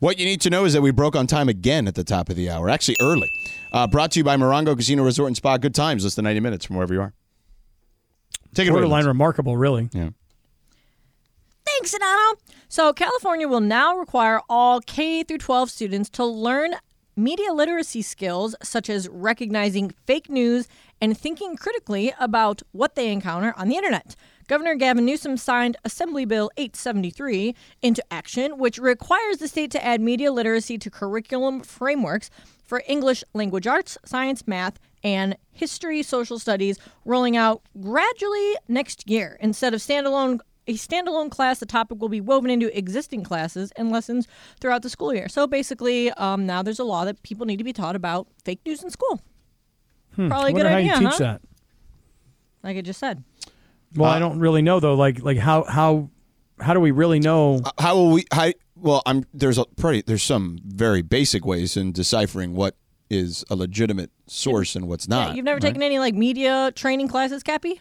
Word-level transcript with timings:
What 0.00 0.18
you 0.18 0.24
need 0.24 0.40
to 0.42 0.50
know 0.50 0.64
is 0.64 0.72
that 0.72 0.82
we 0.82 0.90
broke 0.90 1.14
on 1.14 1.26
time 1.26 1.48
again 1.48 1.86
at 1.86 1.94
the 1.94 2.04
top 2.04 2.28
of 2.28 2.36
the 2.36 2.50
hour, 2.50 2.68
actually 2.68 2.96
early. 3.00 3.30
Uh, 3.72 3.86
brought 3.86 4.10
to 4.12 4.20
you 4.20 4.24
by 4.24 4.36
Morongo 4.36 4.76
Casino 4.76 5.04
Resort 5.04 5.28
and 5.28 5.36
Spa. 5.36 5.56
Good 5.56 5.74
times, 5.74 6.04
less 6.04 6.14
than 6.14 6.24
90 6.24 6.40
minutes 6.40 6.64
from 6.64 6.76
wherever 6.76 6.92
you 6.92 7.00
are. 7.00 7.12
Take 8.54 8.66
it 8.66 8.70
away. 8.70 8.80
Borderline 8.80 9.06
remarkable, 9.06 9.56
really. 9.56 9.88
Yeah. 9.92 10.10
Thanks, 11.64 11.92
Donato. 11.92 12.40
So, 12.68 12.92
California 12.92 13.48
will 13.48 13.60
now 13.60 13.96
require 13.96 14.40
all 14.48 14.80
K 14.80 15.22
through 15.22 15.38
12 15.38 15.70
students 15.70 16.10
to 16.10 16.24
learn 16.24 16.74
media 17.16 17.52
literacy 17.52 18.02
skills 18.02 18.56
such 18.62 18.90
as 18.90 19.08
recognizing 19.08 19.94
fake 20.06 20.28
news 20.28 20.66
and 21.00 21.16
thinking 21.16 21.56
critically 21.56 22.12
about 22.18 22.62
what 22.72 22.96
they 22.96 23.12
encounter 23.12 23.54
on 23.56 23.68
the 23.68 23.76
internet. 23.76 24.16
Governor 24.46 24.74
Gavin 24.74 25.06
Newsom 25.06 25.36
signed 25.36 25.76
Assembly 25.84 26.24
Bill 26.24 26.50
873 26.56 27.54
into 27.80 28.04
action, 28.10 28.58
which 28.58 28.78
requires 28.78 29.38
the 29.38 29.48
state 29.48 29.70
to 29.70 29.84
add 29.84 30.00
media 30.00 30.30
literacy 30.32 30.76
to 30.78 30.90
curriculum 30.90 31.60
frameworks 31.62 32.28
for 32.64 32.82
English 32.86 33.24
language 33.32 33.66
arts, 33.66 33.96
science, 34.04 34.46
math, 34.46 34.78
and 35.02 35.36
history, 35.52 36.02
social 36.02 36.38
studies, 36.38 36.78
rolling 37.04 37.36
out 37.36 37.62
gradually 37.80 38.54
next 38.68 39.08
year. 39.08 39.38
Instead 39.40 39.74
of 39.74 39.80
standalone 39.80 40.40
a 40.66 40.74
standalone 40.74 41.30
class, 41.30 41.58
the 41.58 41.66
topic 41.66 42.00
will 42.00 42.08
be 42.08 42.22
woven 42.22 42.50
into 42.50 42.76
existing 42.76 43.22
classes 43.22 43.70
and 43.76 43.90
lessons 43.90 44.26
throughout 44.60 44.80
the 44.80 44.88
school 44.88 45.12
year. 45.12 45.28
So 45.28 45.46
basically, 45.46 46.10
um, 46.12 46.46
now 46.46 46.62
there's 46.62 46.78
a 46.78 46.84
law 46.84 47.04
that 47.04 47.22
people 47.22 47.44
need 47.44 47.58
to 47.58 47.64
be 47.64 47.74
taught 47.74 47.94
about 47.94 48.28
fake 48.44 48.60
news 48.64 48.82
in 48.82 48.88
school. 48.88 49.20
Hmm. 50.16 50.28
Probably 50.28 50.52
a 50.52 50.54
good 50.54 50.66
how 50.66 50.76
idea, 50.76 50.94
you 50.94 51.00
teach 51.00 51.08
huh? 51.10 51.18
that. 51.18 51.42
Like 52.62 52.78
I 52.78 52.80
just 52.80 52.98
said. 52.98 53.22
Well, 53.96 54.10
I 54.10 54.18
don't 54.18 54.38
really 54.38 54.62
know 54.62 54.80
though. 54.80 54.94
Like, 54.94 55.22
like 55.22 55.38
how 55.38 55.64
how 55.64 56.10
how 56.60 56.74
do 56.74 56.80
we 56.80 56.90
really 56.90 57.20
know? 57.20 57.60
How 57.78 57.94
will 57.96 58.10
we? 58.10 58.24
How, 58.32 58.52
well, 58.76 59.02
I'm 59.06 59.24
there's 59.32 59.58
a 59.58 59.64
pretty 59.76 60.02
there's 60.02 60.22
some 60.22 60.58
very 60.64 61.02
basic 61.02 61.44
ways 61.44 61.76
in 61.76 61.92
deciphering 61.92 62.54
what 62.54 62.76
is 63.10 63.44
a 63.50 63.54
legitimate 63.56 64.10
source 64.26 64.74
and 64.74 64.88
what's 64.88 65.06
not. 65.08 65.28
Yeah, 65.30 65.34
you've 65.34 65.44
never 65.44 65.56
right? 65.56 65.62
taken 65.62 65.82
any 65.82 65.98
like 65.98 66.14
media 66.14 66.72
training 66.74 67.08
classes, 67.08 67.42
Kappy? 67.42 67.80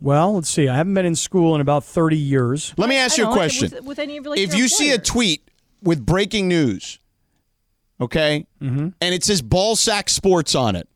Well, 0.00 0.34
let's 0.34 0.48
see. 0.50 0.68
I 0.68 0.76
haven't 0.76 0.94
been 0.94 1.06
in 1.06 1.14
school 1.14 1.54
in 1.54 1.60
about 1.60 1.84
thirty 1.84 2.18
years. 2.18 2.74
Let 2.76 2.88
me 2.88 2.96
ask 2.96 3.18
I 3.18 3.22
you 3.22 3.30
a 3.30 3.32
question. 3.32 3.70
With, 3.72 3.84
with 3.84 3.98
any 3.98 4.16
of 4.18 4.26
like, 4.26 4.38
if 4.38 4.50
your 4.50 4.58
you 4.62 4.68
see 4.68 4.90
a 4.92 4.98
tweet 4.98 5.48
with 5.82 6.04
breaking 6.04 6.48
news, 6.48 6.98
okay, 8.00 8.46
Mm-hmm. 8.60 8.88
and 9.00 9.14
it 9.14 9.24
says 9.24 9.42
Ball 9.42 9.76
Sack 9.76 10.08
Sports 10.10 10.54
on 10.54 10.76
it, 10.76 10.88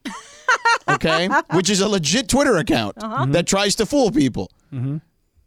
okay, 0.94 1.28
which 1.52 1.70
is 1.70 1.80
a 1.80 1.88
legit 1.88 2.28
Twitter 2.28 2.56
account 2.56 2.94
Uh-huh. 3.02 3.26
that 3.30 3.46
tries 3.46 3.74
to 3.76 3.86
fool 3.86 4.10
people. 4.10 4.50
Mm-hmm. 4.72 4.98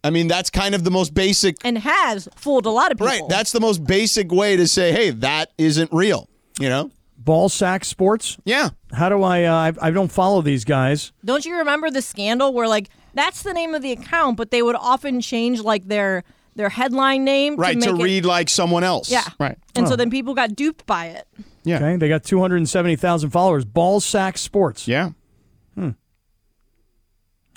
I 0.05 0.09
mean, 0.09 0.27
that's 0.27 0.49
kind 0.49 0.75
of 0.75 0.83
the 0.83 0.91
most 0.91 1.13
basic. 1.13 1.55
and 1.63 1.77
has 1.77 2.27
fooled 2.35 2.65
a 2.65 2.69
lot 2.69 2.91
of 2.91 2.97
people. 2.97 3.07
Right. 3.07 3.21
That's 3.29 3.51
the 3.53 3.61
most 3.61 3.85
basic 3.85 4.31
way 4.33 4.57
to 4.57 4.67
say, 4.67 4.91
hey, 4.91 5.11
that 5.11 5.51
isn't 5.57 5.89
real. 5.93 6.27
You 6.59 6.67
know? 6.69 6.91
Ball 7.17 7.47
sack 7.47 7.85
sports. 7.85 8.37
Yeah. 8.43 8.71
How 8.91 9.07
do 9.07 9.23
I? 9.23 9.45
Uh, 9.45 9.71
I, 9.81 9.87
I 9.87 9.91
don't 9.91 10.11
follow 10.11 10.41
these 10.41 10.65
guys. 10.65 11.13
Don't 11.23 11.45
you 11.45 11.55
remember 11.57 11.89
the 11.89 12.01
scandal 12.01 12.51
where 12.53 12.67
like 12.67 12.89
that's 13.13 13.43
the 13.43 13.53
name 13.53 13.73
of 13.73 13.81
the 13.81 13.93
account, 13.93 14.35
but 14.35 14.51
they 14.51 14.61
would 14.61 14.75
often 14.75 15.21
change 15.21 15.61
like 15.61 15.85
their 15.87 16.25
their 16.55 16.67
headline 16.69 17.23
name 17.23 17.55
Right. 17.55 17.79
to, 17.79 17.85
To, 17.87 17.91
make 17.93 18.01
it- 18.01 18.03
read 18.03 18.25
like 18.25 18.49
someone 18.49 18.83
else. 18.83 19.09
Yeah. 19.09 19.23
Right. 19.39 19.57
And 19.73 19.85
Oh. 19.85 19.91
so 19.91 19.95
then 19.95 20.09
people 20.09 20.33
got 20.33 20.53
duped 20.53 20.85
by 20.85 21.05
it. 21.07 21.25
Yeah. 21.63 21.77
Okay. 21.77 21.95
They 21.95 22.09
got 22.09 22.25
two 22.25 22.41
hundred 22.41 22.57
and 22.57 22.67
seventy 22.67 22.97
thousand 22.97 23.29
followers. 23.29 23.63
Ball 23.63 24.01
sack 24.01 24.37
sports. 24.37 24.85
Yeah. 24.85 25.11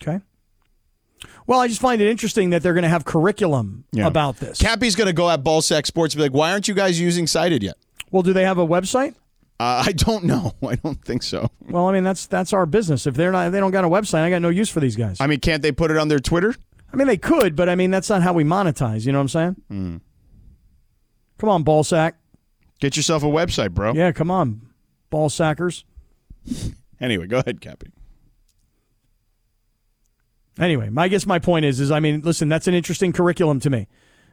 Okay. 0.03 0.21
Well, 1.47 1.61
I 1.61 1.69
just 1.69 1.81
find 1.81 2.01
it 2.03 2.11
interesting 2.11 2.51
that 2.51 2.63
they're 2.63 2.75
going 2.75 2.83
to 2.83 2.89
have 2.89 3.05
curriculum 3.05 3.85
Yeah. 3.93 4.07
about 4.07 4.37
this. 4.39 4.59
Kappy's 4.61 4.95
going 4.97 5.07
to 5.07 5.13
go 5.13 5.31
at 5.31 5.43
Ball 5.45 5.63
Sack 5.63 5.87
Sports 5.87 6.15
and 6.15 6.19
be 6.19 6.25
like, 6.25 6.35
why 6.35 6.53
aren't 6.53 6.69
you 6.69 6.75
guys 6.75 7.01
using 7.01 7.27
Cited 7.27 7.63
yet? 7.63 7.77
Well, 8.11 8.23
do 8.23 8.33
they 8.33 8.45
have 8.45 8.59
a 8.59 8.67
website? 8.67 9.15
Uh, 9.59 9.85
I 9.87 9.93
don't 9.93 10.25
know. 10.25 10.53
I 10.67 10.75
don't 10.77 11.03
think 11.05 11.23
so. 11.23 11.51
Well, 11.61 11.87
I 11.89 11.93
mean 11.93 12.05
that's 12.05 12.27
that's 12.27 12.53
our 12.53 12.67
business. 12.67 13.07
If 13.07 13.15
they're 13.15 13.33
not, 13.33 13.47
if 13.47 13.53
they 13.53 13.61
don't 13.61 13.71
got 13.71 13.85
a 13.85 13.89
website. 13.89 14.21
I 14.21 14.29
got 14.31 14.43
no 14.43 14.51
use 14.51 14.69
for 14.69 14.81
these 14.81 14.97
guys. 14.97 15.17
I 15.21 15.27
mean, 15.27 15.41
can't 15.41 15.63
they 15.63 15.73
put 15.73 15.91
it 15.91 15.97
on 15.97 16.09
their 16.09 16.19
Twitter? 16.19 16.55
I 16.93 16.97
mean, 16.97 17.07
they 17.07 17.17
could, 17.17 17.57
but 17.57 17.69
I 17.69 17.75
mean 17.75 17.91
that's 17.91 18.11
not 18.11 18.23
how 18.23 18.35
we 18.35 18.45
monetize. 18.45 19.07
You 19.07 19.13
know 19.13 19.19
what 19.23 19.35
I'm 19.35 19.57
saying? 19.69 20.01
Come 21.39 21.49
on, 21.49 21.63
ball 21.63 21.85
sack. 21.85 22.17
Get 22.81 22.97
yourself 22.97 23.23
a 23.23 23.27
website, 23.27 23.71
bro. 23.73 23.95
Yeah, 23.95 24.13
come 24.13 24.31
on, 24.31 24.61
ball 25.11 25.29
sackers. 25.31 25.85
Anyway, 26.99 27.27
go 27.27 27.39
ahead, 27.41 27.61
Kappy. 27.61 27.91
Anyway, 30.59 30.89
my 30.89 31.05
I 31.05 31.09
guess 31.09 31.27
my 31.27 31.39
point 31.39 31.65
is 31.65 31.81
is 31.81 31.91
I 31.91 32.01
mean, 32.01 32.21
listen, 32.23 32.49
that's 32.49 32.67
an 32.67 32.75
interesting 32.75 33.13
curriculum 33.13 33.61
to 33.61 33.71
me. 33.71 33.89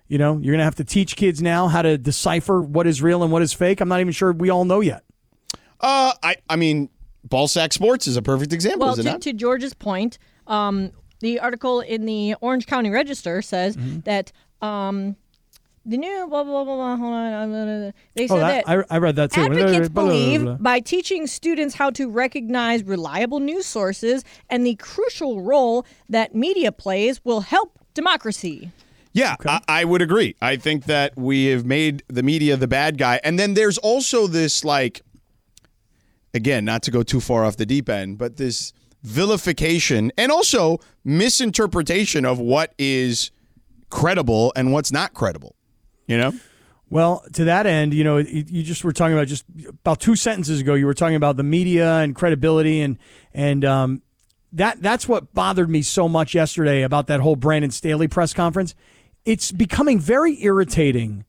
You 0.08 0.18
know, 0.18 0.38
you're 0.38 0.54
gonna 0.54 0.64
have 0.64 0.76
to 0.76 0.84
teach 0.84 1.16
kids 1.16 1.42
now 1.42 1.68
how 1.68 1.82
to 1.82 1.98
decipher 1.98 2.62
what 2.62 2.88
is 2.88 3.02
real 3.02 3.24
and 3.24 3.32
what 3.32 3.42
is 3.42 3.54
fake. 3.54 3.82
I'm 3.82 3.90
not 3.90 4.00
even 4.00 4.14
sure 4.14 4.32
we 4.34 4.50
all 4.50 4.66
know 4.66 4.80
yet. 4.82 5.04
Uh, 5.80 6.14
I, 6.24 6.36
I 6.50 6.56
mean, 6.56 6.90
Ball 7.26 7.48
Sack 7.48 7.74
Sports 7.74 8.08
is 8.08 8.16
a 8.16 8.22
perfect 8.22 8.54
example, 8.54 8.88
Well, 8.88 8.98
is 9.00 9.06
it 9.06 9.12
to, 9.12 9.20
to 9.20 9.34
George's 9.34 9.74
point, 9.74 10.18
um, 10.48 10.92
the 11.20 11.40
article 11.40 11.82
in 11.82 12.06
the 12.06 12.36
Orange 12.42 12.68
County 12.68 12.90
Register 12.90 13.42
says 13.42 13.76
Mm-hmm. 13.76 14.00
that 14.02 14.32
um, 14.62 15.16
the 15.86 15.98
new 15.98 16.28
blah 16.28 16.44
blah 16.44 16.64
blah 16.64 16.76
blah. 16.76 16.96
Hold 16.98 17.14
on, 17.14 17.50
blah, 17.50 17.66
blah, 17.66 17.80
blah. 17.80 17.92
they 18.16 18.24
oh, 18.24 18.28
said 18.28 18.36
Oh, 18.36 18.40
that, 18.40 18.66
that 18.66 18.86
I, 18.90 18.96
I 18.96 18.98
read 19.00 19.16
that 19.18 19.32
too. 19.32 19.42
Advocates 19.42 19.90
Blah, 19.90 20.04
blah, 20.04 20.04
blah, 20.04 20.12
believe 20.14 20.42
blah. 20.44 20.56
by 20.56 20.80
teaching 20.80 21.28
students 21.28 21.76
how 21.76 21.90
to 21.92 22.10
recognize 22.10 22.84
reliable 22.84 23.40
news 23.40 23.66
sources 23.66 24.24
and 24.50 24.66
the 24.66 24.76
crucial 24.76 25.42
role 25.42 25.86
that 26.10 26.34
media 26.36 26.72
plays 26.72 27.24
will 27.26 27.42
help 27.42 27.80
democracy. 27.94 28.72
Yeah, 29.14 29.36
I, 29.46 29.62
I 29.68 29.86
would 29.86 30.02
agree. 30.02 30.36
I 30.42 30.56
think 30.56 30.86
that 30.86 31.16
we 31.16 31.46
have 31.46 31.66
made 31.66 32.04
the 32.08 32.24
media 32.24 32.58
the 32.58 32.68
bad 32.68 32.98
guy. 32.98 33.20
And 33.24 33.38
then 33.38 33.54
there's 33.54 33.78
also 33.78 34.26
this, 34.26 34.66
like, 34.66 35.02
again, 36.34 36.66
not 36.66 36.82
to 36.84 36.92
go 36.92 37.04
too 37.04 37.20
far 37.20 37.46
off 37.46 37.56
the 37.56 37.66
deep 37.66 37.90
end, 37.90 38.18
but 38.18 38.38
this 38.38 38.74
vilification 39.04 40.12
and 40.18 40.32
also 40.32 40.80
misinterpretation 41.04 42.26
of 42.26 42.40
what 42.40 42.74
is 42.80 43.30
credible 43.92 44.52
and 44.56 44.74
what's 44.74 44.92
not 44.92 45.14
credible. 45.14 45.56
You 46.08 46.18
know? 46.18 46.34
Well, 46.90 47.24
to 47.34 47.46
that 47.46 47.66
end, 47.66 47.94
you 47.94 48.04
know, 48.04 48.18
you, 48.18 48.62
just 48.62 48.84
were 48.84 48.94
talking 48.94 49.16
about 49.16 49.28
just 49.28 49.46
about 49.68 50.00
two 50.00 50.16
sentences 50.16 50.60
ago. 50.60 50.76
You 50.76 50.86
were 50.86 50.94
talking 50.94 51.16
about 51.16 51.38
the 51.38 51.44
media 51.44 51.98
and 51.98 52.16
credibility, 52.16 52.82
and 52.82 53.00
and 53.34 53.66
um, 53.66 54.02
that 54.52 54.82
that's 54.82 55.08
what 55.08 55.34
bothered 55.34 55.70
me 55.70 55.82
so 55.82 56.08
much 56.08 56.36
yesterday 56.36 56.84
about 56.84 57.08
that 57.08 57.20
whole 57.20 57.36
Brandon 57.36 57.72
Staley 57.72 58.08
press 58.08 58.34
conference. 58.34 58.76
It's 59.26 59.52
becoming 59.52 60.00
very 60.00 60.44
irritating 60.44 61.26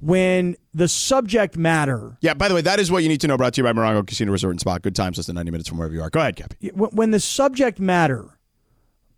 when 0.00 0.56
the 0.72 0.86
subject 0.86 1.56
matter 1.56 2.16
Yeah, 2.20 2.34
by 2.34 2.46
the 2.48 2.54
way, 2.54 2.60
that 2.60 2.78
is 2.78 2.90
what 2.90 3.02
you 3.02 3.08
need 3.08 3.20
to 3.22 3.26
know. 3.26 3.36
Brought 3.36 3.54
to 3.54 3.60
you 3.60 3.64
by 3.64 3.72
Morongo 3.72 4.06
Casino 4.06 4.30
Resort 4.30 4.52
and 4.52 4.60
Spa. 4.60 4.78
Good 4.78 4.94
times, 4.94 5.18
less 5.18 5.26
than 5.26 5.34
90 5.34 5.50
minutes 5.50 5.68
from 5.68 5.78
wherever 5.78 5.94
you 5.94 6.02
are. 6.02 6.10
Go 6.10 6.20
ahead, 6.20 6.36
Kappy. 6.36 6.70
when 6.72 7.10
the 7.10 7.20
subject 7.20 7.80
matter 7.80 8.38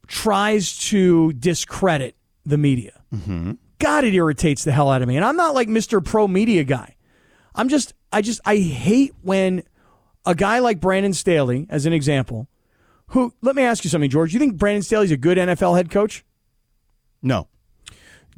tries 0.06 0.78
to 0.88 1.34
discredit 1.34 2.16
the 2.46 2.56
media, 2.56 3.02
God, 3.80 4.04
it 4.04 4.14
irritates 4.14 4.62
the 4.62 4.70
hell 4.72 4.88
out 4.90 5.02
of 5.02 5.08
me. 5.08 5.16
And 5.16 5.24
I'm 5.24 5.36
not 5.36 5.54
like 5.54 5.68
Mr. 5.68 6.04
Pro 6.04 6.28
Media 6.28 6.62
guy. 6.62 6.94
I'm 7.54 7.68
just, 7.68 7.94
I 8.12 8.22
just, 8.22 8.40
I 8.44 8.56
hate 8.58 9.12
when 9.22 9.64
a 10.24 10.34
guy 10.36 10.60
like 10.60 10.80
Brandon 10.80 11.12
Staley, 11.12 11.66
as 11.68 11.86
an 11.86 11.92
example, 11.92 12.46
who, 13.08 13.34
let 13.42 13.56
me 13.56 13.62
ask 13.64 13.82
you 13.82 13.90
something, 13.90 14.08
George. 14.10 14.32
You 14.32 14.38
think 14.38 14.56
Brandon 14.56 14.82
Staley's 14.82 15.10
a 15.10 15.16
good 15.16 15.36
NFL 15.36 15.76
head 15.76 15.90
coach? 15.90 16.24
No. 17.22 17.48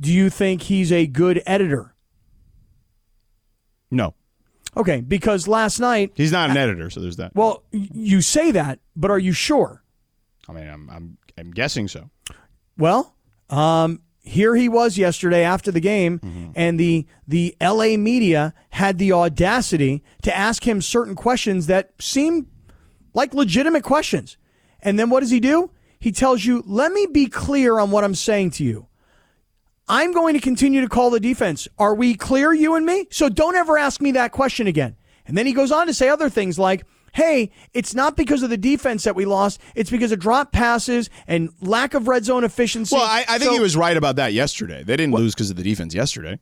Do 0.01 0.11
you 0.11 0.31
think 0.31 0.63
he's 0.63 0.91
a 0.91 1.07
good 1.07 1.43
editor? 1.45 1.95
No. 3.91 4.15
Okay, 4.75 5.03
because 5.03 5.47
last 5.47 5.79
night, 5.81 6.13
He's 6.15 6.33
not 6.33 6.49
an 6.49 6.57
editor, 6.57 6.89
so 6.89 7.01
there's 7.01 7.17
that. 7.17 7.35
well, 7.35 7.63
you 7.73 8.23
say 8.23 8.53
that, 8.53 8.79
but 8.97 9.11
are 9.11 9.19
you 9.19 9.33
sure? 9.33 9.83
I 10.49 10.53
mean, 10.53 10.67
I'm, 10.67 10.89
I'm, 10.89 11.19
I'm 11.37 11.51
guessing 11.51 11.89
so. 11.89 12.09
Well, 12.79 13.15
um, 13.51 14.01
here 14.23 14.55
he 14.55 14.69
was 14.69 14.97
yesterday 14.97 15.43
after 15.43 15.71
the 15.71 15.81
game, 15.81 16.21
mm-hmm. 16.21 16.51
and 16.55 16.79
the 16.79 17.07
the 17.27 17.57
L.A. 17.61 17.97
media 17.97 18.55
had 18.71 18.99
the 18.99 19.13
audacity 19.13 20.03
to 20.23 20.37
ask 20.37 20.67
him 20.67 20.81
certain 20.81 21.15
questions 21.15 21.67
that 21.67 21.93
seemed 22.01 22.47
like 23.15 23.35
legitimate 23.35 23.83
questions. 23.83 24.37
And 24.81 24.99
then 24.99 25.11
what 25.11 25.21
does 25.21 25.31
he 25.31 25.41
do? 25.41 25.71
He 25.99 26.13
tells 26.13 26.45
you, 26.45 26.63
"Let 26.67 26.93
me 26.93 27.07
be 27.07 27.27
clear 27.27 27.79
on 27.79 27.91
what 27.91 28.05
I'm 28.05 28.15
saying 28.15 28.51
to 28.53 28.65
you. 28.65 28.87
I'm 29.89 30.13
going 30.13 30.35
to 30.35 30.41
continue 30.41 30.81
to 30.81 30.89
call 30.89 31.11
the 31.11 31.21
defense. 31.21 31.67
Are 31.79 31.95
we 31.95 32.15
clear, 32.15 32.53
you 32.53 32.77
and 32.77 32.87
me? 32.87 33.07
So 33.11 33.29
don't 33.29 33.57
ever 33.57 33.77
ask 33.77 34.01
me 34.01 34.13
that 34.13 34.33
question 34.33 34.67
again. 34.67 34.97
And 35.27 35.37
then 35.37 35.47
he 35.47 35.53
goes 35.53 35.73
on 35.73 35.87
to 35.87 35.95
say 35.95 36.09
other 36.09 36.31
things 36.31 36.59
like, 36.59 36.85
hey, 37.13 37.51
it's 37.75 37.95
not 37.95 38.17
because 38.17 38.43
of 38.43 38.51
the 38.51 38.57
defense 38.57 39.05
that 39.05 39.15
we 39.15 39.25
lost. 39.25 39.61
It's 39.75 39.91
because 39.91 40.13
of 40.13 40.19
drop 40.19 40.53
passes 40.53 41.11
and 41.27 41.51
lack 41.61 41.95
of 41.95 42.09
red 42.09 42.25
zone 42.25 42.45
efficiency. 42.45 42.95
Well, 42.97 43.05
I, 43.05 43.25
I 43.29 43.39
think 43.39 43.51
So- 43.51 43.55
he 43.55 43.61
was 43.61 43.77
right 43.77 43.97
about 43.97 44.17
that 44.17 44.33
yesterday. 44.33 44.83
They 44.83 44.97
didn't 44.97 45.15
lose 45.15 45.35
because 45.35 45.51
of 45.51 45.57
the 45.57 45.63
defense 45.63 45.95
yesterday. 45.95 46.39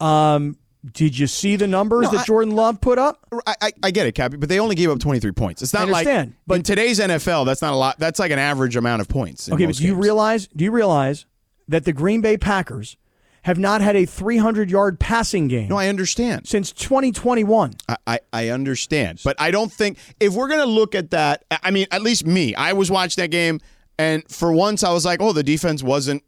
Um, 0.00 0.56
did 0.92 1.18
you 1.18 1.26
see 1.26 1.56
the 1.56 1.66
numbers 1.66 2.04
No, 2.04 2.10
that 2.12 2.20
I- 2.20 2.24
Jordan 2.24 2.54
Love 2.54 2.80
put 2.80 2.98
up? 2.98 3.26
I, 3.46 3.54
I, 3.60 3.72
I 3.84 3.90
get 3.90 4.06
it, 4.06 4.14
Kappy, 4.14 4.38
but 4.40 4.48
they 4.48 4.58
only 4.60 4.74
gave 4.74 4.88
up 4.90 4.98
23 4.98 5.32
points. 5.32 5.60
It's 5.62 5.74
not 5.74 5.80
I 5.80 5.82
understand, 5.92 6.28
like 6.30 6.36
but- 6.46 6.54
in 6.56 6.62
today's 6.62 6.98
NFL, 7.00 7.44
that's 7.46 7.60
not 7.62 7.72
a 7.74 7.76
lot. 7.76 7.98
That's 7.98 8.18
like 8.18 8.30
an 8.30 8.38
average 8.38 8.76
amount 8.76 9.02
of 9.02 9.08
points. 9.08 9.50
Okay, 9.50 9.66
but 9.66 9.74
do 9.76 9.84
you 9.84 9.94
realize? 9.94 10.46
Do 10.48 10.64
you 10.64 10.70
realize 10.70 11.26
that 11.68 11.84
the 11.84 11.92
Green 11.92 12.20
Bay 12.22 12.36
Packers 12.38 12.96
have 13.42 13.58
not 13.58 13.80
had 13.80 13.96
a 13.96 14.04
300 14.04 14.70
yard 14.70 14.98
passing 15.00 15.48
game 15.48 15.68
No, 15.68 15.76
I 15.76 15.88
understand. 15.88 16.46
since 16.46 16.72
2021? 16.72 17.72
I, 17.88 17.96
I, 18.06 18.18
I 18.32 18.48
understand, 18.48 19.20
but 19.24 19.36
I 19.40 19.50
don't 19.50 19.72
think 19.72 19.98
if 20.20 20.34
we're 20.34 20.48
gonna 20.48 20.66
look 20.66 20.94
at 20.94 21.10
that. 21.10 21.44
I- 21.50 21.70
mean, 21.70 21.86
at 21.90 22.02
least 22.02 22.26
me, 22.26 22.54
I 22.54 22.72
was 22.72 22.90
watching 22.90 23.22
that 23.22 23.30
game, 23.30 23.60
and 23.98 24.22
for 24.28 24.52
once, 24.52 24.82
I 24.84 24.92
was 24.92 25.04
like, 25.04 25.20
"Oh, 25.22 25.32
the 25.32 25.42
defense 25.42 25.82
wasn't 25.82 26.22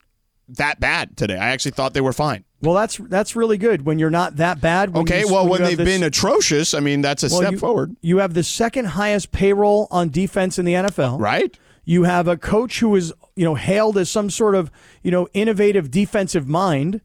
that 0.48 0.80
bad 0.80 1.16
today." 1.16 1.36
I 1.38 1.50
actually 1.50 1.72
thought 1.72 1.94
they 1.94 2.00
were 2.00 2.12
fine. 2.12 2.44
Well, 2.60 2.74
that's 2.74 2.96
that's 3.08 3.34
really 3.34 3.58
good 3.58 3.84
when 3.84 3.98
you're 3.98 4.10
not 4.10 4.36
that 4.36 4.60
bad. 4.60 4.90
When 4.94 5.02
Okay, 5.02 5.20
you- 5.20 5.32
well, 5.32 5.44
you 5.44 5.50
when 5.50 5.62
they've 5.62 5.76
this- 5.76 5.84
been 5.86 6.02
atrocious, 6.02 6.74
I 6.74 6.80
mean, 6.80 7.00
that's 7.02 7.22
a 7.24 7.28
well, 7.28 7.40
step 7.40 7.52
you, 7.52 7.58
forward, 7.58 7.96
You 8.02 8.18
have 8.18 8.34
the 8.34 8.42
second 8.44 8.86
highest 8.86 9.32
payroll 9.32 9.88
on 9.90 10.10
defense 10.10 10.58
in 10.58 10.64
the 10.64 10.74
NFL. 10.74 11.18
right? 11.18 11.56
You 11.84 12.04
have 12.04 12.28
a 12.28 12.36
coach 12.36 12.80
who 12.80 12.94
is, 12.94 13.12
you 13.34 13.44
know, 13.44 13.54
hailed 13.54 13.98
as 13.98 14.08
some 14.08 14.30
sort 14.30 14.54
of, 14.54 14.70
you 15.02 15.10
know, 15.10 15.28
innovative 15.34 15.90
defensive 15.90 16.48
mind. 16.48 17.00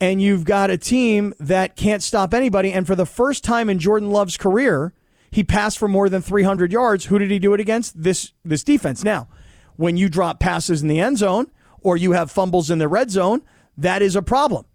And 0.00 0.20
you've 0.20 0.44
got 0.44 0.70
a 0.70 0.76
team 0.76 1.32
that 1.38 1.76
can't 1.76 2.02
stop 2.02 2.34
anybody. 2.34 2.72
And 2.72 2.86
for 2.86 2.96
the 2.96 3.06
first 3.06 3.44
time 3.44 3.70
in 3.70 3.78
Jordan 3.78 4.10
Love's 4.10 4.36
career, 4.36 4.92
he 5.30 5.42
passed 5.44 5.78
for 5.78 5.88
more 5.88 6.08
than 6.08 6.22
300 6.22 6.72
yards. 6.72 7.06
Who 7.06 7.18
did 7.18 7.30
he 7.30 7.38
do 7.38 7.54
it 7.54 7.60
against? 7.60 8.00
This 8.00 8.32
this 8.44 8.62
defense. 8.62 9.02
Now, 9.02 9.28
when 9.76 9.96
you 9.96 10.08
drop 10.08 10.40
passes 10.40 10.82
in 10.82 10.88
the 10.88 11.00
end 11.00 11.18
zone 11.18 11.50
or 11.80 11.96
you 11.96 12.12
have 12.12 12.30
fumbles 12.30 12.70
in 12.70 12.78
the 12.78 12.88
red 12.88 13.10
zone, 13.10 13.42
that 13.76 14.02
is 14.02 14.14
a 14.14 14.22
problem. 14.22 14.66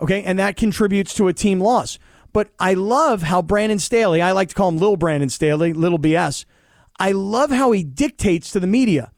Okay, 0.00 0.22
and 0.22 0.38
that 0.38 0.56
contributes 0.56 1.14
to 1.14 1.28
a 1.28 1.32
team 1.32 1.60
loss. 1.60 1.98
But 2.32 2.50
I 2.58 2.74
love 2.74 3.22
how 3.22 3.42
Brandon 3.42 3.78
Staley, 3.78 4.20
I 4.20 4.32
like 4.32 4.48
to 4.48 4.54
call 4.54 4.68
him 4.68 4.78
Little 4.78 4.96
Brandon 4.96 5.28
Staley, 5.28 5.72
Little 5.72 6.00
BS. 6.00 6.44
I 6.98 7.12
love 7.12 7.50
how 7.50 7.72
he 7.72 7.82
dictates 7.82 8.50
to 8.52 8.60
the 8.60 8.66
media. 8.66 9.12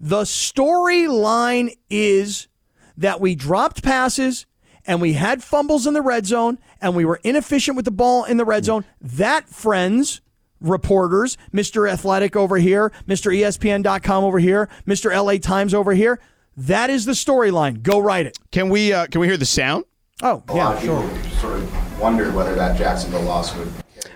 The 0.00 0.22
storyline 0.22 1.72
is 1.90 2.48
that 2.96 3.20
we 3.20 3.34
dropped 3.34 3.82
passes 3.82 4.46
and 4.86 5.00
we 5.00 5.14
had 5.14 5.42
fumbles 5.42 5.86
in 5.86 5.94
the 5.94 6.02
red 6.02 6.26
zone 6.26 6.58
and 6.80 6.94
we 6.94 7.04
were 7.04 7.20
inefficient 7.24 7.76
with 7.76 7.84
the 7.84 7.90
ball 7.90 8.24
in 8.24 8.36
the 8.36 8.44
red 8.44 8.64
zone. 8.64 8.84
That, 9.00 9.48
friends, 9.48 10.20
reporters, 10.60 11.36
Mr. 11.52 11.90
Athletic 11.90 12.36
over 12.36 12.56
here, 12.58 12.92
Mr. 13.06 13.34
ESPN.com 13.36 14.24
over 14.24 14.38
here, 14.38 14.68
Mr. 14.86 15.14
LA 15.14 15.38
Times 15.38 15.74
over 15.74 15.92
here, 15.92 16.20
that 16.56 16.90
is 16.90 17.04
the 17.04 17.12
storyline. 17.12 17.82
Go 17.82 17.98
write 17.98 18.26
it. 18.26 18.38
Can 18.50 18.68
we 18.68 18.92
uh, 18.92 19.06
can 19.06 19.20
we 19.20 19.28
hear 19.28 19.36
the 19.36 19.46
sound? 19.46 19.84
Oh, 20.22 20.42
yeah, 20.52 20.76
sure. 20.80 21.08
sort 21.40 21.58
of 21.58 22.00
wondered 22.00 22.34
whether 22.34 22.56
that 22.56 22.76
Jacksonville 22.76 23.22
loss 23.22 23.54
would. 23.54 23.70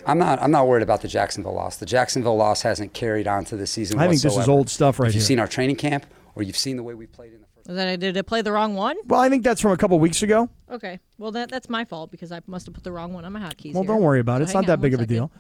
I'm 0.07 0.19
not. 0.19 0.41
I'm 0.43 0.51
not 0.51 0.67
worried 0.67 0.83
about 0.83 1.03
the 1.03 1.09
Jacksonville 1.09 1.55
loss. 1.55 1.77
The 1.77 1.87
Jacksonville 1.87 2.37
loss 2.37 2.63
hasn't 2.63 2.93
carried 2.93 3.27
on 3.27 3.45
to 3.47 3.57
the 3.57 3.67
season. 3.67 3.99
I 3.99 4.09
think 4.09 4.23
this 4.23 4.33
is 4.33 4.37
whatsoever. 4.39 4.53
old 4.53 4.71
stuff 4.71 4.99
right 4.99 5.09
if 5.09 5.15
you've 5.15 5.23
here. 5.23 5.27
seen 5.27 5.39
our 5.39 5.49
training 5.49 5.77
camp, 5.77 6.07
or 6.35 6.43
you've 6.43 6.57
seen 6.57 6.77
the 6.77 6.83
way 6.83 6.95
we 6.95 7.07
played 7.07 7.33
in 7.33 7.41
the 7.41 7.47
first. 7.55 7.69
Is 7.71 7.77
that 7.77 7.89
I 7.89 7.97
did 7.97 8.17
I 8.17 8.23
play 8.23 8.43
the 8.43 8.53
wrong 8.53 8.75
one? 8.75 8.97
Well, 9.07 9.21
I 9.21 9.29
think 9.29 9.45
that's 9.45 9.61
from 9.61 9.73
a 9.73 9.77
couple 9.77 9.99
weeks 9.99 10.23
ago. 10.23 10.49
Okay. 10.71 10.99
Well, 11.19 11.33
that 11.33 11.51
that's 11.51 11.69
my 11.69 11.85
fault 11.85 12.11
because 12.11 12.33
I 12.33 12.41
must 12.47 12.67
have 12.67 12.75
put 12.75 12.85
the 12.85 12.93
wrong 12.93 13.13
one 13.13 13.25
on 13.25 13.33
my 13.33 13.41
hotkeys. 13.41 13.75
Well, 13.75 13.83
here. 13.83 13.93
don't 13.93 14.03
worry 14.03 14.21
about 14.21 14.43
it. 14.43 14.47
So 14.47 14.51
It's 14.51 14.53
hang 14.53 14.63
not 14.63 14.67
that 14.69 14.81
big 14.81 14.95
of 14.95 15.01
a 15.01 15.07
deal. 15.07 15.31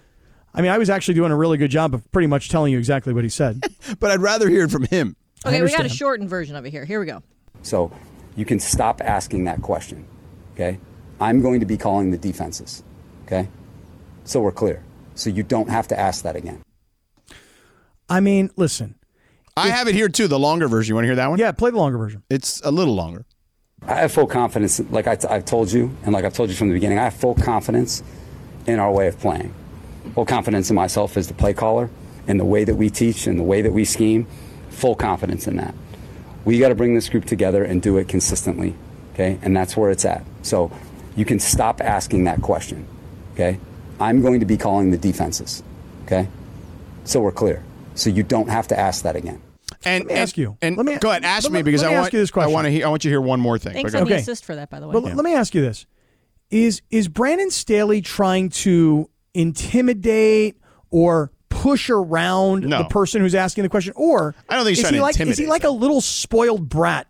I 0.55 0.61
mean, 0.61 0.71
I 0.71 0.79
was 0.79 0.91
actually 0.91 1.15
doing 1.15 1.33
a 1.33 1.37
really 1.37 1.57
good 1.57 1.71
job 1.71 1.95
of 1.95 2.11
pretty 2.13 2.27
much 2.27 2.51
telling 2.51 2.73
you 2.73 2.79
exactly 2.79 3.13
what 3.13 3.25
he 3.25 3.31
said. 3.31 3.63
But 3.99 4.11
I'd 4.11 4.21
rather 4.21 4.49
hear 4.49 4.65
it 4.65 4.71
from 4.71 4.85
him. 4.85 5.17
Okay, 5.45 5.63
we 5.63 5.71
got 5.71 5.85
a 5.85 5.89
shortened 5.89 6.29
version 6.29 6.57
of 6.57 6.65
it 6.65 6.71
here. 6.71 6.85
Here 6.85 7.01
we 7.01 7.07
go. 7.07 7.23
So 7.63 7.93
you 8.37 8.45
can 8.45 8.59
stop 8.61 9.01
asking 9.03 9.45
that 9.45 9.63
question. 9.63 10.07
Okay. 10.55 10.79
I'm 11.21 11.41
going 11.41 11.61
to 11.61 11.67
be 11.67 11.77
calling 11.77 12.11
the 12.11 12.19
defenses. 12.19 12.83
Okay. 13.27 13.49
So 14.25 14.41
we're 14.41 14.53
clear. 14.53 14.83
So 15.15 15.31
you 15.31 15.43
don't 15.43 15.69
have 15.69 15.89
to 15.89 15.99
ask 15.99 16.23
that 16.25 16.37
again. 16.37 16.63
I 18.09 18.21
mean, 18.21 18.51
listen. 18.57 18.95
I 19.57 19.69
have 19.69 19.89
it 19.89 19.95
here 19.95 20.09
too, 20.09 20.29
the 20.29 20.39
longer 20.39 20.69
version. 20.69 20.93
You 20.93 20.95
want 20.95 21.05
to 21.05 21.09
hear 21.09 21.17
that 21.17 21.29
one? 21.29 21.39
Yeah, 21.39 21.53
play 21.53 21.71
the 21.71 21.77
longer 21.77 21.99
version. 21.99 22.23
It's 22.31 22.61
a 22.63 22.71
little 22.71 22.95
longer. 22.95 23.27
I 23.87 23.97
have 23.97 24.13
full 24.13 24.27
confidence, 24.27 24.81
like 24.91 25.07
I 25.07 25.17
t- 25.17 25.27
I've 25.29 25.45
told 25.45 25.73
you, 25.73 25.95
and 26.05 26.13
like 26.13 26.25
I've 26.25 26.35
told 26.35 26.51
you 26.51 26.57
from 26.57 26.69
the 26.69 26.75
beginning, 26.75 26.99
I 26.99 27.05
have 27.05 27.15
full 27.15 27.35
confidence 27.35 28.03
in 28.67 28.79
our 28.79 28.93
way 28.93 29.09
of 29.09 29.19
playing. 29.19 29.53
Full 30.15 30.25
confidence 30.25 30.71
in 30.71 30.77
myself 30.77 31.17
as 31.17 31.29
the 31.29 31.35
play 31.35 31.53
caller, 31.53 31.91
in 32.27 32.39
the 32.39 32.45
way 32.45 32.65
that 32.65 32.77
we 32.77 32.91
teach, 32.91 33.27
and 33.27 33.39
the 33.39 33.43
way 33.43 33.61
that 33.61 33.73
we 33.73 33.85
scheme. 33.85 34.27
Full 34.71 34.95
confidence 34.95 35.47
in 35.49 35.57
that. 35.57 35.75
We 36.45 36.59
got 36.59 36.69
to 36.69 36.75
bring 36.75 36.95
this 36.95 37.09
group 37.09 37.25
together 37.25 37.65
and 37.65 37.83
do 37.83 37.99
it 37.99 38.09
consistently, 38.09 38.75
okay? 39.15 39.39
And 39.43 39.57
that's 39.57 39.77
where 39.77 39.91
it's 39.91 40.05
at. 40.05 40.25
So 40.43 40.71
you 41.17 41.25
can 41.25 41.41
stop 41.41 41.81
asking 41.81 42.25
that 42.25 42.41
question, 42.41 42.87
okay? 43.35 43.59
I'm 44.03 44.21
going 44.23 44.41
to 44.41 44.47
be 44.47 44.57
calling 44.57 44.91
the 44.91 44.99
defenses, 44.99 45.63
okay? 46.07 46.29
So 47.05 47.21
we're 47.21 47.33
clear. 47.33 47.63
So 47.95 48.11
you 48.11 48.23
don't 48.23 48.49
have 48.49 48.69
to 48.69 48.79
ask 48.79 49.03
that 49.05 49.17
again. 49.17 49.41
And 49.85 50.07
me 50.07 50.15
ask 50.15 50.37
you. 50.39 50.57
And 50.63 50.77
Let 50.77 50.87
me- 50.87 50.97
go 50.97 51.11
ahead, 51.11 51.25
ask 51.25 51.45
let 51.45 51.53
me 51.53 51.59
me- 51.59 51.63
because 51.65 51.83
let 51.83 51.89
me 51.89 51.95
I 51.95 51.99
ask 51.99 52.03
want 52.05 52.13
you 52.15 52.19
this 52.21 52.31
question. 52.31 52.51
I 52.51 52.55
want 52.55 52.65
to 52.67 52.71
hear. 52.71 52.87
I 52.87 52.89
want 52.91 53.05
you 53.05 53.09
to 53.11 53.13
hear 53.13 53.21
one 53.21 53.41
more 53.41 53.59
thing. 53.59 53.73
Thanks 53.73 53.93
But 53.93 54.03
on 54.03 54.05
go- 54.09 54.15
the 54.15 54.21
assist 54.21 54.45
for 54.45 54.55
that, 54.55 54.71
by 54.71 54.79
the 54.81 54.87
way. 54.87 54.93
Well, 54.95 55.03
let 55.03 55.25
me 55.25 55.35
ask 55.35 55.55
you 55.55 55.61
this: 55.61 55.87
Is 56.51 56.83
is 56.91 57.09
Brandon 57.09 57.51
Staley 57.51 58.01
trying 58.01 58.51
to 58.51 59.09
intimidate 59.35 60.57
or 60.91 61.31
push 61.49 61.91
around 61.91 62.65
No. 62.65 62.79
the 62.79 62.85
person 62.85 63.21
who's 63.23 63.35
asking 63.35 63.63
the 63.63 63.69
question, 63.69 63.93
or 63.97 64.35
I 64.49 64.55
don't 64.57 64.65
think 64.65 64.71
he's 64.77 64.79
is 64.79 64.83
trying 64.83 64.95
he 64.95 64.99
to 64.99 65.03
like 65.03 65.15
is 65.15 65.17
he 65.19 65.23
intimidate 65.23 65.49
like 65.49 65.65
a 65.65 65.71
little 65.71 66.01
spoiled 66.01 66.69
brat? 66.69 67.07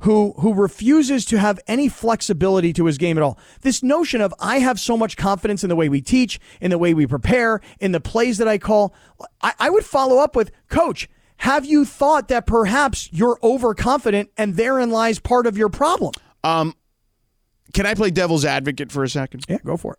Who, 0.00 0.34
who 0.38 0.52
refuses 0.52 1.24
to 1.26 1.38
have 1.38 1.58
any 1.66 1.88
flexibility 1.88 2.72
to 2.74 2.84
his 2.86 2.98
game 2.98 3.16
at 3.16 3.22
all. 3.22 3.38
This 3.62 3.82
notion 3.82 4.20
of 4.20 4.34
I 4.38 4.58
have 4.58 4.78
so 4.78 4.96
much 4.96 5.16
confidence 5.16 5.62
in 5.62 5.70
the 5.70 5.76
way 5.76 5.88
we 5.88 6.02
teach, 6.02 6.38
in 6.60 6.70
the 6.70 6.78
way 6.78 6.92
we 6.92 7.06
prepare, 7.06 7.60
in 7.80 7.92
the 7.92 8.00
plays 8.00 8.38
that 8.38 8.48
I 8.48 8.58
call. 8.58 8.94
I, 9.40 9.54
I 9.58 9.70
would 9.70 9.84
follow 9.84 10.18
up 10.18 10.36
with, 10.36 10.50
Coach, 10.68 11.08
have 11.38 11.64
you 11.64 11.84
thought 11.84 12.28
that 12.28 12.46
perhaps 12.46 13.08
you're 13.12 13.38
overconfident 13.42 14.30
and 14.36 14.56
therein 14.56 14.90
lies 14.90 15.18
part 15.18 15.46
of 15.46 15.56
your 15.56 15.68
problem? 15.68 16.12
Um, 16.42 16.74
Can 17.72 17.86
I 17.86 17.94
play 17.94 18.10
devil's 18.10 18.44
advocate 18.44 18.92
for 18.92 19.04
a 19.04 19.08
second? 19.08 19.44
Yeah, 19.48 19.58
go 19.64 19.76
for 19.76 19.94
it. 19.94 19.98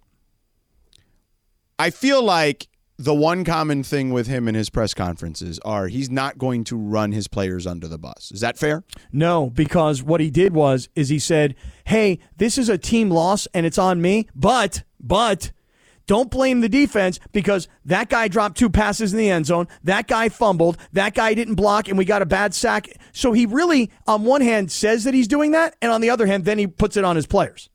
I 1.78 1.90
feel 1.90 2.24
like 2.24 2.68
the 2.98 3.14
one 3.14 3.44
common 3.44 3.84
thing 3.84 4.12
with 4.12 4.28
him 4.28 4.48
in 4.48 4.56
his 4.56 4.70
press 4.70 4.94
conferences 4.94 5.60
are 5.66 5.88
he's 5.88 6.10
not 6.10 6.38
going 6.38 6.64
to 6.66 6.78
run 6.78 7.12
his 7.12 7.28
players 7.28 7.68
under 7.68 7.88
the 7.88 7.98
bus. 7.98 8.32
Is 8.34 8.40
that 8.40 8.58
fair? 8.58 8.84
No, 9.12 9.50
because 9.50 10.02
what 10.02 10.22
he 10.22 10.30
did 10.30 10.54
was 10.54 10.88
is 10.96 11.10
he 11.10 11.20
said, 11.20 11.56
"Hey, 11.86 12.20
this 12.38 12.58
is 12.58 12.70
a 12.70 12.78
team 12.78 13.10
loss 13.10 13.48
and 13.54 13.66
it's 13.66 13.78
on 13.78 14.02
me, 14.02 14.28
but 14.34 14.84
but 15.00 15.52
don't 16.08 16.32
blame 16.32 16.62
the 16.62 16.70
defense 16.70 17.20
because 17.32 17.68
that 17.84 18.10
guy 18.10 18.28
dropped 18.28 18.58
two 18.58 18.70
passes 18.70 19.12
in 19.12 19.18
the 19.18 19.30
end 19.30 19.48
zone, 19.48 19.68
that 19.84 20.08
guy 20.08 20.30
fumbled, 20.30 20.78
that 20.94 21.16
guy 21.16 21.34
didn't 21.34 21.56
block 21.56 21.90
and 21.90 21.98
we 21.98 22.06
got 22.06 22.22
a 22.22 22.26
bad 22.26 22.54
sack." 22.54 22.88
So 23.12 23.34
he 23.34 23.46
really 23.46 23.92
on 24.08 24.24
one 24.24 24.42
hand 24.42 24.72
says 24.72 25.04
that 25.04 25.14
he's 25.14 25.28
doing 25.28 25.52
that 25.52 25.76
and 25.82 25.92
on 25.92 26.02
the 26.02 26.10
other 26.10 26.28
hand 26.28 26.46
then 26.46 26.58
he 26.58 26.68
puts 26.68 26.96
it 26.96 27.04
on 27.04 27.18
his 27.18 27.28
players. 27.28 27.70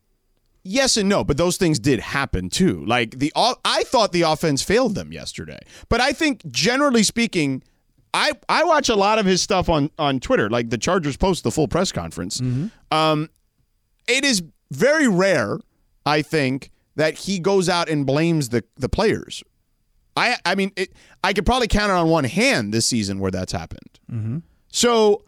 Yes 0.62 0.96
and 0.96 1.08
no, 1.08 1.24
but 1.24 1.36
those 1.38 1.56
things 1.56 1.78
did 1.78 2.00
happen 2.00 2.50
too. 2.50 2.84
Like 2.84 3.18
the 3.18 3.32
I 3.36 3.82
thought 3.84 4.12
the 4.12 4.22
offense 4.22 4.62
failed 4.62 4.94
them 4.94 5.12
yesterday. 5.12 5.58
But 5.88 6.00
I 6.00 6.12
think 6.12 6.46
generally 6.50 7.02
speaking, 7.02 7.62
I 8.12 8.32
I 8.48 8.64
watch 8.64 8.88
a 8.88 8.96
lot 8.96 9.18
of 9.18 9.24
his 9.26 9.40
stuff 9.40 9.68
on 9.68 9.90
on 9.98 10.20
Twitter. 10.20 10.50
Like 10.50 10.70
the 10.70 10.78
Chargers 10.78 11.16
post 11.16 11.44
the 11.44 11.50
full 11.50 11.66
press 11.68 11.92
conference. 11.92 12.40
Um, 12.90 13.30
it 14.06 14.24
is 14.24 14.42
very 14.70 15.08
rare, 15.08 15.58
I 16.04 16.20
think, 16.22 16.70
that 16.96 17.14
he 17.14 17.38
goes 17.38 17.68
out 17.68 17.88
and 17.88 18.04
blames 18.04 18.50
the 18.50 18.62
the 18.76 18.88
players. 18.88 19.42
I 20.16 20.36
I 20.44 20.54
mean, 20.56 20.72
it, 20.76 20.92
I 21.24 21.32
could 21.32 21.46
probably 21.46 21.68
count 21.68 21.90
it 21.90 21.94
on 21.94 22.08
one 22.08 22.24
hand 22.24 22.74
this 22.74 22.84
season 22.86 23.18
where 23.18 23.30
that's 23.30 23.52
happened. 23.52 23.98
So 24.68 25.22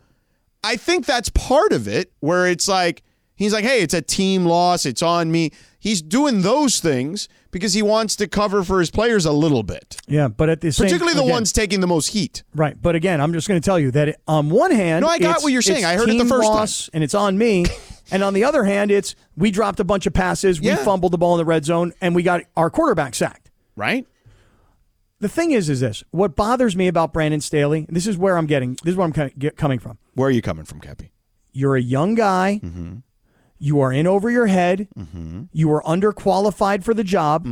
I 0.62 0.77
think 0.77 1.07
that's 1.07 1.31
part 1.31 1.73
of 1.73 1.89
it, 1.89 2.12
where 2.21 2.47
it's 2.47 2.69
like 2.69 3.03
he's 3.43 3.53
like, 3.53 3.65
"Hey, 3.65 3.81
it's 3.83 3.95
a 3.95 4.03
team 4.03 4.45
loss. 4.47 4.87
It's 4.87 5.03
on 5.03 5.31
me." 5.33 5.51
He's 5.79 6.01
doing 6.01 6.43
those 6.43 6.79
things 6.79 7.29
because 7.51 7.75
he 7.75 7.83
wants 7.83 8.15
to 8.17 8.29
cover 8.29 8.63
for 8.63 8.79
his 8.79 8.91
players 8.91 9.27
a 9.27 9.33
little 9.33 9.63
bit, 9.65 9.97
Yeah, 10.07 10.29
but 10.29 10.49
at 10.49 10.61
the 10.61 10.71
same 10.71 10.87
particularly 10.87 11.15
the 11.17 11.23
again- 11.23 11.33
ones 11.33 11.53
taking 11.53 11.81
the 11.81 11.87
most 11.89 12.09
heat. 12.09 12.45
Right, 12.55 12.81
but 12.81 12.95
again, 12.95 13.21
I'm 13.21 13.33
just 13.33 13.49
going 13.49 13.61
to 13.61 13.65
tell 13.65 13.79
you 13.81 13.91
that 13.91 14.09
it, 14.11 14.21
on 14.29 14.49
one 14.49 14.71
hand, 14.71 15.03
No, 15.03 15.09
I 15.09 15.19
got 15.19 15.31
it's- 15.31 15.43
what 15.43 15.53
you're 15.53 15.61
saying. 15.61 15.85
I 15.85 15.95
heard 15.97 16.09
it 16.09 16.19
the 16.19 16.25
first 16.25 16.49
time. 16.49 16.91
and 16.95 17.03
it's 17.05 17.15
on 17.15 17.37
me. 17.37 17.67
and 18.13 18.23
on 18.23 18.33
the 18.33 18.45
other 18.45 18.63
hand, 18.65 18.91
it's 18.93 19.15
we 19.37 19.51
dropped 19.51 19.81
a 19.81 19.85
bunch 19.85 20.07
of 20.07 20.13
passes, 20.15 20.61
we 20.61 20.69
Yeah. 20.69 20.77
fumbled 20.77 21.13
the 21.13 21.19
ball 21.19 21.35
in 21.35 21.39
the 21.39 21.45
red 21.45 21.65
zone, 21.65 21.93
and 22.01 22.15
we 22.15 22.23
got 22.23 22.43
our 22.57 22.71
quarterback 22.71 23.15
sacked. 23.17 23.51
Right? 23.75 24.07
The 25.19 25.29
thing 25.29 25.51
is, 25.53 25.69
is 25.69 25.81
this 25.81 26.03
what 26.11 26.35
bothers 26.37 26.75
me 26.77 26.87
about 26.89 27.13
Brandon 27.13 27.41
Staley? 27.41 27.87
This 27.89 28.07
is 28.07 28.17
where 28.17 28.37
I'm 28.37 28.47
getting. 28.47 28.77
This 28.85 28.93
is 28.93 28.97
where 28.97 29.07
I'm 29.07 29.53
coming 29.57 29.79
from. 29.79 29.99
Where 30.15 30.29
are 30.29 30.33
you 30.33 30.43
coming 30.43 30.65
from, 30.65 30.81
Kappy? 30.81 31.11
You're 31.53 31.77
a 31.77 31.83
young 31.83 32.15
guy. 32.15 32.61
Mm-hmm. 32.63 32.97
You 33.64 33.81
are 33.81 33.92
in 33.92 34.09
over 34.09 34.28
your 34.28 34.47
head. 34.49 34.88
Mm-hmm. 34.99 35.42
You 35.52 35.71
are 35.73 35.83
underqualified 35.85 36.83
for 36.83 36.95
the 36.95 37.04
job. 37.04 37.47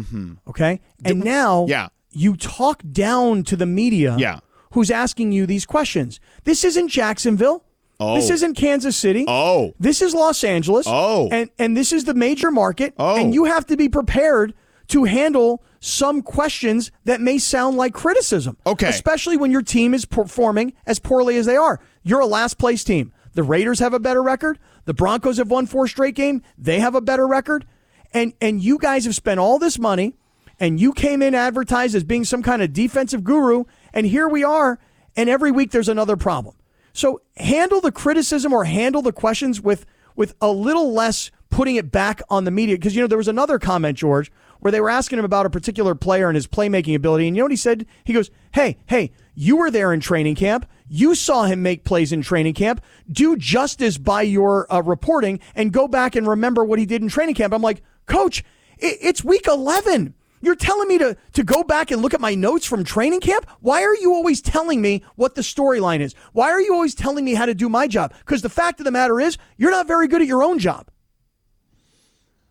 Okay. 0.49 0.81
And 1.05 1.23
now 1.23 1.67
Yeah. 1.69 1.89
you 2.11 2.37
talk 2.37 2.83
down 2.91 3.45
to 3.45 3.57
the 3.57 3.67
media 3.67 4.17
Yeah. 4.19 4.41
who's 4.73 4.91
asking 4.91 5.31
you 5.31 5.47
these 5.47 5.65
questions. 5.67 6.19
This 6.43 6.65
isn't 6.65 6.89
Jacksonville. 6.89 7.65
Oh. 8.01 8.17
This 8.17 8.29
isn't 8.31 8.55
Kansas 8.57 8.97
City. 8.97 9.25
Oh. 9.29 9.73
This 9.79 10.03
is 10.03 10.13
Los 10.13 10.43
Angeles. 10.43 10.87
Oh. 10.89 11.29
And 11.31 11.49
and 11.61 11.77
this 11.77 11.93
is 11.93 12.05
the 12.07 12.15
major 12.15 12.51
market. 12.51 12.95
Oh. 12.99 13.17
And 13.17 13.33
you 13.33 13.45
have 13.45 13.67
to 13.67 13.77
be 13.77 13.89
prepared 13.89 14.53
to 14.89 15.05
handle 15.05 15.63
some 15.79 16.23
questions 16.23 16.91
that 17.05 17.21
may 17.21 17.39
sound 17.39 17.77
like 17.77 17.95
criticism. 17.95 18.57
Okay. 18.67 18.89
Especially 18.89 19.37
when 19.37 19.53
your 19.53 19.63
team 19.63 19.95
is 19.95 20.07
performing 20.07 20.73
as 20.87 20.99
poorly 20.99 21.37
as 21.37 21.47
they 21.47 21.57
are. 21.57 21.79
You're 22.03 22.21
a 22.21 22.27
last 22.27 22.59
place 22.59 22.83
team. 22.83 23.13
The 23.35 23.45
Raiders 23.45 23.79
have 23.79 23.95
a 23.95 24.01
better 24.01 24.23
record. 24.25 24.59
The 24.85 24.95
Broncos 24.95 25.39
have 25.39 25.51
won 25.51 25.67
four 25.67 25.87
straight 25.87 26.15
games. 26.15 26.43
They 26.59 26.81
have 26.81 26.95
a 26.95 27.01
better 27.01 27.27
record. 27.27 27.67
And 28.13 28.33
and 28.41 28.63
you 28.63 28.79
guys 28.79 29.05
have 29.05 29.15
spent 29.15 29.39
all 29.39 29.59
this 29.59 29.79
money 29.79 30.15
and 30.59 30.81
you 30.81 30.93
came 30.93 31.23
in 31.23 31.35
advertised 31.35 31.95
as 31.95 32.05
being 32.05 32.25
some 32.25 32.43
kind 32.43 32.61
of 32.61 32.73
defensive 32.73 33.23
guru 33.25 33.65
and 33.95 34.07
here 34.07 34.29
we 34.29 34.43
are 34.43 34.79
and 35.17 35.29
every 35.31 35.51
week 35.51 35.71
there's 35.71 35.89
another 35.89 36.17
problem. 36.17 36.57
So 36.93 37.23
handle 37.37 37.81
the 37.81 37.93
criticism 37.93 38.53
or 38.53 38.65
handle 38.65 39.03
the 39.03 39.13
questions 39.13 39.61
with 39.61 39.87
with 40.17 40.35
a 40.41 40.51
little 40.51 40.93
less 40.93 41.31
putting 41.51 41.77
it 41.77 41.91
back 41.91 42.21
on 42.29 42.45
the 42.45 42.51
media 42.51 42.77
because 42.77 42.95
you 42.95 43.01
know 43.01 43.07
there 43.07 43.19
was 43.19 43.29
another 43.29 43.59
comment 43.59 43.97
George 43.97 44.31
where 44.59 44.73
they 44.73 44.81
were 44.81 44.91
asking 44.91 45.19
him 45.19 45.25
about 45.25 45.47
a 45.47 45.51
particular 45.51 45.95
player 45.95 46.29
and 46.29 46.37
his 46.37 46.47
playmaking 46.47 46.95
ability 46.95 47.27
and 47.27 47.37
you 47.37 47.41
know 47.41 47.45
what 47.45 47.53
he 47.53 47.57
said? 47.57 47.87
He 48.05 48.13
goes, 48.13 48.31
"Hey, 48.53 48.77
hey, 48.87 49.13
you 49.35 49.57
were 49.57 49.71
there 49.71 49.93
in 49.93 50.01
training 50.01 50.35
camp. 50.35 50.67
You 50.93 51.15
saw 51.15 51.45
him 51.45 51.63
make 51.63 51.85
plays 51.85 52.11
in 52.11 52.21
training 52.21 52.55
camp. 52.55 52.83
Do 53.09 53.37
justice 53.37 53.97
by 53.97 54.23
your 54.23 54.71
uh, 54.73 54.83
reporting 54.83 55.39
and 55.55 55.73
go 55.73 55.87
back 55.87 56.17
and 56.17 56.27
remember 56.27 56.65
what 56.65 56.81
he 56.81 56.85
did 56.85 57.01
in 57.01 57.09
training 57.09 57.37
camp." 57.37 57.55
I'm 57.55 57.63
like, 57.63 57.83
"Coach, 58.07 58.45
it, 58.77 58.99
it's 59.01 59.23
week 59.23 59.47
11. 59.47 60.15
You're 60.43 60.57
telling 60.57 60.89
me 60.89 60.99
to, 60.99 61.17
to 61.35 61.45
go 61.45 61.63
back 61.63 61.93
and 61.93 62.03
look 62.03 62.13
at 62.13 62.21
my 62.21 62.35
notes 62.35 62.67
from 62.67 62.83
training 62.83 63.21
camp? 63.21 63.47
Why 63.61 63.85
are 63.85 63.95
you 63.95 64.13
always 64.13 64.41
telling 64.41 64.81
me 64.81 65.05
what 65.15 65.37
the 65.37 65.43
storyline 65.43 66.01
is? 66.01 66.15
Why 66.33 66.51
are 66.51 66.61
you 66.61 66.75
always 66.75 66.95
telling 66.95 67.25
me 67.25 67.35
how 67.35 67.47
to 67.47 67.55
do 67.55 67.69
my 67.69 67.87
job? 67.87 68.13
Because 68.21 68.43
the 68.43 68.49
fact 68.49 68.81
of 68.81 68.85
the 68.85 68.91
matter 68.91 69.21
is, 69.21 69.39
you're 69.59 69.71
not 69.71 69.87
very 69.87 70.09
good 70.09 70.23
at 70.23 70.27
your 70.27 70.43
own 70.43 70.59
job. 70.59 70.91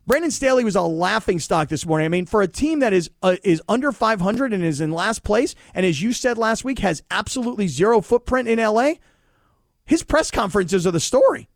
Brandon 0.10 0.32
Staley 0.32 0.64
was 0.64 0.76
a 0.76 0.82
laughing 0.82 1.38
stock 1.38 1.70
this 1.70 1.86
morning. 1.86 2.06
I 2.06 2.10
mean, 2.10 2.26
for 2.26 2.42
a 2.42 2.48
team 2.48 2.80
that 2.80 2.94
is 2.94 3.12
uh, 3.22 3.36
is 3.44 3.62
under 3.70 3.92
500 3.92 4.54
and 4.54 4.64
is 4.64 4.82
in 4.82 4.92
last 4.92 5.24
place, 5.24 5.54
and 5.76 5.86
as 5.86 6.02
you 6.02 6.14
said 6.14 6.36
last 6.36 6.66
week, 6.66 6.80
has 6.80 7.04
absolutely 7.12 7.68
zero 7.68 8.02
footprint 8.02 8.50
in 8.50 8.58
LA, 8.58 8.94
his 9.86 10.02
press 10.02 10.32
conferences 10.32 10.88
are 10.88 10.92
the 10.92 11.00
story. 11.00 11.48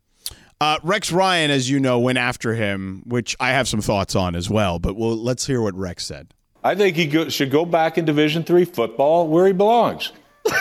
Uh, 0.60 0.78
Rex 0.84 1.10
Ryan, 1.10 1.50
as 1.50 1.68
you 1.68 1.80
know, 1.80 1.98
went 1.98 2.16
after 2.16 2.54
him, 2.54 3.02
which 3.06 3.34
I 3.40 3.50
have 3.50 3.66
some 3.66 3.80
thoughts 3.80 4.14
on 4.14 4.36
as 4.36 4.48
well. 4.48 4.78
But 4.78 4.94
we'll, 4.94 5.16
let's 5.16 5.48
hear 5.48 5.60
what 5.60 5.74
Rex 5.74 6.06
said. 6.06 6.32
I 6.62 6.76
think 6.76 6.94
he 6.94 7.06
go, 7.06 7.28
should 7.30 7.50
go 7.50 7.64
back 7.64 7.98
in 7.98 8.04
Division 8.04 8.44
three 8.44 8.66
football 8.66 9.26
where 9.26 9.48
he 9.48 9.52
belongs. 9.52 10.12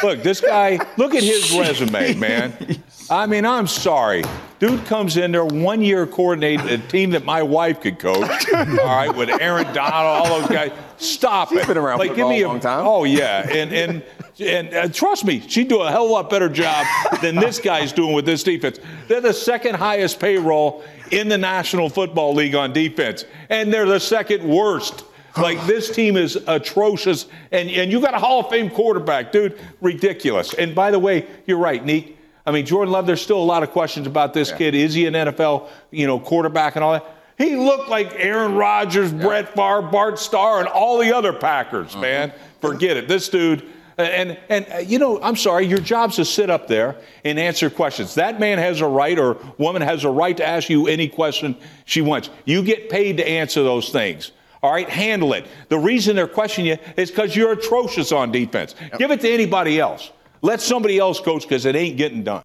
Look, 0.01 0.23
this 0.23 0.41
guy, 0.41 0.79
look 0.97 1.13
at 1.13 1.21
his 1.21 1.51
resume, 1.59 2.15
man. 2.15 2.81
I 3.09 3.25
mean, 3.25 3.45
I'm 3.45 3.67
sorry. 3.67 4.23
Dude 4.59 4.85
comes 4.85 5.17
in 5.17 5.31
there 5.31 5.45
one 5.45 5.81
year 5.81 6.07
coordinating 6.07 6.67
a 6.69 6.77
team 6.77 7.11
that 7.11 7.25
my 7.25 7.43
wife 7.43 7.81
could 7.81 7.99
coach. 7.99 8.45
all 8.53 8.63
right, 8.63 9.13
with 9.13 9.29
Aaron 9.41 9.71
Donald, 9.73 10.27
all 10.27 10.39
those 10.39 10.49
guys. 10.49 10.71
Stop 10.97 11.49
She's 11.49 11.59
it. 11.59 11.67
been 11.67 11.77
around 11.77 11.99
like, 11.99 12.15
give 12.15 12.27
me 12.27 12.41
a 12.43 12.47
long 12.47 12.59
time. 12.59 12.85
Oh 12.85 13.03
yeah, 13.03 13.47
and 13.49 13.73
and 13.73 14.03
and 14.39 14.73
uh, 14.73 14.87
trust 14.87 15.25
me, 15.25 15.41
she'd 15.41 15.67
do 15.67 15.81
a 15.81 15.91
hell 15.91 16.05
of 16.05 16.09
a 16.09 16.13
lot 16.13 16.29
better 16.29 16.47
job 16.49 16.85
than 17.21 17.35
this 17.35 17.59
guy's 17.59 17.91
doing 17.91 18.13
with 18.13 18.25
this 18.25 18.43
defense. 18.43 18.79
They're 19.07 19.21
the 19.21 19.33
second 19.33 19.75
highest 19.75 20.19
payroll 20.19 20.83
in 21.11 21.27
the 21.27 21.37
National 21.37 21.89
Football 21.89 22.33
League 22.33 22.55
on 22.55 22.71
defense, 22.73 23.25
and 23.49 23.71
they're 23.73 23.85
the 23.85 23.99
second 23.99 24.47
worst. 24.47 25.03
Like 25.35 25.63
this 25.67 25.93
team 25.93 26.15
is 26.15 26.37
atrocious, 26.47 27.27
and 27.51 27.69
and 27.69 27.91
you 27.91 27.99
got 27.99 28.13
a 28.13 28.19
Hall 28.19 28.41
of 28.41 28.49
Fame 28.49 28.69
quarterback, 28.69 29.31
dude, 29.31 29.59
ridiculous. 29.81 30.53
And 30.53 30.73
by 30.73 30.89
the 30.91 30.99
way, 30.99 31.27
you're 31.45 31.57
right, 31.57 31.83
Neek. 31.83 32.17
I 32.45 32.51
mean, 32.51 32.65
Jordan 32.65 32.91
Love. 32.91 33.07
There's 33.07 33.21
still 33.21 33.39
a 33.39 33.43
lot 33.43 33.63
of 33.63 33.71
questions 33.71 34.05
about 34.07 34.33
this 34.33 34.51
kid. 34.51 34.75
Is 34.75 34.93
he 34.93 35.05
an 35.05 35.13
NFL, 35.13 35.69
you 35.91 36.07
know, 36.07 36.19
quarterback 36.19 36.75
and 36.75 36.83
all 36.83 36.93
that? 36.93 37.05
He 37.37 37.55
looked 37.55 37.89
like 37.89 38.13
Aaron 38.15 38.55
Rodgers, 38.55 39.11
Brett 39.11 39.55
Favre, 39.55 39.81
Bart 39.81 40.19
Starr, 40.19 40.59
and 40.59 40.67
all 40.67 40.99
the 40.99 41.15
other 41.15 41.33
Packers. 41.33 41.95
Man, 41.95 42.31
forget 42.61 42.97
it. 42.97 43.07
This 43.07 43.29
dude. 43.29 43.63
And 43.97 44.39
and 44.49 44.65
uh, 44.73 44.77
you 44.77 44.97
know, 44.97 45.21
I'm 45.21 45.35
sorry. 45.35 45.67
Your 45.67 45.79
job's 45.79 46.15
to 46.15 46.25
sit 46.25 46.49
up 46.49 46.67
there 46.67 46.95
and 47.23 47.39
answer 47.39 47.69
questions. 47.69 48.15
That 48.15 48.39
man 48.39 48.57
has 48.57 48.81
a 48.81 48.87
right, 48.87 49.17
or 49.17 49.37
woman 49.59 49.83
has 49.83 50.03
a 50.03 50.09
right 50.09 50.35
to 50.37 50.45
ask 50.45 50.67
you 50.67 50.87
any 50.87 51.07
question 51.07 51.55
she 51.85 52.01
wants. 52.01 52.31
You 52.45 52.63
get 52.63 52.89
paid 52.89 53.17
to 53.17 53.27
answer 53.27 53.63
those 53.63 53.89
things. 53.89 54.31
All 54.63 54.71
right, 54.71 54.89
handle 54.89 55.33
it. 55.33 55.45
The 55.69 55.77
reason 55.77 56.15
they're 56.15 56.27
questioning 56.27 56.71
you 56.71 56.77
is 56.97 57.11
because 57.11 57.35
you're 57.35 57.51
atrocious 57.51 58.11
on 58.11 58.31
defense. 58.31 58.73
Give 58.97 59.11
it 59.11 59.21
to 59.21 59.29
anybody 59.29 59.79
else. 59.79 60.09
Let 60.43 60.59
somebody 60.61 60.99
else 60.99 61.21
coach 61.21 61.43
because 61.43 61.65
it 61.65 61.73
ain't 61.73 61.95
getting 61.97 62.23
done. 62.23 62.43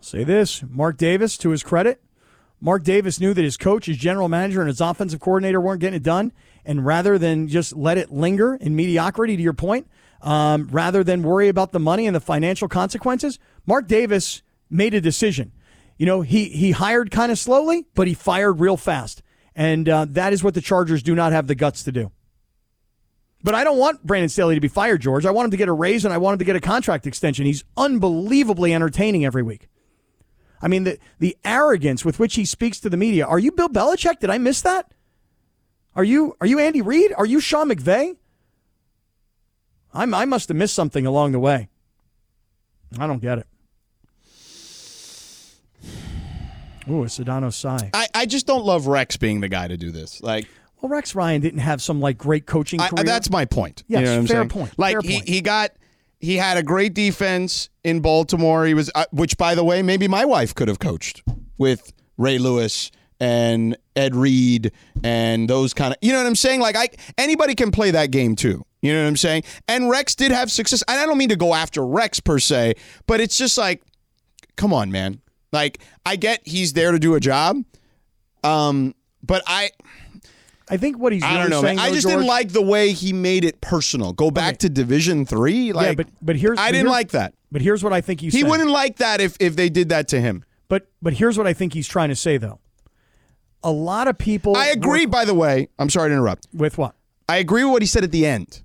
Say 0.00 0.22
this 0.22 0.62
Mark 0.62 0.96
Davis, 0.96 1.36
to 1.38 1.50
his 1.50 1.64
credit, 1.64 2.00
Mark 2.60 2.84
Davis 2.84 3.20
knew 3.20 3.34
that 3.34 3.42
his 3.42 3.56
coach, 3.56 3.86
his 3.86 3.96
general 3.96 4.28
manager, 4.28 4.60
and 4.60 4.68
his 4.68 4.80
offensive 4.80 5.18
coordinator 5.18 5.60
weren't 5.60 5.80
getting 5.80 5.96
it 5.96 6.04
done. 6.04 6.32
And 6.64 6.86
rather 6.86 7.18
than 7.18 7.48
just 7.48 7.76
let 7.76 7.98
it 7.98 8.12
linger 8.12 8.54
in 8.54 8.76
mediocrity, 8.76 9.36
to 9.36 9.42
your 9.42 9.52
point, 9.52 9.88
um, 10.22 10.68
rather 10.70 11.02
than 11.02 11.24
worry 11.24 11.48
about 11.48 11.72
the 11.72 11.80
money 11.80 12.06
and 12.06 12.14
the 12.14 12.20
financial 12.20 12.68
consequences, 12.68 13.40
Mark 13.66 13.88
Davis 13.88 14.42
made 14.70 14.94
a 14.94 15.00
decision. 15.00 15.50
You 15.98 16.06
know, 16.06 16.20
he, 16.20 16.44
he 16.50 16.70
hired 16.70 17.10
kind 17.10 17.32
of 17.32 17.38
slowly, 17.38 17.86
but 17.94 18.06
he 18.06 18.14
fired 18.14 18.60
real 18.60 18.76
fast. 18.76 19.22
And 19.56 19.88
uh, 19.88 20.06
that 20.10 20.32
is 20.32 20.44
what 20.44 20.54
the 20.54 20.60
Chargers 20.60 21.02
do 21.02 21.16
not 21.16 21.32
have 21.32 21.48
the 21.48 21.54
guts 21.56 21.82
to 21.84 21.92
do. 21.92 22.12
But 23.42 23.54
I 23.54 23.64
don't 23.64 23.78
want 23.78 24.04
Brandon 24.04 24.28
Staley 24.28 24.54
to 24.54 24.60
be 24.60 24.68
fired, 24.68 25.00
George. 25.00 25.24
I 25.24 25.30
want 25.30 25.46
him 25.46 25.50
to 25.52 25.56
get 25.56 25.68
a 25.68 25.72
raise 25.72 26.04
and 26.04 26.12
I 26.12 26.18
want 26.18 26.34
him 26.34 26.38
to 26.40 26.44
get 26.44 26.56
a 26.56 26.60
contract 26.60 27.06
extension. 27.06 27.46
He's 27.46 27.64
unbelievably 27.76 28.74
entertaining 28.74 29.24
every 29.24 29.42
week. 29.42 29.68
I 30.60 30.68
mean, 30.68 30.84
the, 30.84 30.98
the 31.18 31.36
arrogance 31.44 32.04
with 32.04 32.18
which 32.18 32.34
he 32.34 32.44
speaks 32.44 32.80
to 32.80 32.90
the 32.90 32.96
media. 32.96 33.26
Are 33.26 33.38
you 33.38 33.52
Bill 33.52 33.68
Belichick? 33.68 34.20
Did 34.20 34.30
I 34.30 34.38
miss 34.38 34.62
that? 34.62 34.90
Are 35.94 36.04
you 36.04 36.36
are 36.40 36.46
you 36.46 36.58
Andy 36.58 36.82
Reid? 36.82 37.12
Are 37.16 37.26
you 37.26 37.40
Sean 37.40 37.68
McVay? 37.68 38.16
I'm, 39.94 40.12
I 40.12 40.26
must 40.26 40.48
have 40.48 40.56
missed 40.56 40.74
something 40.74 41.06
along 41.06 41.32
the 41.32 41.38
way. 41.38 41.68
I 42.98 43.06
don't 43.06 43.22
get 43.22 43.38
it. 43.38 43.46
Ooh, 46.88 47.02
a 47.02 47.06
Sedano 47.06 47.52
sigh. 47.52 47.90
I, 47.94 48.06
I 48.14 48.26
just 48.26 48.46
don't 48.46 48.64
love 48.64 48.86
Rex 48.86 49.16
being 49.16 49.40
the 49.40 49.48
guy 49.48 49.66
to 49.66 49.76
do 49.76 49.90
this. 49.90 50.22
Like, 50.22 50.46
Well, 50.80 50.90
Rex 50.90 51.14
Ryan 51.14 51.40
didn't 51.40 51.60
have 51.60 51.80
some 51.80 52.00
like 52.00 52.18
great 52.18 52.46
coaching 52.46 52.80
I, 52.80 52.88
career. 52.88 53.04
that's 53.04 53.30
my 53.30 53.44
point. 53.44 53.82
Yes, 53.88 54.00
you 54.00 54.06
know 54.06 54.16
fair 54.26 54.26
saying? 54.26 54.48
point, 54.50 54.78
Like 54.78 54.92
fair 54.92 55.00
he, 55.02 55.16
point. 55.18 55.28
he 55.28 55.40
got 55.40 55.70
he 56.20 56.36
had 56.36 56.56
a 56.56 56.62
great 56.62 56.94
defense 56.94 57.68
in 57.84 58.00
Baltimore. 58.00 58.66
He 58.66 58.74
was 58.74 58.90
uh, 58.94 59.04
which 59.10 59.36
by 59.36 59.54
the 59.54 59.64
way, 59.64 59.82
maybe 59.82 60.08
my 60.08 60.24
wife 60.24 60.54
could 60.54 60.68
have 60.68 60.78
coached 60.78 61.22
with 61.58 61.92
Ray 62.18 62.38
Lewis 62.38 62.90
and 63.18 63.76
Ed 63.94 64.14
Reed 64.14 64.72
and 65.02 65.48
those 65.48 65.72
kind 65.72 65.92
of 65.92 65.98
You 66.02 66.12
know 66.12 66.18
what 66.18 66.26
I'm 66.26 66.34
saying? 66.36 66.60
Like 66.60 66.76
I 66.76 66.88
anybody 67.16 67.54
can 67.54 67.70
play 67.70 67.90
that 67.92 68.10
game 68.10 68.36
too. 68.36 68.64
You 68.82 68.92
know 68.92 69.02
what 69.02 69.08
I'm 69.08 69.16
saying? 69.16 69.42
And 69.66 69.88
Rex 69.88 70.14
did 70.14 70.30
have 70.30 70.50
success. 70.50 70.84
And 70.86 71.00
I 71.00 71.06
don't 71.06 71.18
mean 71.18 71.30
to 71.30 71.36
go 71.36 71.54
after 71.54 71.84
Rex 71.84 72.20
per 72.20 72.38
se, 72.38 72.74
but 73.06 73.20
it's 73.20 73.36
just 73.38 73.56
like 73.58 73.82
come 74.56 74.72
on, 74.74 74.90
man. 74.92 75.20
Like 75.52 75.78
I 76.04 76.16
get 76.16 76.40
he's 76.46 76.74
there 76.74 76.92
to 76.92 76.98
do 76.98 77.14
a 77.14 77.20
job. 77.20 77.64
Um 78.44 78.94
but 79.22 79.42
I 79.46 79.70
I 80.68 80.76
think 80.76 80.98
what 80.98 81.12
he's 81.12 81.22
I 81.22 81.28
really 81.28 81.40
don't 81.42 81.50
know, 81.50 81.62
man. 81.62 81.76
saying, 81.76 81.78
I 81.78 81.88
though, 81.90 81.94
just 81.94 82.06
didn't 82.08 82.26
like 82.26 82.48
the 82.50 82.62
way 82.62 82.92
he 82.92 83.12
made 83.12 83.44
it 83.44 83.60
personal. 83.60 84.12
Go 84.12 84.30
back 84.30 84.48
Okay. 84.54 84.56
to 84.58 84.68
Division 84.70 85.24
Three. 85.24 85.72
Like, 85.72 85.86
yeah, 85.86 85.94
but 85.94 86.06
but 86.20 86.36
here's 86.36 86.58
I 86.58 86.66
didn't 86.72 86.86
here's- 86.86 86.90
like 86.92 87.10
that. 87.12 87.34
But 87.52 87.62
here's 87.62 87.84
what 87.84 87.92
I 87.92 88.00
think 88.00 88.20
he's 88.20 88.32
He 88.32 88.40
saying. 88.40 88.50
wouldn't 88.50 88.70
like 88.70 88.96
that 88.96 89.20
if 89.20 89.36
if 89.38 89.54
they 89.56 89.68
did 89.68 89.88
that 89.90 90.08
to 90.08 90.20
him. 90.20 90.44
But 90.68 90.88
but 91.00 91.12
here's 91.14 91.38
what 91.38 91.46
I 91.46 91.52
think 91.52 91.72
he's 91.74 91.86
trying 91.86 92.08
to 92.08 92.16
say 92.16 92.36
though. 92.36 92.58
A 93.62 93.70
lot 93.70 94.08
of 94.08 94.18
people 94.18 94.56
I 94.56 94.66
agree. 94.68 95.06
By 95.06 95.24
the 95.24 95.34
way, 95.34 95.68
I'm 95.78 95.88
sorry 95.90 96.08
to 96.10 96.14
interrupt. 96.14 96.46
with 96.52 96.78
what? 96.78 96.94
I 97.28 97.36
agree 97.38 97.64
with 97.64 97.72
what 97.72 97.82
he 97.82 97.86
said 97.86 98.04
at 98.04 98.10
the 98.12 98.26
end 98.26 98.62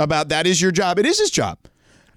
about 0.00 0.28
that 0.30 0.46
is 0.46 0.60
your 0.60 0.72
job. 0.72 0.98
It 0.98 1.06
is 1.06 1.18
his 1.18 1.30
job. 1.30 1.58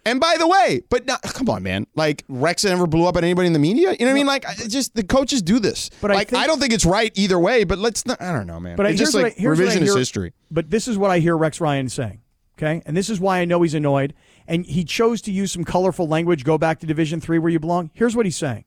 And 0.08 0.20
by 0.20 0.36
the 0.40 0.48
way, 0.48 0.82
but 0.90 1.06
not, 1.06 1.22
come 1.22 1.50
on, 1.50 1.64
man. 1.64 1.86
Like 1.96 2.24
Rex 2.28 2.64
never 2.64 2.88
blew 2.88 3.06
up 3.06 3.18
at 3.18 3.24
anybody 3.24 3.48
in 3.48 3.54
the 3.54 3.60
media. 3.60 3.92
You 3.92 3.98
know 4.00 4.06
what 4.06 4.12
I 4.12 4.14
mean? 4.14 4.28
Like, 4.28 4.46
I- 4.48 4.56
just 4.68 4.96
the 4.96 5.04
coaches 5.04 5.42
do 5.42 5.60
this. 5.60 5.90
But 6.02 6.12
I 6.12 6.16
like, 6.16 6.30
think- 6.30 6.46
don't 6.48 6.60
think 6.60 6.74
it's 6.74 6.86
right 6.86 7.12
either 7.16 7.38
way. 7.40 7.64
But 7.64 7.80
let's 7.80 8.06
not. 8.06 8.22
I 8.22 8.32
don't 8.32 8.48
know, 8.48 8.60
man. 8.60 8.76
But 8.78 8.86
I- 8.86 8.90
it's 8.90 9.00
here's 9.00 9.08
just 9.10 9.16
what 9.16 9.24
like 9.24 9.34
I- 9.38 9.42
here's 9.42 9.60
what 9.60 9.68
I 9.68 9.72
revisionist 9.72 9.84
hear- 9.84 9.98
history. 9.98 10.34
But 10.50 10.70
this 10.70 10.88
is 10.88 10.98
what 10.98 11.12
I 11.12 11.20
hear 11.20 11.38
Rex 11.38 11.60
Ryan 11.62 11.90
saying. 11.90 12.22
Okay, 12.58 12.82
and 12.88 12.98
this 12.98 13.08
is 13.10 13.20
why 13.20 13.40
I 13.40 13.46
know 13.46 13.62
he's 13.62 13.76
annoyed. 13.76 14.16
And 14.48 14.66
he 14.66 14.84
chose 14.84 15.22
to 15.24 15.32
use 15.32 15.52
some 15.52 15.64
colorful 15.64 16.08
language. 16.08 16.44
Go 16.44 16.58
back 16.58 16.80
to 16.80 16.88
Division 16.88 17.22
Three 17.22 17.38
where 17.38 17.52
you 17.52 17.60
belong. 17.60 17.92
Here's 17.94 18.16
what 18.16 18.26
he's 18.26 18.38
saying: 18.38 18.64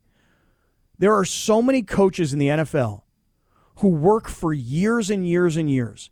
There 0.98 1.14
are 1.14 1.24
so 1.24 1.60
many 1.62 1.82
coaches 1.82 2.32
in 2.32 2.38
the 2.38 2.48
NFL 2.48 3.02
who 3.76 3.88
work 3.88 4.28
for 4.28 4.52
years 4.52 5.10
and 5.10 5.26
years 5.26 5.56
and 5.56 5.70
years. 5.70 6.10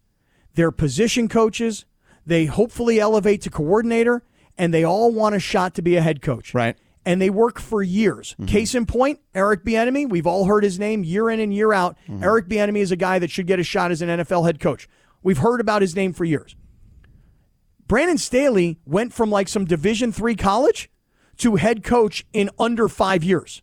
They're 0.55 0.71
position 0.73 1.29
coaches. 1.29 1.85
They 2.27 2.47
hopefully 2.47 2.99
elevate 2.99 3.43
to 3.43 3.51
coordinator, 3.51 4.23
and 4.59 4.75
they 4.75 4.85
all 4.85 5.13
want 5.13 5.35
a 5.35 5.41
shot 5.41 5.75
to 5.77 5.83
be 5.83 5.97
a 5.97 6.03
head 6.03 6.21
coach. 6.21 6.53
Right. 6.53 6.77
and 7.07 7.23
they 7.23 7.31
work 7.31 7.59
for 7.59 7.83
years. 7.83 8.33
Mm-hmm. 8.35 8.47
Case 8.47 8.75
in 8.75 8.85
point, 8.85 9.21
Eric 9.35 9.65
Bieniemy. 9.65 10.11
We've 10.11 10.27
all 10.27 10.45
heard 10.45 10.63
his 10.65 10.79
name 10.79 11.05
year 11.05 11.31
in 11.31 11.41
and 11.41 11.55
year 11.55 11.73
out. 11.73 11.97
Mm-hmm. 12.09 12.23
Eric 12.23 12.49
Bieniemy 12.49 12.81
is 12.81 12.93
a 12.93 12.97
guy 12.97 13.19
that 13.19 13.31
should 13.31 13.47
get 13.47 13.59
a 13.59 13.63
shot 13.63 13.91
as 13.91 14.03
an 14.03 14.11
NFL 14.11 14.45
head 14.45 14.61
coach. 14.61 14.89
We've 15.23 15.39
heard 15.39 15.61
about 15.61 15.81
his 15.81 15.97
name 15.97 16.13
for 16.13 16.25
years. 16.27 16.55
Brandon 17.87 18.19
Staley 18.19 18.79
went 18.85 19.15
from 19.15 19.31
like 19.31 19.49
some 19.49 19.65
Division 19.65 20.13
three 20.13 20.35
college 20.35 20.91
to 21.39 21.57
head 21.57 21.83
coach 21.83 22.27
in 22.33 22.51
under 22.59 22.89
five 22.89 23.25
years. 23.25 23.63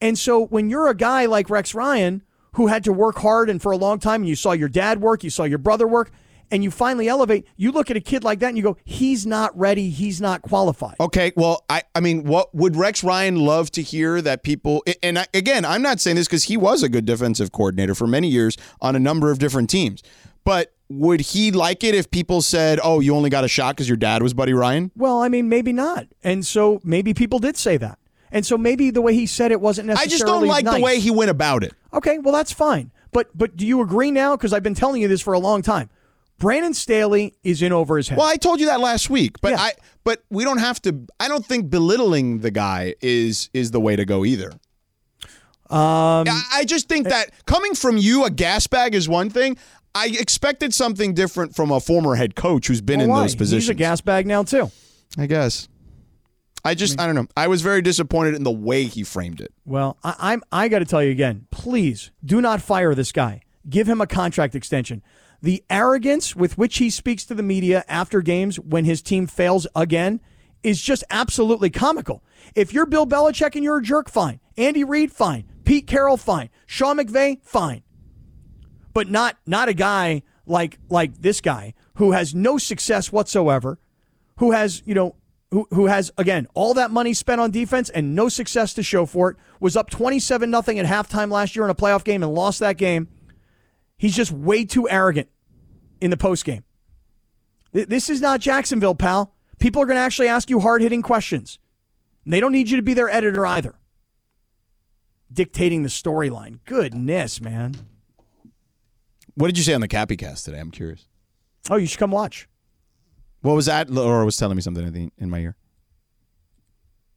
And 0.00 0.18
so 0.18 0.46
when 0.46 0.70
you're 0.70 0.88
a 0.88 0.94
guy 0.94 1.26
like 1.26 1.50
Rex 1.50 1.74
Ryan 1.74 2.22
who 2.54 2.68
had 2.68 2.84
to 2.84 2.92
work 2.92 3.18
hard 3.18 3.48
and 3.50 3.60
for 3.60 3.72
a 3.72 3.76
long 3.76 3.98
time, 3.98 4.22
and 4.22 4.28
you 4.28 4.36
saw 4.36 4.52
your 4.52 4.68
dad 4.68 5.00
work, 5.00 5.24
you 5.24 5.30
saw 5.30 5.44
your 5.44 5.58
brother 5.58 5.88
work, 5.88 6.10
and 6.52 6.62
you 6.62 6.70
finally 6.70 7.08
elevate, 7.08 7.46
you 7.56 7.72
look 7.72 7.90
at 7.90 7.96
a 7.96 8.00
kid 8.00 8.22
like 8.22 8.38
that 8.40 8.48
and 8.48 8.56
you 8.58 8.62
go, 8.62 8.76
he's 8.84 9.26
not 9.26 9.58
ready, 9.58 9.88
he's 9.88 10.20
not 10.20 10.42
qualified. 10.42 10.94
Okay, 11.00 11.32
well, 11.34 11.64
I, 11.68 11.82
I 11.94 12.00
mean, 12.00 12.24
what 12.24 12.54
would 12.54 12.76
Rex 12.76 13.02
Ryan 13.02 13.36
love 13.36 13.70
to 13.72 13.82
hear 13.82 14.20
that 14.20 14.42
people? 14.42 14.84
And 15.02 15.18
I, 15.18 15.26
again, 15.32 15.64
I'm 15.64 15.80
not 15.80 15.98
saying 15.98 16.16
this 16.16 16.28
because 16.28 16.44
he 16.44 16.58
was 16.58 16.82
a 16.82 16.90
good 16.90 17.06
defensive 17.06 17.50
coordinator 17.50 17.94
for 17.94 18.06
many 18.06 18.28
years 18.28 18.58
on 18.82 18.94
a 18.94 19.00
number 19.00 19.30
of 19.30 19.38
different 19.38 19.70
teams. 19.70 20.02
But 20.44 20.74
would 20.90 21.20
he 21.20 21.50
like 21.50 21.82
it 21.82 21.94
if 21.94 22.10
people 22.10 22.42
said, 22.42 22.78
"Oh, 22.82 23.00
you 23.00 23.14
only 23.14 23.30
got 23.30 23.44
a 23.44 23.48
shot 23.48 23.76
because 23.76 23.88
your 23.88 23.96
dad 23.96 24.22
was 24.22 24.34
Buddy 24.34 24.52
Ryan"? 24.52 24.90
Well, 24.94 25.22
I 25.22 25.28
mean, 25.28 25.48
maybe 25.48 25.72
not. 25.72 26.06
And 26.22 26.44
so 26.44 26.80
maybe 26.84 27.14
people 27.14 27.38
did 27.38 27.56
say 27.56 27.76
that. 27.78 27.98
And 28.30 28.44
so 28.44 28.58
maybe 28.58 28.90
the 28.90 29.00
way 29.00 29.14
he 29.14 29.24
said 29.24 29.52
it 29.52 29.60
wasn't 29.60 29.86
necessarily. 29.86 30.08
I 30.08 30.10
just 30.10 30.26
don't 30.26 30.46
like 30.46 30.64
nice. 30.64 30.76
the 30.76 30.82
way 30.82 31.00
he 31.00 31.10
went 31.10 31.30
about 31.30 31.64
it. 31.64 31.72
Okay, 31.94 32.18
well 32.18 32.34
that's 32.34 32.52
fine. 32.52 32.90
But 33.12 33.30
but 33.36 33.56
do 33.56 33.66
you 33.66 33.80
agree 33.80 34.10
now? 34.10 34.36
Because 34.36 34.52
I've 34.52 34.62
been 34.62 34.74
telling 34.74 35.00
you 35.00 35.08
this 35.08 35.22
for 35.22 35.32
a 35.32 35.38
long 35.38 35.62
time. 35.62 35.88
Brandon 36.42 36.74
Staley 36.74 37.36
is 37.44 37.62
in 37.62 37.70
over 37.72 37.96
his 37.96 38.08
head. 38.08 38.18
Well, 38.18 38.26
I 38.26 38.34
told 38.34 38.58
you 38.58 38.66
that 38.66 38.80
last 38.80 39.08
week, 39.08 39.40
but 39.40 39.52
Yeah. 39.52 39.60
I 39.60 39.72
but 40.02 40.24
we 40.28 40.42
don't 40.42 40.58
have 40.58 40.82
to. 40.82 41.06
I 41.20 41.28
don't 41.28 41.46
think 41.46 41.70
belittling 41.70 42.40
the 42.40 42.50
guy 42.50 42.96
is 43.00 43.48
is 43.54 43.70
the 43.70 43.78
way 43.78 43.94
to 43.94 44.04
go 44.04 44.24
either. 44.24 44.50
Um, 45.70 46.26
I 46.28 46.42
I 46.52 46.64
just 46.64 46.88
think 46.88 47.06
that 47.08 47.30
coming 47.46 47.76
from 47.76 47.96
you, 47.96 48.24
a 48.24 48.30
gas 48.30 48.66
bag 48.66 48.96
is 48.96 49.08
one 49.08 49.30
thing. 49.30 49.56
I 49.94 50.06
expected 50.06 50.74
something 50.74 51.14
different 51.14 51.54
from 51.54 51.70
a 51.70 51.78
former 51.78 52.16
head 52.16 52.34
coach 52.34 52.66
who's 52.66 52.80
been 52.80 52.98
well, 52.98 53.04
in 53.04 53.10
why? 53.10 53.22
those 53.22 53.36
positions. 53.36 53.62
He's 53.62 53.70
a 53.70 53.74
gas 53.74 54.00
bag 54.00 54.26
now 54.26 54.42
too. 54.42 54.72
I 55.16 55.26
guess. 55.26 55.68
I 56.64 56.74
just 56.74 57.00
I 57.00 57.06
don't 57.06 57.14
know. 57.14 57.28
I 57.36 57.46
was 57.46 57.62
very 57.62 57.82
disappointed 57.82 58.34
in 58.34 58.42
the 58.42 58.50
way 58.50 58.82
he 58.82 59.04
framed 59.04 59.40
it. 59.40 59.54
Well, 59.64 59.96
I, 60.02 60.16
I'm 60.18 60.42
I 60.50 60.66
got 60.66 60.80
to 60.80 60.86
tell 60.86 61.04
you 61.04 61.12
again. 61.12 61.46
Please 61.52 62.10
do 62.24 62.40
not 62.40 62.60
fire 62.60 62.96
this 62.96 63.12
guy. 63.12 63.42
Give 63.70 63.88
him 63.88 64.00
a 64.00 64.08
contract 64.08 64.56
extension. 64.56 65.04
The 65.42 65.64
arrogance 65.68 66.36
with 66.36 66.56
which 66.56 66.78
he 66.78 66.88
speaks 66.88 67.24
to 67.26 67.34
the 67.34 67.42
media 67.42 67.84
after 67.88 68.22
games 68.22 68.60
when 68.60 68.84
his 68.84 69.02
team 69.02 69.26
fails 69.26 69.66
again 69.74 70.20
is 70.62 70.80
just 70.80 71.02
absolutely 71.10 71.68
comical. 71.68 72.22
If 72.54 72.72
you're 72.72 72.86
Bill 72.86 73.06
Belichick 73.06 73.56
and 73.56 73.64
you're 73.64 73.78
a 73.78 73.82
jerk, 73.82 74.08
fine. 74.08 74.38
Andy 74.56 74.84
Reid, 74.84 75.12
fine. 75.12 75.44
Pete 75.64 75.86
Carroll, 75.86 76.16
fine. 76.16 76.48
Sean 76.66 76.98
McVay, 76.98 77.42
fine. 77.42 77.82
But 78.92 79.10
not 79.10 79.36
not 79.46 79.68
a 79.68 79.74
guy 79.74 80.22
like 80.46 80.78
like 80.88 81.20
this 81.20 81.40
guy 81.40 81.74
who 81.94 82.12
has 82.12 82.34
no 82.34 82.58
success 82.58 83.10
whatsoever, 83.10 83.78
who 84.36 84.52
has 84.52 84.82
you 84.84 84.94
know 84.94 85.16
who, 85.50 85.66
who 85.70 85.86
has 85.86 86.10
again 86.18 86.46
all 86.54 86.74
that 86.74 86.90
money 86.90 87.14
spent 87.14 87.40
on 87.40 87.50
defense 87.50 87.90
and 87.90 88.14
no 88.14 88.28
success 88.28 88.74
to 88.74 88.82
show 88.82 89.06
for 89.06 89.30
it 89.30 89.36
was 89.60 89.76
up 89.76 89.90
27 89.90 90.50
nothing 90.50 90.78
at 90.78 90.86
halftime 90.86 91.30
last 91.30 91.54
year 91.54 91.64
in 91.64 91.70
a 91.70 91.74
playoff 91.74 92.04
game 92.04 92.22
and 92.22 92.32
lost 92.32 92.58
that 92.60 92.76
game 92.76 93.06
he's 94.02 94.16
just 94.16 94.32
way 94.32 94.64
too 94.64 94.88
arrogant 94.88 95.28
in 96.00 96.10
the 96.10 96.16
post 96.16 96.44
game 96.44 96.64
this 97.72 98.10
is 98.10 98.20
not 98.20 98.40
jacksonville 98.40 98.94
pal 98.96 99.32
people 99.60 99.80
are 99.80 99.86
going 99.86 99.96
to 99.96 100.00
actually 100.02 100.26
ask 100.28 100.50
you 100.50 100.58
hard-hitting 100.60 101.02
questions 101.02 101.58
they 102.26 102.40
don't 102.40 102.52
need 102.52 102.68
you 102.68 102.76
to 102.76 102.82
be 102.82 102.94
their 102.94 103.08
editor 103.08 103.46
either 103.46 103.74
dictating 105.32 105.82
the 105.82 105.88
storyline 105.88 106.58
goodness 106.66 107.40
man 107.40 107.74
What 109.34 109.46
did 109.46 109.56
you 109.56 109.64
say 109.64 109.72
on 109.74 109.80
the 109.80 109.88
Kappy 109.88 110.18
Cast 110.18 110.44
today? 110.44 110.58
I'm 110.58 110.70
curious. 110.70 111.06
oh 111.70 111.76
you 111.76 111.86
should 111.86 111.98
come 112.00 112.10
watch 112.10 112.48
What 113.40 113.54
was 113.54 113.66
that? 113.66 113.88
Laura 113.88 114.24
was 114.24 114.36
telling 114.36 114.56
me 114.56 114.62
something 114.62 114.84
in, 114.86 115.10
in 115.18 115.30
my 115.30 115.38
ear. 115.38 115.56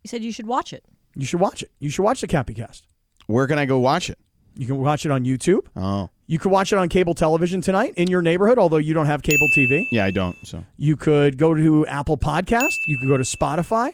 You 0.03 0.07
said 0.07 0.23
you 0.23 0.31
should 0.31 0.47
watch 0.47 0.71
it. 0.71 0.85
you 1.15 1.25
should 1.25 1.39
watch 1.41 1.63
it 1.63 1.71
you 1.79 1.89
should 1.89 2.03
watch 2.03 2.21
the 2.21 2.27
cappy 2.27 2.53
cast 2.53 2.85
Where 3.27 3.47
can 3.47 3.57
I 3.59 3.65
go 3.65 3.79
watch 3.79 4.09
it? 4.09 4.19
you 4.55 4.65
can 4.67 4.77
watch 4.77 5.05
it 5.05 5.11
on 5.11 5.25
youtube 5.25 5.65
Oh, 5.75 6.09
You 6.27 6.39
could 6.39 6.51
watch 6.51 6.73
it 6.73 6.79
on 6.79 6.89
cable 6.89 7.13
television 7.13 7.61
tonight 7.61 7.93
in 7.97 8.07
your 8.07 8.21
neighborhood, 8.23 8.57
although 8.57 8.77
you 8.77 8.93
don't 8.95 9.05
have 9.05 9.21
cable 9.21 9.47
TV. 9.55 9.85
yeah, 9.91 10.05
I 10.05 10.11
don't. 10.11 10.35
So 10.45 10.63
You 10.77 10.95
could 10.95 11.37
go 11.37 11.53
to 11.53 11.85
Apple 11.85 12.17
Podcast. 12.17 12.73
You 12.87 12.97
could 12.97 13.07
go 13.07 13.17
to 13.17 13.23
Spotify. 13.23 13.93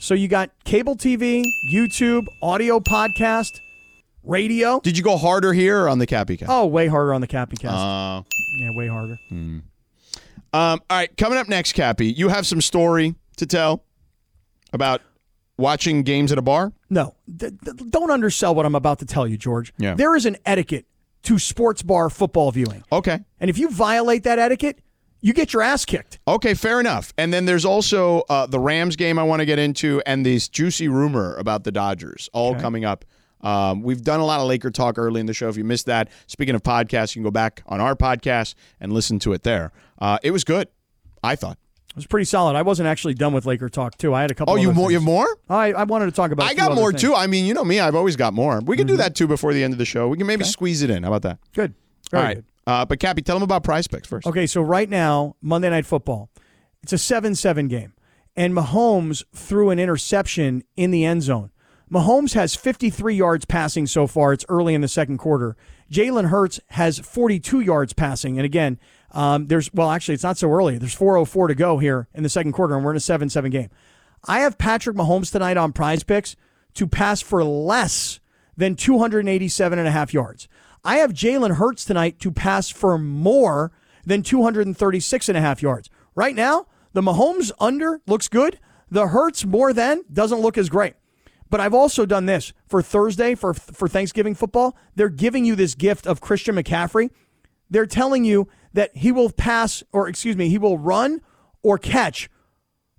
So 0.00 0.14
you 0.14 0.26
got 0.28 0.50
cable 0.64 0.96
TV, 0.96 1.44
YouTube, 1.72 2.26
audio 2.42 2.80
podcast, 2.80 3.60
radio. 4.24 4.80
did 4.80 4.98
you 4.98 5.04
go 5.04 5.16
harder 5.16 5.52
here 5.52 5.82
or 5.84 5.88
on 5.88 5.98
the 5.98 6.06
Kappy 6.06 6.36
Cast? 6.38 6.50
Oh, 6.50 6.66
way 6.66 6.88
harder 6.88 7.14
on 7.14 7.20
the 7.20 7.28
Kappy 7.28 7.56
Cast. 7.58 7.74
Uh, 7.74 8.22
yeah, 8.58 8.70
way 8.76 8.88
harder. 8.88 9.16
um, 9.30 9.62
all 10.52 10.80
right, 10.90 11.16
coming 11.16 11.38
up 11.38 11.48
next, 11.48 11.72
Kappy, 11.74 12.14
you 12.16 12.28
have 12.28 12.46
some 12.46 12.60
story 12.60 13.14
to 13.36 13.46
tell 13.46 13.84
about 14.72 15.00
watching 15.56 16.02
games 16.02 16.32
at 16.32 16.38
a 16.38 16.42
bar. 16.42 16.72
No, 16.90 17.14
d- 17.34 17.50
d- 17.50 17.72
don't 17.90 18.10
undersell 18.10 18.54
what 18.54 18.66
I'm 18.66 18.74
about 18.74 18.98
to 18.98 19.06
tell 19.06 19.26
you, 19.26 19.36
George. 19.38 19.72
Yeah. 19.78 19.94
There 19.94 20.14
is 20.16 20.26
an 20.26 20.36
etiquette 20.44 20.86
to 21.24 21.38
sports 21.38 21.82
bar 21.82 22.08
football 22.10 22.50
viewing. 22.50 22.82
Okay. 22.90 23.20
And 23.40 23.50
if 23.50 23.58
you 23.58 23.70
violate 23.70 24.22
that 24.24 24.38
etiquette, 24.38 24.80
you 25.20 25.32
get 25.32 25.52
your 25.52 25.62
ass 25.62 25.84
kicked. 25.84 26.18
Okay, 26.28 26.52
fair 26.54 26.80
enough. 26.80 27.14
And 27.16 27.32
then 27.32 27.46
there's 27.46 27.64
also 27.64 28.24
uh, 28.28 28.46
the 28.46 28.58
Rams 28.58 28.94
game 28.94 29.18
I 29.18 29.22
want 29.22 29.40
to 29.40 29.46
get 29.46 29.58
into, 29.58 30.02
and 30.04 30.24
this 30.24 30.48
juicy 30.48 30.88
rumor 30.88 31.34
about 31.36 31.64
the 31.64 31.72
Dodgers, 31.72 32.28
all 32.34 32.54
coming 32.54 32.84
up. 32.84 33.06
Um, 33.40 33.82
we've 33.82 34.02
done 34.02 34.20
a 34.20 34.24
lot 34.24 34.40
of 34.40 34.46
Laker 34.46 34.70
talk 34.70 34.98
early 34.98 35.20
in 35.20 35.26
the 35.26 35.34
show. 35.34 35.48
If 35.48 35.56
you 35.56 35.64
missed 35.64 35.86
that, 35.86 36.10
speaking 36.26 36.54
of 36.54 36.62
podcasts, 36.62 37.14
you 37.14 37.20
can 37.20 37.24
go 37.24 37.30
back 37.30 37.62
on 37.66 37.80
our 37.80 37.94
podcast 37.94 38.54
and 38.80 38.92
listen 38.92 39.18
to 39.20 39.32
it 39.32 39.42
there. 39.42 39.72
Uh, 39.98 40.18
it 40.22 40.30
was 40.30 40.44
good, 40.44 40.68
I 41.22 41.36
thought. 41.36 41.58
It 41.94 41.98
was 41.98 42.06
pretty 42.06 42.24
solid. 42.24 42.56
I 42.56 42.62
wasn't 42.62 42.88
actually 42.88 43.14
done 43.14 43.32
with 43.32 43.46
Laker 43.46 43.68
talk 43.68 43.96
too. 43.96 44.12
I 44.12 44.22
had 44.22 44.32
a 44.32 44.34
couple. 44.34 44.52
Oh, 44.52 44.56
you 44.56 44.72
more? 44.72 44.90
You 44.90 44.96
have 44.96 45.04
more? 45.04 45.38
I, 45.48 45.72
I 45.72 45.84
wanted 45.84 46.06
to 46.06 46.10
talk 46.12 46.32
about. 46.32 46.44
I 46.50 46.54
got 46.54 46.74
more 46.74 46.90
things. 46.90 47.02
Mm-hmm. 47.02 47.12
too. 47.12 47.16
I 47.16 47.28
mean, 47.28 47.44
you 47.44 47.54
know 47.54 47.64
me. 47.64 47.78
I've 47.78 47.94
always 47.94 48.16
got 48.16 48.34
more. 48.34 48.60
We 48.60 48.76
can 48.76 48.88
do 48.88 48.96
that 48.96 49.14
too 49.14 49.28
before 49.28 49.52
the 49.52 49.62
end 49.62 49.72
of 49.72 49.78
the 49.78 49.84
show. 49.84 50.08
We 50.08 50.16
can 50.16 50.26
maybe 50.26 50.42
squeeze 50.42 50.82
it 50.82 50.90
in. 50.90 51.04
How 51.04 51.10
about 51.10 51.22
that? 51.22 51.38
Good. 51.52 51.74
Very 52.10 52.20
all 52.20 52.26
right. 52.26 52.34
good. 52.36 52.44
Uh, 52.66 52.84
but 52.84 52.98
Kappy, 52.98 53.22
tell 53.22 53.36
them 53.36 53.44
about 53.44 53.62
Prize 53.62 53.86
Picks 53.86 54.08
first. 54.08 54.26
Okay, 54.26 54.46
so 54.46 54.60
right 54.60 54.88
now, 54.88 55.36
Monday 55.40 55.70
Night 55.70 55.86
Football, 55.86 56.30
it's 56.82 56.92
a 56.92 56.98
7 56.98 57.36
7 57.36 57.68
game. 57.68 57.92
And 58.34 58.52
Mahomes 58.52 59.22
threw 59.32 59.70
an 59.70 59.78
interception 59.78 60.64
in 60.76 60.90
the 60.90 61.04
end 61.04 61.22
zone. 61.22 61.50
Mahomes 61.92 62.32
has 62.34 62.56
53 62.56 63.14
yards 63.14 63.44
passing 63.44 63.86
so 63.86 64.08
far. 64.08 64.32
It's 64.32 64.44
early 64.48 64.74
in 64.74 64.80
the 64.80 64.88
second 64.88 65.18
quarter. 65.18 65.56
Jalen 65.92 66.30
Hurts 66.30 66.58
has 66.70 66.98
42 66.98 67.60
yards 67.60 67.92
passing. 67.92 68.36
And 68.38 68.44
again, 68.44 68.80
um, 69.14 69.46
there's, 69.46 69.72
well, 69.72 69.90
actually, 69.90 70.14
it's 70.14 70.24
not 70.24 70.36
so 70.36 70.50
early. 70.50 70.76
There's 70.76 70.94
4.04 70.94 71.48
to 71.48 71.54
go 71.54 71.78
here 71.78 72.08
in 72.14 72.24
the 72.24 72.28
second 72.28 72.52
quarter, 72.52 72.74
and 72.74 72.84
we're 72.84 72.90
in 72.90 72.96
a 72.96 73.00
7 73.00 73.30
7 73.30 73.50
game. 73.50 73.70
I 74.26 74.40
have 74.40 74.58
Patrick 74.58 74.96
Mahomes 74.96 75.30
tonight 75.30 75.56
on 75.56 75.72
prize 75.72 76.02
picks 76.02 76.34
to 76.74 76.86
pass 76.86 77.20
for 77.20 77.44
less 77.44 78.20
than 78.56 78.74
287 78.74 79.78
and 79.78 79.88
a 79.88 79.90
half 79.90 80.12
yards. 80.12 80.48
I 80.84 80.96
have 80.96 81.12
Jalen 81.12 81.56
Hurts 81.56 81.84
tonight 81.84 82.18
to 82.20 82.30
pass 82.30 82.68
for 82.70 82.98
more 82.98 83.72
than 84.04 84.22
236 84.22 85.28
and 85.28 85.38
a 85.38 85.40
half 85.40 85.62
yards. 85.62 85.88
Right 86.14 86.34
now, 86.34 86.66
the 86.92 87.00
Mahomes 87.00 87.52
under 87.60 88.00
looks 88.06 88.28
good. 88.28 88.58
The 88.90 89.08
Hurts 89.08 89.44
more 89.44 89.72
than 89.72 90.02
doesn't 90.12 90.40
look 90.40 90.58
as 90.58 90.68
great. 90.68 90.94
But 91.50 91.60
I've 91.60 91.74
also 91.74 92.04
done 92.04 92.26
this 92.26 92.52
for 92.66 92.82
Thursday 92.82 93.34
for 93.34 93.54
for 93.54 93.86
Thanksgiving 93.86 94.34
football. 94.34 94.76
They're 94.96 95.08
giving 95.08 95.44
you 95.44 95.54
this 95.54 95.74
gift 95.74 96.06
of 96.06 96.20
Christian 96.20 96.56
McCaffrey. 96.56 97.10
They're 97.70 97.86
telling 97.86 98.24
you 98.24 98.48
that 98.74 98.94
he 98.96 99.10
will 99.10 99.30
pass 99.30 99.82
or 99.92 100.08
excuse 100.08 100.36
me, 100.36 100.48
he 100.48 100.58
will 100.58 100.78
run 100.78 101.20
or 101.62 101.78
catch 101.78 102.28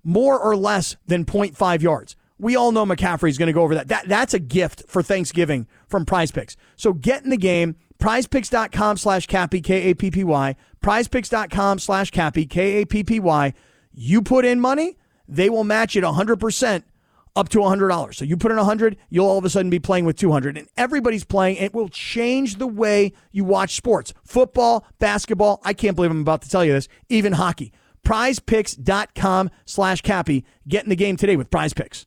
more 0.02 0.38
or 0.38 0.56
less 0.56 0.96
than 1.06 1.24
0.5 1.24 1.82
yards. 1.82 2.16
We 2.38 2.54
all 2.54 2.72
know 2.72 2.84
McCaffrey's 2.84 3.38
going 3.38 3.46
to 3.46 3.52
go 3.52 3.62
over 3.62 3.74
that. 3.76 3.88
that. 3.88 4.08
That's 4.08 4.34
a 4.34 4.38
gift 4.38 4.84
for 4.88 5.02
Thanksgiving 5.02 5.66
from 5.88 6.04
Prize 6.04 6.30
Picks. 6.30 6.56
So 6.76 6.92
get 6.92 7.24
in 7.24 7.30
the 7.30 7.36
game. 7.36 7.76
PrizePicks.com 7.98 8.98
slash 8.98 9.26
Kappy, 9.26 9.62
K 9.64 9.90
A 9.90 9.94
P 9.94 10.10
P 10.10 10.22
Y. 10.22 10.54
PrizePicks.com 10.82 11.78
slash 11.78 12.10
Kappy, 12.10 12.44
K 12.44 12.82
A 12.82 12.84
P 12.84 13.02
P 13.02 13.20
Y. 13.20 13.54
You 13.92 14.20
put 14.20 14.44
in 14.44 14.60
money, 14.60 14.98
they 15.26 15.48
will 15.48 15.64
match 15.64 15.96
it 15.96 16.04
100% 16.04 16.82
up 17.36 17.48
to 17.50 17.58
$100. 17.58 18.14
So 18.14 18.24
you 18.24 18.36
put 18.36 18.50
in 18.50 18.56
100, 18.56 18.96
you'll 19.10 19.26
all 19.26 19.38
of 19.38 19.44
a 19.44 19.50
sudden 19.50 19.70
be 19.70 19.78
playing 19.78 20.04
with 20.04 20.16
200. 20.16 20.58
And 20.58 20.68
everybody's 20.76 21.24
playing. 21.24 21.56
It 21.56 21.74
will 21.74 21.88
change 21.88 22.56
the 22.56 22.66
way 22.66 23.12
you 23.30 23.44
watch 23.44 23.76
sports. 23.76 24.12
Football, 24.24 24.84
basketball. 24.98 25.60
I 25.64 25.72
can't 25.72 25.94
believe 25.94 26.10
I'm 26.10 26.20
about 26.20 26.42
to 26.42 26.48
tell 26.48 26.64
you 26.64 26.72
this. 26.72 26.88
Even 27.08 27.34
hockey. 27.34 27.72
PrizePicks.com 28.04 29.50
slash 29.64 30.02
Kappy. 30.02 30.44
Get 30.66 30.84
in 30.84 30.90
the 30.90 30.96
game 30.96 31.16
today 31.16 31.36
with 31.36 31.50
Prize 31.50 31.74
Picks. 31.74 32.06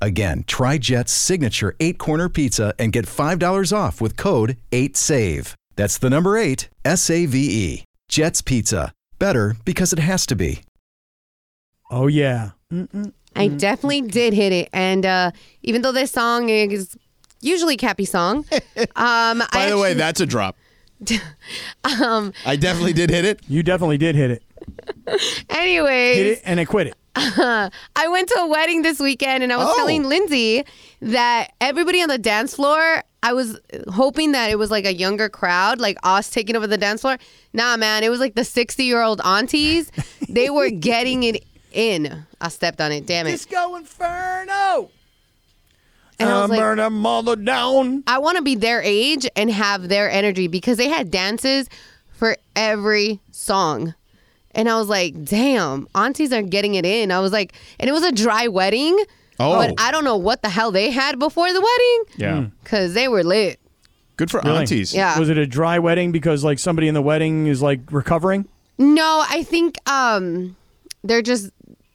Again, 0.00 0.44
try 0.46 0.78
Jet's 0.78 1.12
signature 1.12 1.74
eight 1.80 1.98
corner 1.98 2.28
pizza 2.28 2.74
and 2.78 2.92
get 2.92 3.06
$5 3.06 3.76
off 3.76 4.00
with 4.00 4.16
code 4.16 4.56
8SAVE. 4.70 5.54
That's 5.76 5.98
the 5.98 6.10
number 6.10 6.36
eight, 6.36 6.68
S 6.84 7.08
A 7.10 7.26
V 7.26 7.38
E. 7.38 7.84
Jet's 8.08 8.42
Pizza. 8.42 8.92
Better 9.18 9.56
because 9.64 9.92
it 9.92 9.98
has 9.98 10.26
to 10.26 10.34
be. 10.36 10.62
Oh 11.90 12.06
yeah. 12.06 12.50
I 13.34 13.48
definitely 13.48 14.02
did 14.02 14.32
hit 14.34 14.52
it. 14.52 14.68
And 14.72 15.04
uh, 15.06 15.30
even 15.62 15.82
though 15.82 15.92
this 15.92 16.10
song 16.10 16.48
is 16.48 16.96
usually 17.40 17.76
Kappy 17.76 18.06
song, 18.06 18.38
um, 18.96 19.38
By 19.38 19.46
I 19.52 19.70
the 19.70 19.78
way, 19.78 19.94
that's 19.94 20.20
a 20.20 20.26
drop. 20.26 20.56
um, 22.02 22.32
I 22.44 22.56
definitely 22.56 22.92
did 22.92 23.10
hit 23.10 23.24
it. 23.24 23.40
You 23.48 23.62
definitely 23.62 23.98
did 23.98 24.16
hit 24.16 24.30
it. 24.32 24.42
anyways, 25.50 26.16
Hit 26.16 26.26
it 26.26 26.42
and 26.44 26.60
I 26.60 26.64
quit 26.64 26.88
it. 26.88 26.94
I 27.96 28.08
went 28.08 28.28
to 28.30 28.38
a 28.40 28.46
wedding 28.46 28.82
this 28.82 28.98
weekend 29.00 29.42
and 29.42 29.52
I 29.52 29.56
was 29.56 29.66
Oh. 29.68 29.76
telling 29.76 30.04
Lindsay 30.04 30.64
that 31.02 31.48
everybody 31.60 32.00
on 32.02 32.08
the 32.08 32.18
dance 32.18 32.54
floor, 32.54 33.02
I 33.22 33.32
was 33.32 33.58
hoping 33.92 34.32
that 34.32 34.50
it 34.50 34.56
was 34.58 34.70
like 34.70 34.84
a 34.84 34.94
younger 34.94 35.28
crowd, 35.28 35.80
like 35.80 35.96
us 36.02 36.30
taking 36.30 36.54
over 36.56 36.66
the 36.66 36.78
dance 36.78 37.00
floor. 37.00 37.18
Nah, 37.52 37.76
man, 37.76 38.04
it 38.04 38.08
was 38.10 38.20
like 38.20 38.34
the 38.34 38.44
60 38.44 38.84
year 38.84 39.02
old 39.02 39.20
aunties. 39.24 39.90
they 40.28 40.50
were 40.50 40.70
getting 40.90 41.24
it 41.24 41.44
in. 41.72 42.24
I 42.40 42.48
stepped 42.48 42.80
on 42.80 42.92
it, 42.92 43.06
damn 43.06 43.26
it. 43.26 43.32
Disco 43.32 43.74
Inferno. 43.74 44.90
And 46.20 46.28
I 46.28 46.40
was 46.42 46.50
like, 46.50 46.58
burn 46.58 46.78
them 46.78 47.06
all 47.06 47.22
down. 47.36 48.02
I 48.06 48.18
want 48.18 48.36
to 48.38 48.42
be 48.42 48.56
their 48.56 48.82
age 48.82 49.28
and 49.36 49.50
have 49.50 49.88
their 49.88 50.10
energy 50.10 50.48
because 50.48 50.76
they 50.76 50.88
had 50.88 51.10
dances 51.12 51.68
for 52.12 52.36
every 52.56 53.20
song. 53.30 53.94
And 54.54 54.68
I 54.68 54.78
was 54.78 54.88
like, 54.88 55.24
damn, 55.24 55.86
aunties 55.94 56.32
are 56.32 56.42
getting 56.42 56.74
it 56.74 56.84
in. 56.86 57.10
I 57.12 57.20
was 57.20 57.32
like, 57.32 57.52
and 57.78 57.88
it 57.88 57.92
was 57.92 58.02
a 58.04 58.12
dry 58.12 58.48
wedding. 58.48 58.98
Oh. 59.40 59.54
But 59.56 59.74
I 59.80 59.90
don't 59.92 60.04
know 60.04 60.16
what 60.16 60.42
the 60.42 60.48
hell 60.48 60.70
they 60.72 60.90
had 60.90 61.18
before 61.18 61.52
the 61.52 61.60
wedding 61.60 62.04
Yeah. 62.16 62.46
because 62.64 62.94
they 62.94 63.06
were 63.08 63.22
lit. 63.22 63.60
Good 64.16 64.30
for 64.32 64.40
Really? 64.44 64.58
aunties. 64.58 64.92
Yeah. 64.92 65.16
Was 65.18 65.28
it 65.28 65.38
a 65.38 65.46
dry 65.46 65.78
wedding 65.78 66.10
because 66.10 66.42
like 66.42 66.58
somebody 66.58 66.88
in 66.88 66.94
the 66.94 67.02
wedding 67.02 67.46
is 67.46 67.62
like 67.62 67.80
recovering? 67.92 68.48
No, 68.78 69.24
I 69.28 69.44
think 69.44 69.76
um, 69.88 70.56
they're 71.04 71.22
just 71.22 71.50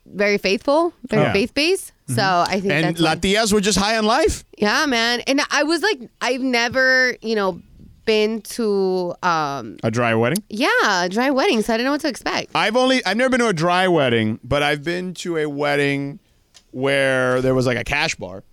very 0.05 0.37
faithful. 0.37 0.93
They're 1.09 1.23
Yeah. 1.23 1.33
faith 1.33 1.53
based. 1.53 1.91
So 2.07 2.21
I 2.21 2.59
think 2.61 2.71
And 2.73 2.85
that's 2.95 3.01
why. 3.01 3.15
Latias 3.15 3.51
were 3.51 3.61
just 3.61 3.77
high 3.77 3.97
on 3.97 4.05
life. 4.05 4.45
yeah, 4.57 4.85
man. 4.85 5.21
And 5.21 5.41
I 5.51 5.63
was 5.63 5.81
like, 5.81 5.99
I've 6.21 6.41
never, 6.41 7.17
you 7.21 7.35
know, 7.35 7.61
been 8.05 8.41
to 8.41 9.13
um, 9.23 9.77
A 9.83 9.91
dry 9.91 10.13
wedding. 10.15 10.43
yeah, 10.49 11.03
a 11.03 11.09
dry 11.09 11.29
wedding. 11.31 11.61
So 11.61 11.73
I 11.73 11.77
didn't 11.77 11.85
know 11.85 11.91
what 11.91 12.01
to 12.01 12.07
expect. 12.09 12.51
I've 12.55 12.75
only 12.75 13.03
I've 13.05 13.17
never 13.17 13.29
been 13.29 13.39
to 13.39 13.47
a 13.47 13.53
dry 13.53 13.87
wedding, 13.87 14.39
but 14.43 14.61
I've 14.63 14.83
been 14.83 15.13
to 15.15 15.37
a 15.37 15.45
wedding 15.49 16.19
where 16.71 17.41
there 17.41 17.53
was 17.55 17.65
like 17.65 17.77
a 17.77 17.83
cash 17.83 18.15
bar. 18.15 18.43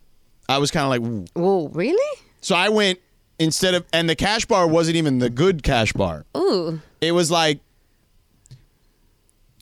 I 0.49 0.59
was 0.59 0.71
kind 0.71 0.85
of 0.85 0.91
like, 0.91 1.01
Ooh. 1.11 1.25
Whoa, 1.41 1.69
really? 1.69 2.19
so 2.41 2.55
I 2.57 2.69
went 2.69 2.99
instead 3.39 3.75
of, 3.75 3.87
and 3.93 4.09
the 4.09 4.17
cash 4.17 4.45
bar 4.45 4.67
wasn't 4.67 4.97
even 4.97 5.19
the 5.19 5.31
good 5.31 5.63
cash 5.63 5.93
bar. 5.93 6.27
Ooh. 6.37 6.81
It 7.01 7.13
was 7.13 7.31
like, 7.31 7.61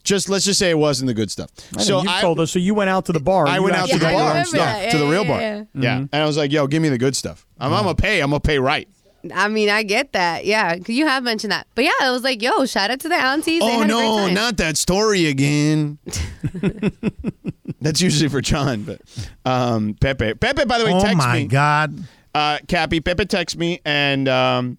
just 0.03 0.29
let's 0.29 0.45
just 0.45 0.57
say 0.59 0.69
it 0.71 0.77
wasn't 0.77 1.07
the 1.07 1.13
good 1.13 1.29
stuff. 1.29 1.49
I 1.77 1.81
so 1.83 2.01
you 2.01 2.09
I, 2.09 2.21
told 2.21 2.39
us. 2.39 2.51
So 2.51 2.59
you 2.59 2.73
went 2.73 2.89
out 2.89 3.05
to 3.05 3.11
the 3.13 3.19
bar. 3.19 3.47
I 3.47 3.59
went 3.59 3.75
out 3.75 3.87
to 3.89 3.97
the 3.99 4.05
Yeah, 4.05 4.09
I 4.09 4.11
got 4.13 4.17
your 4.17 4.27
bar 4.27 4.37
and 4.37 4.47
stuff. 4.47 4.59
stuff, 4.61 4.81
that. 4.81 4.91
to 4.91 4.97
the 4.97 5.05
real 5.07 5.23
yeah, 5.23 5.27
bar. 5.27 5.41
yeah, 5.41 5.63
Yeah, 5.75 5.97
and 5.97 6.15
I 6.15 6.25
was 6.25 6.37
like, 6.37 6.51
yo, 6.51 6.67
give 6.67 6.81
me 6.81 6.89
the 6.89 6.97
good 6.97 7.15
stuff. 7.15 7.45
I'm, 7.59 7.71
I'm 7.73 7.83
gonna 7.83 7.95
pay. 7.95 8.21
I'm 8.21 8.29
gonna 8.31 8.39
pay 8.39 8.57
right. 8.59 8.87
I 9.35 9.47
mean, 9.49 9.69
I 9.69 9.83
get 9.83 10.13
that. 10.13 10.45
Yeah, 10.45 10.75
you 10.87 11.05
have 11.07 11.23
mentioned 11.23 11.51
that. 11.51 11.67
But 11.75 11.83
yeah, 11.85 12.07
it 12.07 12.11
was 12.11 12.23
like, 12.23 12.41
yo, 12.41 12.65
shout 12.65 12.89
out 12.91 12.99
to 13.01 13.09
the 13.09 13.15
aunties. 13.15 13.59
They 13.61 13.65
Oh 13.65 13.79
had 13.81 13.89
a 13.89 13.93
great 13.93 14.01
no, 14.01 14.17
time. 14.25 14.33
not 14.33 14.57
that 14.57 14.77
story 14.77 15.25
again. 15.27 15.97
That's 17.81 18.01
usually 18.01 18.29
for 18.29 18.41
John, 18.41 18.83
but 18.83 19.01
um, 19.45 19.95
Pepe. 19.99 20.33
Pepe, 20.35 20.65
by 20.65 20.77
the 20.79 20.85
way, 20.85 20.93
Oh 20.93 20.99
text 21.01 21.17
my 21.17 21.39
me. 21.39 21.45
God. 21.47 21.97
Uh, 22.35 22.57
Cappy, 22.67 22.99
Pepe 23.01 23.25
text 23.25 23.57
me 23.57 23.79
and 23.85 24.27
um, 24.27 24.77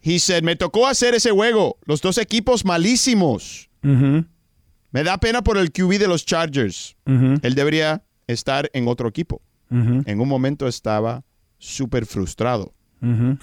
he 0.00 0.18
said, 0.18 0.44
me 0.44 0.54
tocó 0.54 0.86
hacer 0.88 1.14
ese 1.14 1.30
juego. 1.30 1.74
Los 1.86 2.00
dos 2.00 2.18
equipos 2.18 2.64
malísimos. 2.64 3.66
Me 3.82 5.02
da 5.04 5.16
pena 5.18 5.42
por 5.42 5.56
el 5.56 5.70
QB 5.72 5.98
de 5.98 6.08
los 6.08 6.24
Chargers. 6.24 6.94
Él 7.06 7.54
debería 7.54 8.02
estar 8.28 8.68
en 8.74 8.86
otro 8.88 9.08
equipo. 9.08 9.40
En 9.70 10.20
un 10.20 10.28
momento 10.28 10.66
estaba 10.68 11.22
súper 11.58 12.04
frustrado. 12.06 12.72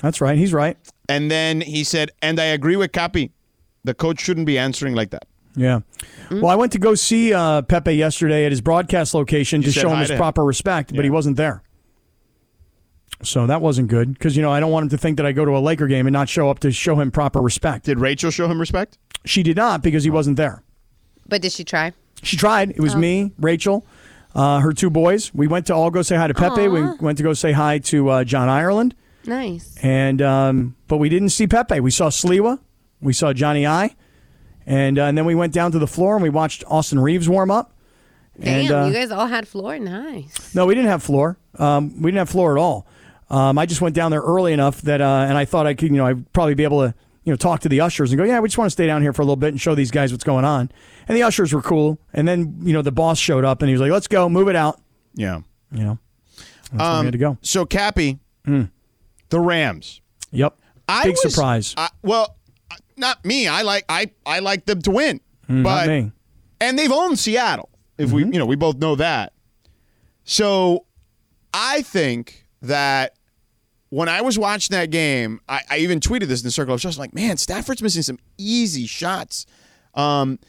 That's 0.02 0.22
right. 0.22 0.38
He's 0.38 0.54
right. 0.54 0.78
And 1.10 1.32
then 1.32 1.62
he 1.62 1.84
said, 1.84 2.12
and 2.22 2.40
I 2.40 2.46
agree 2.46 2.76
with 2.76 2.92
Kappy. 2.92 3.32
The 3.84 3.94
coach 3.94 4.20
shouldn't 4.20 4.46
be 4.46 4.58
answering 4.58 4.94
like 4.96 5.12
that. 5.12 5.28
Yeah. 5.56 5.80
Well, 6.30 6.48
I 6.48 6.56
went 6.56 6.72
to 6.74 6.80
go 6.80 6.94
see 6.94 7.34
uh, 7.34 7.64
Pepe 7.64 7.94
yesterday 7.94 8.46
at 8.46 8.52
his 8.52 8.62
broadcast 8.62 9.14
location 9.14 9.62
to 9.64 9.72
show 9.72 9.90
him 9.90 10.00
his 10.00 10.10
to 10.10 10.14
him. 10.14 10.18
proper 10.20 10.44
respect, 10.44 10.96
but 10.96 11.04
he 11.04 11.10
wasn't 11.10 11.38
there. 11.38 11.64
So 13.24 13.48
that 13.48 13.62
wasn't 13.62 13.88
good 13.88 14.14
because 14.14 14.36
you 14.36 14.44
know 14.44 14.52
I 14.52 14.60
don't 14.60 14.72
want 14.72 14.84
him 14.84 14.90
to 14.90 14.98
think 14.98 15.18
that 15.18 15.26
I 15.26 15.32
go 15.32 15.44
to 15.46 15.58
a 15.58 15.60
Laker 15.60 15.88
game 15.88 16.06
and 16.06 16.14
not 16.14 16.30
show 16.30 16.50
up 16.52 16.60
to 16.60 16.72
show 16.72 17.00
him 17.00 17.10
proper 17.10 17.42
respect. 17.42 17.86
Did 17.86 18.00
Rachel 18.00 18.30
show 18.30 18.48
him 18.48 18.60
respect? 18.60 19.00
She 19.26 19.42
did 19.42 19.58
not 19.58 19.82
because 19.82 20.04
he 20.04 20.12
wasn't 20.12 20.38
there. 20.38 20.62
But 21.28 21.42
did 21.42 21.52
she 21.52 21.64
try? 21.64 21.94
She 22.22 22.38
tried. 22.38 22.72
It 22.72 22.80
was 22.80 22.96
me, 22.96 23.32
Rachel, 23.40 23.86
uh, 24.36 24.60
her 24.60 24.72
two 24.72 24.92
boys. 24.92 25.34
We 25.34 25.48
went 25.48 25.66
to 25.68 25.74
all 25.76 25.90
go 25.90 26.04
say 26.04 26.16
hi 26.16 26.28
to 26.28 26.34
Pepe. 26.36 26.68
We 26.68 26.84
went 26.98 27.18
to 27.18 27.24
go 27.24 27.34
say 27.34 27.54
hi 27.54 27.80
to 27.80 28.10
uh, 28.10 28.24
John 28.24 28.50
Ireland, 28.50 28.94
Nice. 29.28 29.78
and 29.84 30.22
um, 30.22 30.76
but 30.88 30.98
we 30.98 31.10
didn't 31.10 31.30
see 31.30 31.46
Pepe. 31.48 31.80
We 31.80 31.92
saw 31.92 32.10
Sliwa, 32.10 32.60
we 33.02 33.14
saw 33.14 33.34
Johnny 33.34 33.68
I, 33.68 33.96
and 34.66 34.98
uh, 34.98 35.04
and 35.04 35.18
then 35.18 35.26
we 35.26 35.36
went 35.36 35.54
down 35.54 35.72
to 35.74 35.80
the 35.80 35.88
floor 35.88 36.16
and 36.16 36.24
we 36.24 36.30
watched 36.30 36.64
Austin 36.68 37.00
Reaves 37.00 37.28
warm 37.30 37.52
up. 37.52 37.74
Damn, 38.40 38.60
And, 38.62 38.72
uh, 38.72 38.86
you 38.86 38.94
guys 38.94 39.12
all 39.12 39.28
had 39.28 39.48
floor. 39.48 39.78
Nice. 39.80 40.54
No, 40.56 40.66
we 40.68 40.76
didn't 40.76 40.90
have 40.90 41.02
floor. 41.04 41.38
Um, 41.58 42.02
we 42.02 42.12
didn't 42.12 42.20
have 42.20 42.30
floor 42.30 42.56
at 42.58 42.62
all. 42.62 42.86
Um, 43.30 43.58
I 43.58 43.66
just 43.66 43.82
went 43.82 43.96
down 43.96 44.12
there 44.12 44.22
early 44.22 44.54
enough 44.54 44.82
that, 44.84 45.02
uh, 45.02 45.26
and 45.28 45.38
I 45.38 45.44
thought 45.44 45.66
I 45.68 45.74
could, 45.74 45.90
you 45.90 45.98
know, 45.98 46.06
I'd 46.06 46.32
probably 46.34 46.54
be 46.54 46.64
able 46.64 46.82
to, 46.88 46.94
you 47.24 47.34
know, 47.34 47.36
talk 47.36 47.62
to 47.62 47.70
the 47.70 47.82
ushers 47.82 48.12
and 48.12 48.18
go, 48.18 48.24
yeah, 48.24 48.40
we 48.40 48.48
just 48.48 48.58
want 48.60 48.68
to 48.68 48.72
stay 48.72 48.86
down 48.86 49.02
here 49.02 49.12
for 49.12 49.22
a 49.24 49.26
little 49.26 49.36
bit 49.38 49.50
and 49.50 49.60
show 49.60 49.74
these 49.76 49.90
guys 49.92 50.12
what's 50.14 50.24
going 50.24 50.46
on. 50.46 50.72
And 51.08 51.18
the 51.18 51.24
ushers 51.24 51.52
were 51.52 51.64
cool. 51.64 52.00
And 52.14 52.28
then, 52.28 52.60
you 52.62 52.74
know, 52.74 52.82
the 52.84 52.92
boss 52.92 53.18
showed 53.18 53.44
up 53.44 53.62
and 53.64 53.68
he 53.70 53.74
was 53.74 53.82
like, 53.82 53.92
let's 53.92 54.08
go, 54.08 54.30
move 54.30 54.48
it 54.50 54.56
out. 54.56 54.80
Yeah. 55.16 55.42
You 55.74 55.84
know, 55.84 56.00
that's 56.72 56.74
where 56.80 57.00
we 57.00 57.06
had 57.08 57.12
to 57.14 57.18
go. 57.18 57.38
So 57.42 57.66
Kappy, 57.66 58.20
the 59.30 59.40
Rams. 59.40 60.02
Yep. 60.32 60.58
I 60.88 61.04
Big 61.06 61.16
was- 61.24 61.34
surprise. 61.34 61.74
I- 61.78 61.90
well, 62.02 62.36
not 62.96 63.24
me. 63.26 63.48
I 63.48 63.62
like 63.62 63.86
I 63.90 64.12
I 64.26 64.40
like 64.40 64.66
them 64.66 64.82
to 64.84 64.92
win, 64.92 65.20
Mm, 65.50 65.64
but 65.64 65.86
not 65.86 65.88
me. 65.88 66.12
and 66.62 66.78
they've 66.80 66.92
owned 66.92 67.20
Seattle. 67.20 67.70
If 67.98 68.12
we 68.12 68.22
you 68.24 68.32
know 68.40 68.46
we 68.46 68.56
both 68.56 68.78
know 68.78 68.96
that. 68.96 69.34
So 70.24 70.86
I 71.54 71.82
think 71.82 72.46
that 72.62 73.14
when 73.90 74.10
I 74.10 74.22
was 74.22 74.38
watching 74.38 74.76
that 74.76 74.90
game, 74.92 75.40
I, 75.48 75.62
I 75.70 75.78
even 75.78 76.00
tweeted 76.00 76.28
this 76.28 76.42
in 76.42 76.46
the 76.48 76.52
circle 76.52 76.74
of. 76.74 76.84
I'm 76.86 76.92
like, 76.94 77.14
man, 77.14 77.38
Stafford's 77.38 77.82
missing 77.82 78.02
some 78.02 78.20
easy 78.38 78.86
shots. 78.86 79.46
Um, 79.94 80.40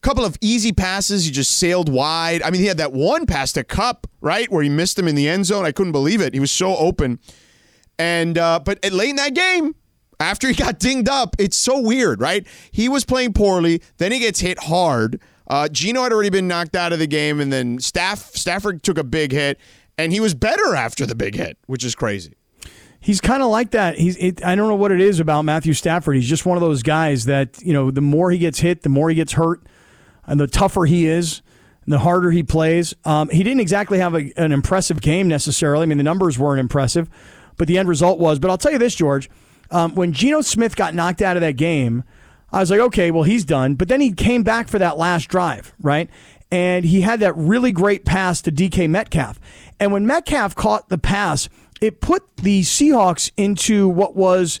couple 0.00 0.24
of 0.24 0.36
easy 0.40 0.72
passes. 0.72 1.26
He 1.26 1.30
just 1.30 1.58
sailed 1.58 1.90
wide. 1.92 2.40
I 2.42 2.50
mean, 2.50 2.62
he 2.62 2.66
had 2.68 2.78
that 2.78 2.92
one 2.92 3.26
pass 3.26 3.52
to 3.52 3.64
Kupp, 3.64 4.06
right, 4.22 4.50
where 4.50 4.62
he 4.62 4.70
missed 4.70 4.98
him 4.98 5.06
in 5.06 5.14
the 5.14 5.28
end 5.28 5.44
zone. 5.44 5.66
I 5.66 5.72
couldn't 5.72 5.92
believe 5.92 6.22
it. 6.22 6.32
He 6.32 6.40
was 6.40 6.50
so 6.50 6.74
open. 6.76 7.18
And 8.00 8.38
uh, 8.38 8.60
but 8.64 8.82
late 8.90 9.10
in 9.10 9.16
that 9.16 9.34
game, 9.34 9.74
after 10.18 10.48
he 10.48 10.54
got 10.54 10.78
dinged 10.78 11.06
up, 11.06 11.36
it's 11.38 11.56
so 11.56 11.78
weird, 11.78 12.18
right? 12.18 12.46
He 12.72 12.88
was 12.88 13.04
playing 13.04 13.34
poorly, 13.34 13.82
then 13.98 14.10
he 14.10 14.18
gets 14.18 14.40
hit 14.40 14.58
hard. 14.58 15.20
Uh, 15.46 15.68
Geno 15.68 16.02
had 16.04 16.12
already 16.12 16.30
been 16.30 16.48
knocked 16.48 16.74
out 16.74 16.94
of 16.94 16.98
the 16.98 17.06
game, 17.06 17.40
and 17.40 17.52
then 17.52 17.78
Staff 17.78 18.34
Stafford 18.34 18.82
took 18.82 18.96
a 18.96 19.04
big 19.04 19.32
hit, 19.32 19.60
and 19.98 20.12
he 20.12 20.20
was 20.20 20.32
better 20.32 20.74
after 20.74 21.04
the 21.04 21.14
big 21.14 21.34
hit, 21.34 21.58
which 21.66 21.84
is 21.84 21.94
crazy. 21.94 22.32
He's 23.00 23.20
kind 23.20 23.42
of 23.42 23.50
like 23.50 23.72
that. 23.72 23.98
He's. 23.98 24.16
It, 24.16 24.42
I 24.42 24.54
don't 24.54 24.68
know 24.68 24.76
what 24.76 24.92
it 24.92 25.00
is 25.00 25.20
about 25.20 25.42
Matthew 25.42 25.74
Stafford. 25.74 26.16
He's 26.16 26.28
just 26.28 26.46
one 26.46 26.56
of 26.56 26.62
those 26.62 26.82
guys 26.82 27.26
that 27.26 27.60
you 27.60 27.74
know. 27.74 27.90
The 27.90 28.00
more 28.00 28.30
he 28.30 28.38
gets 28.38 28.60
hit, 28.60 28.82
the 28.82 28.88
more 28.88 29.10
he 29.10 29.14
gets 29.14 29.32
hurt, 29.32 29.60
and 30.26 30.40
the 30.40 30.46
tougher 30.46 30.86
he 30.86 31.06
is, 31.06 31.42
the 31.86 31.98
harder 31.98 32.30
he 32.30 32.42
plays. 32.42 32.94
Um, 33.04 33.28
he 33.28 33.42
didn't 33.42 33.60
exactly 33.60 33.98
have 33.98 34.14
a, 34.14 34.32
an 34.38 34.52
impressive 34.52 35.02
game 35.02 35.28
necessarily. 35.28 35.82
I 35.82 35.86
mean, 35.86 35.98
the 35.98 36.04
numbers 36.04 36.38
weren't 36.38 36.60
impressive, 36.60 37.08
but 37.60 37.68
the 37.68 37.76
end 37.76 37.90
result 37.90 38.18
was. 38.18 38.38
But 38.38 38.50
I'll 38.50 38.56
tell 38.56 38.72
you 38.72 38.78
this, 38.78 38.94
George. 38.94 39.28
Um, 39.70 39.94
when 39.94 40.14
Geno 40.14 40.40
Smith 40.40 40.76
got 40.76 40.94
knocked 40.94 41.20
out 41.20 41.36
of 41.36 41.42
that 41.42 41.58
game, 41.58 42.04
I 42.50 42.60
was 42.60 42.70
like, 42.70 42.80
okay, 42.80 43.10
well, 43.10 43.24
he's 43.24 43.44
done. 43.44 43.74
But 43.74 43.88
then 43.88 44.00
he 44.00 44.12
came 44.12 44.42
back 44.42 44.66
for 44.66 44.78
that 44.78 44.96
last 44.96 45.28
drive, 45.28 45.74
right? 45.78 46.08
And 46.50 46.86
he 46.86 47.02
had 47.02 47.20
that 47.20 47.36
really 47.36 47.70
great 47.70 48.06
pass 48.06 48.40
to 48.42 48.50
DK 48.50 48.88
Metcalf. 48.88 49.38
And 49.78 49.92
when 49.92 50.06
Metcalf 50.06 50.54
caught 50.54 50.88
the 50.88 50.96
pass, 50.96 51.50
it 51.82 52.00
put 52.00 52.34
the 52.38 52.62
Seahawks 52.62 53.30
into 53.36 53.90
what 53.90 54.16
was 54.16 54.58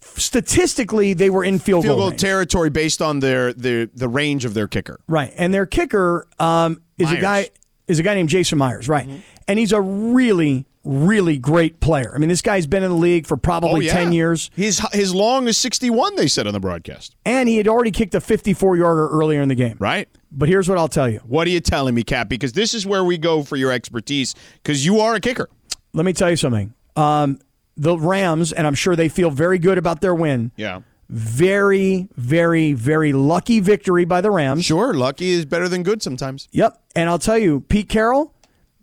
statistically 0.00 1.12
they 1.12 1.28
were 1.28 1.44
in 1.44 1.58
field, 1.58 1.84
Field 1.84 1.98
goal, 1.98 2.08
goal 2.08 2.18
territory 2.18 2.70
based 2.70 3.02
on 3.02 3.20
their, 3.20 3.52
their 3.52 3.84
the 3.84 4.08
range 4.08 4.46
of 4.46 4.54
their 4.54 4.66
kicker. 4.66 4.98
Right. 5.06 5.30
And 5.36 5.52
their 5.52 5.66
kicker 5.66 6.26
um, 6.38 6.80
is 6.96 7.04
Myers. 7.04 7.18
a 7.18 7.20
guy 7.20 7.50
is 7.86 7.98
a 7.98 8.02
guy 8.02 8.14
named 8.14 8.30
Jason 8.30 8.56
Myers, 8.56 8.88
right? 8.88 9.06
And 9.46 9.58
he's 9.58 9.72
a 9.72 9.80
really 9.82 10.64
really 10.84 11.36
great 11.38 11.80
player. 11.80 12.12
I 12.14 12.18
mean, 12.18 12.28
this 12.28 12.42
guy's 12.42 12.66
been 12.66 12.82
in 12.82 12.90
the 12.90 12.96
league 12.96 13.26
for 13.26 13.36
probably 13.36 13.70
Oh, 13.70 13.76
yeah. 13.80 13.92
10 13.92 14.12
years 14.12 14.50
His 14.56 14.80
his 14.92 15.14
long 15.14 15.46
is 15.48 15.58
61. 15.58 16.16
They 16.16 16.26
said 16.26 16.46
on 16.46 16.52
the 16.52 16.60
broadcast. 16.60 17.14
and 17.26 17.48
he 17.48 17.56
had 17.58 17.68
already 17.68 17.90
kicked 17.90 18.14
a 18.14 18.20
54 18.20 18.76
yarder 18.76 19.08
earlier 19.08 19.42
in 19.42 19.48
the 19.48 19.54
game. 19.54 19.76
Right. 19.78 20.08
But 20.32 20.48
here's 20.48 20.68
what 20.68 20.78
I'll 20.78 20.88
tell 20.88 21.08
you. 21.08 21.18
What 21.26 21.46
are 21.46 21.50
you 21.50 21.60
telling 21.60 21.94
me, 21.94 22.02
Cap? 22.02 22.28
Because 22.28 22.52
this 22.52 22.72
is 22.74 22.86
where 22.86 23.04
we 23.04 23.18
go 23.18 23.42
for 23.42 23.56
your 23.56 23.72
expertise. 23.72 24.34
Because 24.62 24.86
you 24.86 25.00
are 25.00 25.14
a 25.14 25.20
kicker. 25.20 25.48
Let 25.92 26.06
me 26.06 26.12
tell 26.12 26.30
you 26.30 26.36
something. 26.36 26.72
Um, 26.96 27.40
the 27.76 27.98
Rams, 27.98 28.52
and 28.52 28.66
I'm 28.66 28.74
sure 28.74 28.94
they 28.96 29.08
feel 29.08 29.30
very 29.30 29.58
good 29.58 29.76
about 29.76 30.00
their 30.00 30.14
win. 30.14 30.52
Yeah. 30.56 30.80
Very, 31.08 32.08
very, 32.16 32.72
very 32.72 33.12
lucky 33.12 33.60
victory 33.60 34.04
by 34.04 34.20
the 34.20 34.30
Rams. 34.30 34.64
Sure, 34.64 34.94
lucky 34.94 35.30
is 35.30 35.44
better 35.44 35.68
than 35.68 35.82
good 35.82 36.02
sometimes. 36.02 36.48
Yep. 36.52 36.80
And 36.94 37.10
I'll 37.10 37.18
tell 37.18 37.36
you, 37.38 37.60
Pete 37.62 37.88
Carroll, 37.88 38.32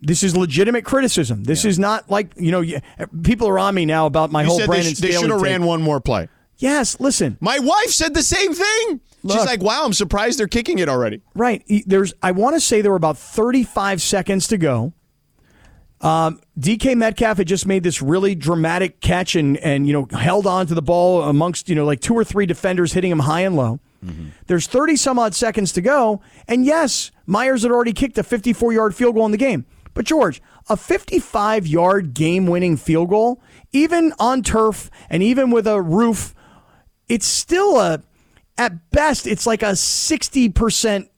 this 0.00 0.22
is 0.22 0.36
legitimate 0.36 0.84
criticism. 0.84 1.44
This 1.44 1.64
is 1.64 1.78
not 1.78 2.10
like, 2.10 2.32
you 2.36 2.52
know, 2.52 2.64
people 3.22 3.48
are 3.48 3.58
on 3.58 3.74
me 3.74 3.84
now 3.84 4.06
about 4.06 4.30
my 4.30 4.42
You 4.42 4.48
whole 4.48 4.58
said 4.58 4.64
they, 4.64 4.72
Brandon 4.72 4.94
sh- 4.94 4.98
they 4.98 5.12
should 5.12 5.30
have 5.30 5.42
ran 5.42 5.64
one 5.64 5.82
more 5.82 6.00
play. 6.00 6.28
Yes, 6.58 6.98
listen. 7.00 7.36
My 7.40 7.58
wife 7.58 7.90
said 7.90 8.14
the 8.14 8.22
same 8.22 8.52
thing. 8.52 9.00
She's 9.22 9.44
like, 9.44 9.62
"Wow, 9.62 9.84
I'm 9.84 9.92
surprised 9.92 10.38
they're 10.38 10.46
kicking 10.46 10.78
it 10.78 10.88
already." 10.88 11.20
Right. 11.34 11.64
There's 11.86 12.14
I 12.22 12.32
want 12.32 12.54
to 12.56 12.60
say 12.60 12.80
there 12.80 12.90
were 12.92 12.96
about 12.96 13.18
35 13.18 14.00
seconds 14.00 14.46
to 14.48 14.56
go. 14.58 14.92
Um, 16.00 16.40
DK 16.58 16.96
Metcalf 16.96 17.38
had 17.38 17.48
just 17.48 17.66
made 17.66 17.82
this 17.82 18.00
really 18.00 18.36
dramatic 18.36 19.00
catch 19.00 19.34
and 19.34 19.56
and 19.58 19.86
you 19.86 19.92
know 19.92 20.06
held 20.16 20.46
on 20.46 20.66
to 20.68 20.74
the 20.74 20.82
ball 20.82 21.22
amongst 21.24 21.68
you 21.68 21.74
know 21.74 21.84
like 21.84 22.00
two 22.00 22.14
or 22.14 22.22
three 22.24 22.46
defenders 22.46 22.92
hitting 22.92 23.10
him 23.10 23.20
high 23.20 23.40
and 23.40 23.56
low. 23.56 23.80
There's 24.46 24.68
30 24.68 24.94
some 24.94 25.18
odd 25.18 25.34
seconds 25.34 25.72
to 25.72 25.80
go, 25.80 26.22
and 26.46 26.64
yes, 26.64 27.10
Myers 27.26 27.62
had 27.64 27.72
already 27.72 27.92
kicked 27.92 28.16
a 28.16 28.22
54 28.22 28.72
yard 28.72 28.94
field 28.94 29.16
goal 29.16 29.26
in 29.26 29.32
the 29.32 29.36
game. 29.38 29.66
But 29.98 30.06
George, 30.06 30.40
a 30.68 30.76
55 30.76 31.66
yard 31.66 32.14
game 32.14 32.46
winning 32.46 32.76
field 32.76 33.08
goal, 33.08 33.42
even 33.72 34.12
on 34.20 34.44
turf 34.44 34.92
and 35.10 35.24
even 35.24 35.50
with 35.50 35.66
a 35.66 35.82
roof, 35.82 36.36
it's 37.08 37.26
still 37.26 37.80
a 37.80 38.04
at 38.56 38.92
best 38.92 39.26
it's 39.26 39.44
like 39.44 39.60
a 39.64 39.72
60% 39.72 41.08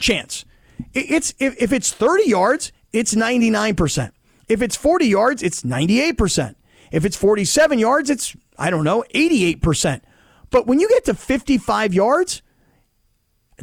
chance. 0.00 0.46
It's 0.94 1.34
if, 1.38 1.62
if 1.62 1.70
it's 1.70 1.92
30 1.92 2.30
yards, 2.30 2.72
it's 2.94 3.14
99%. 3.14 4.12
If 4.48 4.62
it's 4.62 4.74
40 4.74 5.06
yards, 5.06 5.42
it's 5.42 5.62
98%. 5.62 6.54
If 6.90 7.04
it's 7.04 7.14
47 7.14 7.78
yards, 7.78 8.08
it's 8.08 8.34
I 8.58 8.70
don't 8.70 8.84
know, 8.84 9.04
88%. 9.14 10.00
But 10.48 10.66
when 10.66 10.80
you 10.80 10.88
get 10.88 11.04
to 11.04 11.14
55 11.14 11.92
yards, 11.92 12.40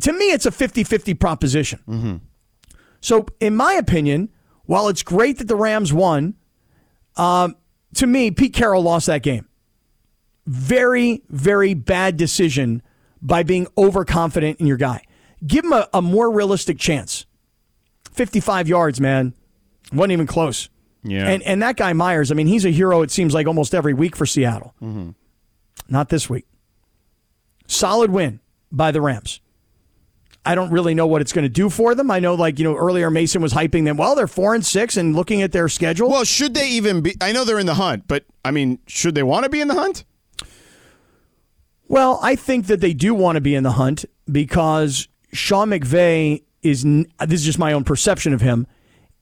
to 0.02 0.14
me 0.14 0.26
it's 0.26 0.46
a 0.46 0.52
50-50 0.52 1.20
proposition. 1.20 1.80
Mm-hmm. 1.88 2.16
So 3.02 3.26
in 3.40 3.56
my 3.56 3.74
opinion, 3.74 4.30
while 4.66 4.88
it's 4.88 5.04
great 5.04 5.38
that 5.40 5.48
the 5.48 5.56
Rams 5.56 5.94
won, 5.94 6.36
um, 7.18 7.56
to 7.96 8.08
me 8.08 8.32
Pete 8.32 8.54
Carroll 8.54 8.84
lost 8.84 9.08
that 9.08 9.24
game. 9.24 9.48
Very, 10.46 11.24
very 11.30 11.74
bad 11.74 12.18
decision 12.18 12.82
by 13.22 13.44
being 13.44 13.68
overconfident 13.78 14.60
in 14.60 14.68
your 14.68 14.78
guy. 14.78 15.04
Give 15.46 15.66
him 15.66 15.74
a, 15.74 15.90
a 15.94 16.02
more 16.02 16.32
realistic 16.32 16.78
chance. 16.78 17.26
55 18.12 18.68
yards, 18.68 19.02
man. 19.02 19.34
Wasn't 19.92 20.12
even 20.12 20.28
close. 20.28 20.70
Yeah. 21.04 21.28
And 21.28 21.44
and 21.44 21.62
that 21.62 21.78
guy 21.78 21.94
Myers, 21.94 22.32
I 22.32 22.36
mean, 22.36 22.48
he's 22.48 22.66
a 22.66 22.72
hero, 22.72 23.02
it 23.02 23.12
seems 23.12 23.34
like 23.34 23.46
almost 23.48 23.76
every 23.76 23.94
week 23.94 24.16
for 24.16 24.26
Seattle. 24.26 24.74
Not 25.88 26.10
this 26.10 26.30
week. 26.30 26.46
Solid 27.68 28.10
win 28.12 28.40
by 28.72 28.92
the 28.92 29.02
Rams. 29.02 29.40
I 30.46 30.56
don't 30.56 30.72
really 30.72 30.94
know 30.94 31.08
what 31.08 31.22
it's 31.22 31.34
going 31.34 31.44
to 31.44 31.50
do 31.50 31.70
for 31.70 31.96
them. 31.96 32.12
I 32.12 32.20
know, 32.20 32.36
like, 32.36 32.60
you 32.60 32.66
know, 32.66 32.76
earlier 32.76 33.10
Mason 33.10 33.42
was 33.42 33.54
hyping 33.54 33.86
them. 33.86 33.98
Well, 33.98 34.16
they're 34.16 34.28
four 34.28 34.54
and 34.54 34.66
six 34.66 34.96
and 34.96 35.16
looking 35.16 35.42
at 35.42 35.52
their 35.52 35.68
schedule. 35.68 36.10
Well, 36.10 36.24
should 36.24 36.54
they 36.54 36.70
even 36.70 37.02
be? 37.02 37.16
I 37.20 37.32
know 37.32 37.44
they're 37.46 37.60
in 37.60 37.66
the 37.66 37.74
hunt, 37.76 38.08
but 38.08 38.26
I 38.44 38.52
mean, 38.52 38.80
should 38.88 39.16
they 39.16 39.24
want 39.24 39.44
to 39.46 39.50
be 39.50 39.60
in 39.62 39.68
the 39.68 39.74
hunt? 39.74 40.06
Well, 41.88 42.20
I 42.22 42.36
think 42.36 42.68
that 42.68 42.82
they 42.82 42.94
do 42.94 43.14
want 43.14 43.36
to 43.36 43.42
be 43.42 43.56
in 43.56 43.64
the 43.64 43.74
hunt 43.74 44.06
because 44.32 45.08
Sean 45.34 45.70
McVay 45.70 46.44
is. 46.62 46.84
This 46.84 47.42
is 47.42 47.46
just 47.46 47.60
my 47.60 47.74
own 47.74 47.84
perception 47.84 48.34
of 48.34 48.42
him. 48.42 48.68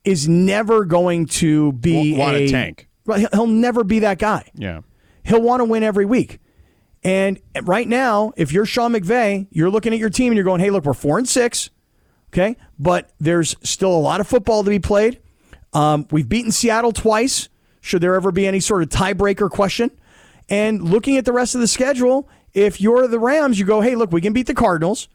Is 0.04 0.28
never 0.28 0.84
going 0.84 1.28
to 1.28 1.72
be 1.74 2.18
Wa- 2.18 2.26
want 2.26 2.38
a 2.38 2.50
tank. 2.50 2.88
He'll 3.34 3.48
never 3.48 3.84
be 3.84 4.00
that 4.00 4.20
guy. 4.20 4.50
Yeah. 4.54 4.82
He'll 5.24 5.42
want 5.42 5.62
to 5.62 5.66
win 5.66 5.84
every 5.84 6.06
week. 6.06 6.40
And 7.04 7.40
right 7.64 7.88
now, 7.88 8.32
if 8.38 8.54
you're 8.54 8.66
Sean 8.66 8.94
McVay, 8.94 9.48
you're 9.52 9.70
looking 9.70 9.94
at 9.94 10.00
your 10.00 10.10
team 10.10 10.28
and 10.28 10.36
you're 10.36 10.46
going, 10.46 10.62
"Hey, 10.62 10.70
look, 10.70 10.86
we're 10.86 10.94
four 10.94 11.18
and 11.18 11.28
six, 11.28 11.70
okay, 12.32 12.56
but 12.80 13.12
there's 13.20 13.56
still 13.62 13.92
a 13.92 14.00
lot 14.00 14.22
of 14.22 14.28
football 14.28 14.64
to 14.64 14.70
be 14.70 14.80
played. 14.80 15.20
Um, 15.74 16.08
we've 16.12 16.30
beaten 16.30 16.52
Seattle 16.52 16.92
twice. 16.92 17.50
Should 17.82 18.02
there 18.02 18.16
ever 18.16 18.32
be 18.32 18.48
any 18.48 18.62
sort 18.62 18.84
of 18.84 18.90
tiebreaker 18.90 19.50
question? 19.50 19.92
And 20.50 20.82
looking 20.82 21.18
at 21.18 21.26
the 21.26 21.34
rest 21.34 21.56
of 21.56 21.62
the 21.62 21.68
schedule, 21.68 22.30
if 22.54 22.80
you're 22.80 23.08
the 23.08 23.20
Rams, 23.20 23.60
you 23.60 23.66
go, 23.66 23.82
"Hey, 23.82 23.96
look, 23.96 24.12
we 24.12 24.22
can 24.22 24.32
beat 24.32 24.48
the 24.48 24.54
Cardinals." 24.54 25.10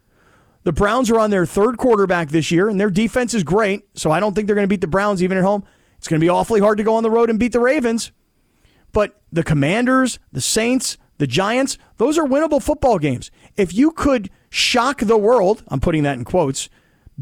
The 0.64 0.72
Browns 0.72 1.10
are 1.10 1.18
on 1.18 1.30
their 1.30 1.46
third 1.46 1.78
quarterback 1.78 2.28
this 2.28 2.50
year, 2.50 2.68
and 2.68 2.78
their 2.78 2.90
defense 2.90 3.32
is 3.32 3.44
great. 3.44 3.88
So 3.94 4.10
I 4.10 4.20
don't 4.20 4.34
think 4.34 4.46
they're 4.46 4.56
going 4.56 4.66
to 4.66 4.68
beat 4.68 4.82
the 4.82 4.86
Browns 4.86 5.22
even 5.22 5.38
at 5.38 5.44
home. 5.44 5.64
It's 5.96 6.08
going 6.08 6.20
to 6.20 6.24
be 6.24 6.28
awfully 6.28 6.60
hard 6.60 6.76
to 6.78 6.84
go 6.84 6.96
on 6.96 7.02
the 7.02 7.10
road 7.10 7.30
and 7.30 7.38
beat 7.38 7.52
the 7.52 7.60
Ravens. 7.60 8.12
But 8.92 9.20
the 9.32 9.42
Commanders, 9.42 10.18
the 10.32 10.40
Saints, 10.40 10.98
the 11.18 11.26
Giants, 11.26 11.78
those 11.96 12.16
are 12.18 12.24
winnable 12.24 12.62
football 12.62 12.98
games. 12.98 13.30
If 13.56 13.74
you 13.74 13.90
could 13.90 14.30
shock 14.50 15.00
the 15.00 15.18
world, 15.18 15.62
I'm 15.68 15.80
putting 15.80 16.04
that 16.04 16.16
in 16.16 16.24
quotes, 16.24 16.68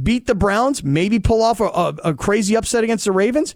beat 0.00 0.26
the 0.26 0.34
Browns, 0.34 0.84
maybe 0.84 1.18
pull 1.18 1.42
off 1.42 1.60
a, 1.60 1.64
a, 1.64 2.10
a 2.10 2.14
crazy 2.14 2.56
upset 2.56 2.84
against 2.84 3.06
the 3.06 3.12
Ravens, 3.12 3.54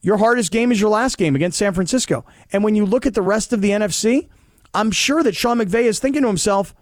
your 0.00 0.16
hardest 0.16 0.52
game 0.52 0.70
is 0.70 0.80
your 0.80 0.90
last 0.90 1.18
game 1.18 1.34
against 1.34 1.58
San 1.58 1.74
Francisco. 1.74 2.24
And 2.52 2.62
when 2.62 2.74
you 2.74 2.86
look 2.86 3.04
at 3.04 3.14
the 3.14 3.22
rest 3.22 3.52
of 3.52 3.60
the 3.60 3.70
NFC, 3.70 4.28
I'm 4.72 4.90
sure 4.90 5.22
that 5.22 5.34
Sean 5.34 5.58
McVay 5.58 5.82
is 5.82 5.98
thinking 5.98 6.22
to 6.22 6.28
himself, 6.28 6.74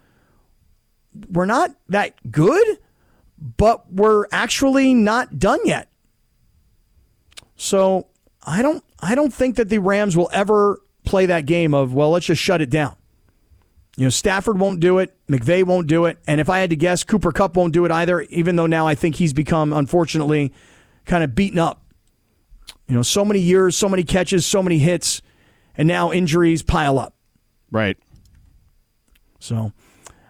we're 1.31 1.45
not 1.45 1.71
that 1.89 2.31
good, 2.31 2.77
but 3.57 3.91
we're 3.91 4.25
actually 4.31 4.93
not 4.93 5.39
done 5.39 5.59
yet. 5.65 5.89
So 7.55 8.07
I 8.43 8.61
don't 8.61 8.83
I 8.99 9.15
don't 9.15 9.33
think 9.33 9.55
that 9.55 9.69
the 9.69 9.79
Rams 9.79 10.15
will 10.15 10.29
ever 10.31 10.79
play 11.07 11.25
that 11.27 11.45
game 11.45 11.73
of 11.73 11.93
well, 11.93 12.11
let's 12.11 12.25
just 12.25 12.41
shut 12.41 12.61
it 12.61 12.69
down. 12.69 12.95
You 13.95 14.05
know, 14.05 14.09
Stafford 14.09 14.59
won't 14.59 14.79
do 14.79 14.99
it, 14.99 15.15
McVay 15.27 15.63
won't 15.63 15.87
do 15.87 16.05
it, 16.05 16.19
and 16.27 16.39
if 16.39 16.49
I 16.49 16.59
had 16.59 16.69
to 16.69 16.75
guess, 16.75 17.03
Cooper 17.03 17.31
Kupp 17.31 17.55
won't 17.55 17.73
do 17.73 17.83
it 17.85 17.91
either. 17.91 18.21
Even 18.23 18.55
though 18.55 18.67
now 18.67 18.85
I 18.85 18.93
think 18.93 19.15
he's 19.15 19.33
become 19.33 19.73
unfortunately 19.73 20.53
kind 21.05 21.23
of 21.23 21.33
beaten 21.33 21.57
up. 21.57 21.81
You 22.87 22.95
know, 22.95 23.01
so 23.01 23.25
many 23.25 23.39
years, 23.39 23.75
so 23.75 23.89
many 23.89 24.03
catches, 24.03 24.45
so 24.45 24.61
many 24.61 24.77
hits, 24.77 25.21
and 25.75 25.87
now 25.87 26.11
injuries 26.11 26.61
pile 26.61 26.99
up. 26.99 27.15
Right. 27.71 27.97
So, 29.39 29.73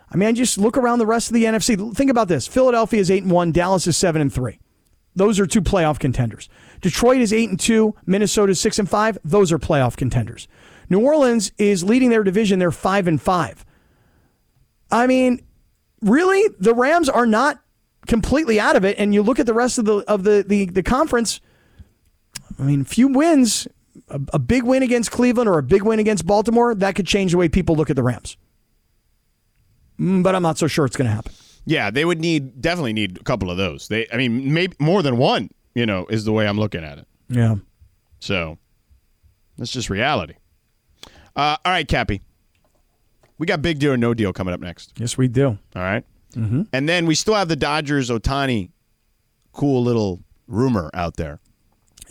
I 0.09 0.17
mean, 0.17 0.33
just 0.35 0.57
look 0.57 0.77
around 0.77 0.99
the 0.99 1.05
rest 1.05 1.29
of 1.29 1.33
the 1.33 1.43
NFC. 1.43 1.95
Think 1.95 2.09
about 2.09 2.29
this: 2.29 2.47
Philadelphia 2.47 3.01
is 3.01 3.11
eight 3.11 3.23
and 3.23 3.31
one, 3.31 3.51
Dallas 3.51 3.85
is 3.85 3.97
seven 3.97 4.21
and 4.21 4.31
three. 4.31 4.59
Those 5.17 5.39
are 5.39 5.47
two 5.47 5.61
playoff 5.61 5.97
contenders. 5.97 6.47
Detroit 6.79 7.21
is 7.21 7.33
8 7.33 7.49
and 7.49 7.59
2, 7.59 7.95
Minnesota 8.05 8.51
is 8.51 8.59
6 8.61 8.77
and 8.79 8.89
5. 8.89 9.17
Those 9.25 9.51
are 9.51 9.57
playoff 9.57 9.97
contenders. 9.97 10.47
New 10.89 10.99
Orleans 10.99 11.51
is 11.57 11.83
leading 11.83 12.09
their 12.09 12.23
division, 12.23 12.59
they're 12.59 12.71
5 12.71 13.07
and 13.07 13.21
5. 13.21 13.65
I 14.91 15.07
mean, 15.07 15.41
really 16.01 16.53
the 16.59 16.73
Rams 16.73 17.09
are 17.09 17.25
not 17.25 17.61
completely 18.05 18.59
out 18.59 18.75
of 18.77 18.85
it 18.85 18.97
and 18.97 19.13
you 19.13 19.21
look 19.21 19.37
at 19.39 19.45
the 19.45 19.53
rest 19.53 19.77
of 19.77 19.83
the 19.85 19.97
of 20.07 20.23
the 20.23 20.45
the, 20.47 20.65
the 20.65 20.81
conference 20.83 21.41
I 22.57 22.63
mean, 22.63 22.85
few 22.85 23.09
wins, 23.09 23.67
a, 24.09 24.19
a 24.33 24.39
big 24.39 24.63
win 24.63 24.81
against 24.81 25.11
Cleveland 25.11 25.47
or 25.49 25.57
a 25.59 25.63
big 25.63 25.83
win 25.83 25.99
against 25.99 26.25
Baltimore, 26.25 26.73
that 26.73 26.95
could 26.95 27.05
change 27.05 27.31
the 27.33 27.37
way 27.37 27.49
people 27.49 27.75
look 27.75 27.89
at 27.91 27.95
the 27.95 28.01
Rams. 28.01 28.35
Mm, 29.99 30.23
But 30.23 30.33
I'm 30.35 30.41
not 30.41 30.57
so 30.57 30.67
sure 30.67 30.85
it's 30.85 30.95
going 30.95 31.07
to 31.09 31.13
happen. 31.13 31.33
Yeah, 31.65 31.91
they 31.91 32.05
would 32.05 32.19
need 32.19 32.61
definitely 32.61 32.93
need 32.93 33.17
a 33.17 33.23
couple 33.23 33.51
of 33.51 33.57
those. 33.57 33.89
They, 33.89 34.07
I 34.11 34.17
mean, 34.17 34.53
maybe 34.53 34.75
more 34.79 35.03
than 35.03 35.17
one. 35.17 35.49
You 35.75 35.85
know, 35.85 36.07
is 36.09 36.25
the 36.25 36.31
way 36.31 36.47
I'm 36.47 36.57
looking 36.57 36.83
at 36.83 36.97
it. 36.97 37.07
Yeah. 37.29 37.55
So 38.19 38.57
that's 39.57 39.71
just 39.71 39.89
reality. 39.91 40.33
Uh, 41.37 41.55
all 41.63 41.71
right, 41.71 41.87
Kappy. 41.87 42.19
We 43.37 43.45
got 43.45 43.61
big 43.61 43.79
deal 43.79 43.93
or 43.93 43.97
no 43.97 44.13
deal 44.13 44.33
coming 44.33 44.53
up 44.53 44.59
next. 44.59 44.93
Yes, 44.97 45.17
we 45.17 45.27
do. 45.27 45.47
All 45.47 45.59
right? 45.75 46.03
And 46.35 46.87
then 46.87 47.07
we 47.07 47.15
still 47.15 47.33
have 47.33 47.47
the 47.47 47.55
Dodgers 47.55 48.11
Ohtani 48.11 48.69
cool 49.53 49.81
little 49.81 50.21
rumor 50.47 50.91
out 50.93 51.15
there. 51.15 51.39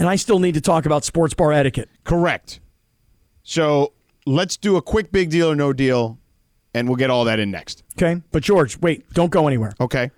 And 0.00 0.08
I 0.08 0.16
still 0.16 0.40
need 0.40 0.54
to 0.54 0.60
talk 0.60 0.84
about 0.84 1.04
sports 1.04 1.32
bar 1.32 1.52
etiquette. 1.52 1.88
Correct. 2.02 2.58
So 3.44 3.92
let's 4.26 4.56
do 4.56 4.76
a 4.76 4.82
quick 4.82 5.12
big 5.12 5.30
deal 5.30 5.50
or 5.50 5.54
no 5.54 5.72
deal, 5.72 6.18
and 6.74 6.88
we'll 6.88 6.96
get 6.96 7.08
all 7.08 7.24
that 7.24 7.38
in 7.38 7.52
next. 7.52 7.84
Okay. 7.96 8.20
But 8.32 8.42
George, 8.42 8.78
wait, 8.80 9.08
don't 9.12 9.30
go 9.30 9.46
anywhere. 9.46 9.74
Okay. 9.80 10.10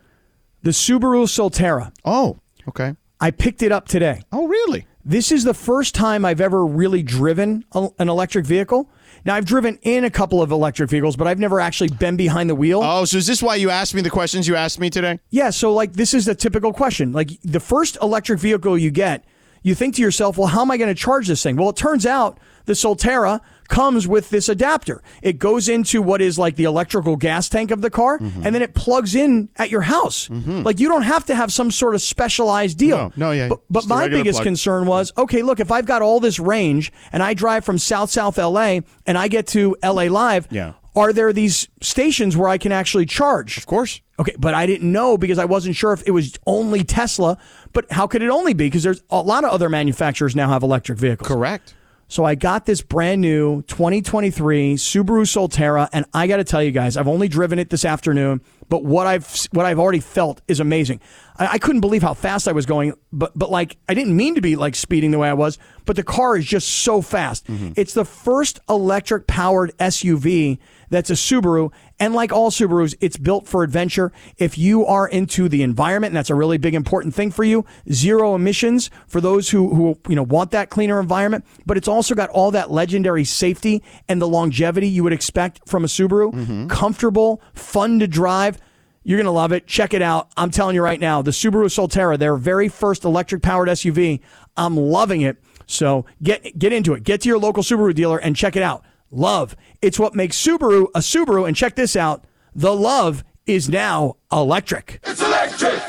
The 0.63 0.71
Subaru 0.71 1.25
Solterra. 1.27 1.93
Oh, 2.03 2.39
okay. 2.67 2.97
I 3.21 3.31
picked 3.31 3.63
it 3.63 3.73
up 3.73 3.89
today. 3.89 4.23
Oh, 4.33 4.49
really? 4.49 4.87
This 5.09 5.33
is 5.33 5.43
the 5.43 5.55
first 5.55 5.95
time 5.95 6.27
I've 6.27 6.41
ever 6.41 6.67
really 6.67 7.03
driven 7.03 7.65
a- 7.73 7.89
an 7.99 8.11
electric 8.11 8.45
vehicle. 8.45 8.91
Now, 9.25 9.37
I've 9.37 9.47
driven 9.47 9.79
in 9.81 10.05
a 10.05 10.11
couple 10.11 10.43
of 10.43 10.51
electric 10.51 10.91
vehicles, 10.91 11.17
but 11.17 11.27
I've 11.27 11.39
never 11.39 11.61
actually 11.61 11.89
been 11.89 12.19
behind 12.19 12.51
the 12.51 12.55
wheel. 12.55 12.83
Oh, 12.85 13.07
so 13.07 13.17
is 13.17 13.27
this 13.27 13.43
why 13.43 13.55
you 13.55 13.71
asked 13.71 13.95
me 13.95 14.03
the 14.03 14.11
questions 14.11 14.47
you 14.47 14.55
asked 14.55 14.79
me 14.79 14.91
today? 14.91 15.19
Yeah, 15.31 15.49
so 15.49 15.73
like 15.73 15.95
this 15.95 16.13
is 16.13 16.29
a 16.29 16.35
typical 16.35 16.75
question. 16.75 17.13
Like 17.15 17.31
the 17.43 17.59
first 17.59 17.97
electric 18.03 18.39
vehicle 18.39 18.77
you 18.77 18.91
get, 18.91 19.25
you 19.63 19.75
think 19.75 19.95
to 19.95 20.03
yourself, 20.03 20.37
well, 20.37 20.49
how 20.49 20.61
am 20.61 20.71
I 20.71 20.77
going 20.77 20.95
to 20.95 20.95
charge 20.95 21.27
this 21.27 21.43
thing? 21.43 21.57
Well, 21.57 21.71
it 21.71 21.77
turns 21.77 22.05
out 22.05 22.39
the 22.67 22.75
Solterra 22.75 23.41
comes 23.69 24.09
with 24.09 24.31
this 24.31 24.49
adapter. 24.49 25.03
It 25.23 25.39
goes 25.39 25.69
into 25.69 26.03
what 26.03 26.21
is 26.21 26.39
like 26.39 26.57
the 26.57 26.65
electrical 26.65 27.17
gas 27.17 27.49
tank 27.49 27.71
of 27.71 27.81
the 27.83 27.91
car, 27.91 28.19
mm-hmm. 28.19 28.45
and 28.45 28.55
then 28.55 28.63
it 28.63 28.75
plugs 28.75 29.15
in 29.15 29.49
at 29.57 29.71
your 29.71 29.83
house. 29.83 30.29
Mm-hmm. 30.29 30.63
Like 30.63 30.81
you 30.81 30.89
don't 30.89 31.03
have 31.03 31.27
to 31.27 31.35
have 31.35 31.53
some 31.53 31.71
sort 31.71 31.95
of 31.95 32.03
specialized 32.03 32.79
deal. 32.79 32.97
No, 32.97 33.13
no, 33.17 33.31
yeah, 33.33 33.49
But, 33.49 33.61
but 33.71 33.87
my 33.87 34.09
biggest 34.09 34.39
plug. 34.39 34.45
concern 34.45 34.87
was, 34.87 35.13
okay, 35.17 35.43
look, 35.43 35.61
if 35.61 35.71
I've 35.71 35.87
got 35.87 36.03
all 36.03 36.19
this 36.21 36.39
range 36.39 36.93
and 37.13 37.23
I 37.23 37.35
drive 37.35 37.65
from 37.65 37.79
South 37.79 38.11
South 38.11 38.39
LA 38.39 38.81
and 39.07 39.17
I 39.19 39.29
get 39.29 39.47
to 39.49 39.77
LA 39.83 40.05
Live, 40.05 40.49
Yeah. 40.51 40.73
are 40.97 41.13
there 41.13 41.33
these 41.33 41.69
stations 41.83 42.37
where 42.37 42.49
I 42.49 42.59
can 42.59 42.73
actually 42.73 43.07
charge? 43.07 43.59
Of 43.59 43.67
course. 43.67 44.01
Okay, 44.21 44.35
but 44.39 44.53
I 44.55 44.67
didn't 44.67 44.91
know 44.91 45.17
because 45.17 45.39
I 45.39 45.45
wasn't 45.45 45.77
sure 45.77 45.93
if 45.93 46.03
it 46.07 46.11
was 46.11 46.37
only 46.47 46.83
Tesla. 46.83 47.39
But 47.73 47.91
how 47.93 48.07
could 48.09 48.23
it 48.23 48.31
only 48.31 48.53
be? 48.53 48.67
Because 48.67 48.83
there's 48.83 49.03
a 49.11 49.23
lot 49.23 49.45
of 49.45 49.51
other 49.51 49.69
manufacturers 49.69 50.35
now 50.35 50.49
have 50.49 50.63
electric 50.65 50.99
vehicles. 50.99 51.29
Correct. 51.29 51.75
So 52.09 52.25
I 52.25 52.35
got 52.35 52.65
this 52.65 52.81
brand 52.81 53.21
new 53.21 53.63
2023 53.63 54.77
Subaru 54.77 55.27
Solterra, 55.27 55.91
and 55.93 56.07
I 56.15 56.27
got 56.27 56.39
to 56.39 56.45
tell 56.45 56.63
you 56.63 56.71
guys, 56.71 56.97
I've 56.97 57.07
only 57.07 57.29
driven 57.29 57.59
it 57.59 57.69
this 57.69 57.85
afternoon, 57.85 58.41
but 58.71 58.83
what 58.83 59.07
I've 59.07 59.47
what 59.53 59.67
I've 59.67 59.79
already 59.79 60.01
felt 60.01 60.41
is 60.49 60.59
amazing. 60.59 61.01
I, 61.39 61.47
I 61.53 61.59
couldn't 61.59 61.83
believe 61.83 62.03
how 62.03 62.15
fast 62.15 62.49
I 62.49 62.53
was 62.53 62.65
going, 62.65 62.95
but 63.13 63.39
but 63.39 63.51
like 63.51 63.77
I 63.91 63.95
didn't 63.95 64.17
mean 64.17 64.35
to 64.37 64.41
be 64.41 64.57
like 64.57 64.75
speeding 64.75 65.11
the 65.11 65.19
way 65.19 65.29
I 65.29 65.35
was, 65.35 65.59
but 65.85 65.97
the 65.97 66.03
car 66.03 66.37
is 66.37 66.47
just 66.47 66.69
so 66.69 67.03
fast. 67.03 67.47
Mm-hmm. 67.47 67.73
It's 67.77 67.93
the 67.93 68.07
first 68.07 68.59
electric 68.71 69.27
powered 69.27 69.77
SUV 69.77 70.59
that's 70.91 71.11
a 71.11 71.15
Subaru. 71.15 71.73
And 71.99 72.15
like 72.15 72.33
all 72.33 72.51
Subarus, 72.51 72.95
it's 73.01 73.17
built 73.17 73.47
for 73.47 73.63
adventure. 73.63 74.13
If 74.37 74.57
you 74.57 74.87
are 74.87 75.09
into 75.09 75.49
the 75.49 75.63
environment, 75.63 76.13
and 76.13 76.17
that's 76.17 76.31
a 76.31 76.35
really 76.35 76.59
big 76.59 76.75
important 76.75 77.15
thing 77.15 77.31
for 77.31 77.45
you, 77.45 77.65
zero 77.93 78.35
emissions 78.35 78.91
for 79.07 79.21
those 79.21 79.51
who, 79.51 79.75
who 79.75 79.99
you 80.09 80.17
know 80.17 80.23
want 80.23 80.51
that 80.53 80.71
cleaner 80.71 81.01
environment. 81.01 81.45
But 81.67 81.77
it's 81.77 81.89
also 81.89 82.15
got 82.15 82.31
all 82.31 82.51
that 82.53 82.71
legendary 82.71 83.25
safety 83.25 83.83
and 84.09 84.23
the 84.23 84.29
longevity 84.29 84.89
you 84.89 85.03
would 85.05 85.13
expect 85.13 85.69
from 85.69 85.85
a 85.85 85.89
Subaru. 85.89 86.33
Mm-hmm. 86.33 86.69
Comfortable, 86.69 87.43
fun 87.55 87.99
to 87.99 88.07
drive. 88.07 88.59
You're 89.03 89.19
gonna 89.19 89.33
love 89.33 89.53
it. 89.53 89.67
Check 89.67 89.95
it 89.95 90.03
out. 90.03 90.31
I'm 90.37 90.51
telling 90.51 90.75
you 90.75 90.83
right 90.83 91.01
now, 91.01 91.23
the 91.23 91.31
Subaru 91.31 91.67
Solterra, 91.67 92.19
their 92.19 92.37
very 92.37 92.69
first 92.69 93.05
electric 93.05 93.43
powered 93.43 93.69
SUV. 93.69 94.21
I'm 94.57 94.77
loving 94.77 95.23
it. 95.23 95.39
So 95.67 96.07
get 96.23 96.59
get 96.59 96.73
into 96.73 96.95
it. 96.95 97.05
Get 97.05 97.23
to 97.23 97.29
your 97.29 97.39
local 97.39 97.63
Subaru 97.63 97.95
dealer 97.95 98.19
and 98.19 98.37
check 98.37 98.57
it 98.57 98.63
out. 98.63 98.85
Love. 99.11 99.57
It's 99.81 99.99
what 99.99 100.15
makes 100.15 100.41
Subaru 100.41 100.87
a 100.95 101.01
Subaru. 101.01 101.47
And 101.47 101.57
check 101.57 101.77
this 101.77 101.97
out. 101.97 102.25
The 102.55 102.75
love 102.75 103.25
is 103.47 103.69
now 103.69 104.17
electric. 104.31 105.01
It's 105.05 105.23
electric. 105.23 105.83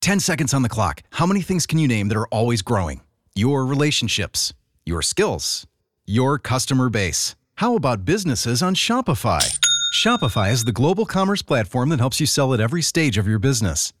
10 0.00 0.20
seconds 0.20 0.54
on 0.54 0.62
the 0.62 0.68
clock. 0.68 1.02
How 1.10 1.26
many 1.26 1.42
things 1.42 1.66
can 1.66 1.78
you 1.78 1.88
name 1.88 2.08
that 2.08 2.16
are 2.16 2.28
always 2.28 2.62
growing? 2.62 3.02
Your 3.34 3.66
relationships, 3.66 4.54
your 4.86 5.02
skills, 5.02 5.66
your 6.06 6.38
customer 6.38 6.88
base. 6.88 7.36
How 7.56 7.74
about 7.74 8.04
businesses 8.04 8.62
on 8.62 8.74
Shopify? 8.74 9.58
Shopify 9.94 10.52
is 10.52 10.64
the 10.64 10.72
global 10.72 11.04
commerce 11.04 11.42
platform 11.42 11.88
that 11.88 11.98
helps 11.98 12.20
you 12.20 12.26
sell 12.26 12.54
at 12.54 12.60
every 12.60 12.82
stage 12.82 13.18
of 13.18 13.26
your 13.26 13.38
business. 13.38 13.92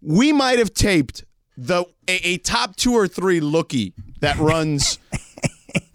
We 0.00 0.32
might 0.32 0.58
have 0.58 0.72
taped 0.74 1.24
the 1.56 1.84
a, 2.06 2.28
a 2.28 2.38
top 2.38 2.76
two 2.76 2.94
or 2.94 3.08
three 3.08 3.40
lookie 3.40 3.92
that 4.20 4.36
runs 4.38 4.98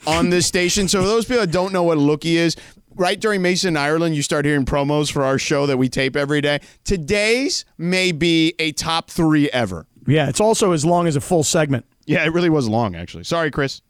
on 0.06 0.30
this 0.30 0.46
station. 0.46 0.88
So 0.88 1.02
for 1.02 1.08
those 1.08 1.26
people 1.26 1.42
that 1.42 1.52
don't 1.52 1.74
know 1.74 1.84
what 1.84 1.98
a 1.98 2.02
lookie 2.02 2.36
is, 2.36 2.56
right 2.96 3.20
during 3.20 3.42
Mason 3.42 3.78
Ireland, 3.78 4.16
you 4.16 4.22
start 4.22 4.46
hearing 4.46 4.66
promos 4.66 5.12
for 5.12 5.24
our 5.24 5.38
show 5.38 5.66
that 5.66 5.78
we 5.78 5.89
tape 5.89 6.16
every 6.16 6.42
day. 6.42 6.60
Today's 6.84 7.66
may 7.78 8.12
be 8.12 8.54
a 8.60 8.72
top 8.74 9.10
three 9.10 9.50
ever. 9.52 9.86
Yeah, 10.06 10.28
it's 10.30 10.42
also 10.42 10.74
as 10.74 10.84
long 10.84 11.08
as 11.08 11.16
a 11.16 11.22
full 11.22 11.44
segment. 11.44 11.86
Yeah, 12.06 12.26
it 12.26 12.34
really 12.34 12.50
was 12.50 12.68
long, 12.68 12.96
actually. 12.96 13.24
Sorry, 13.24 13.50
Chris. 13.50 13.82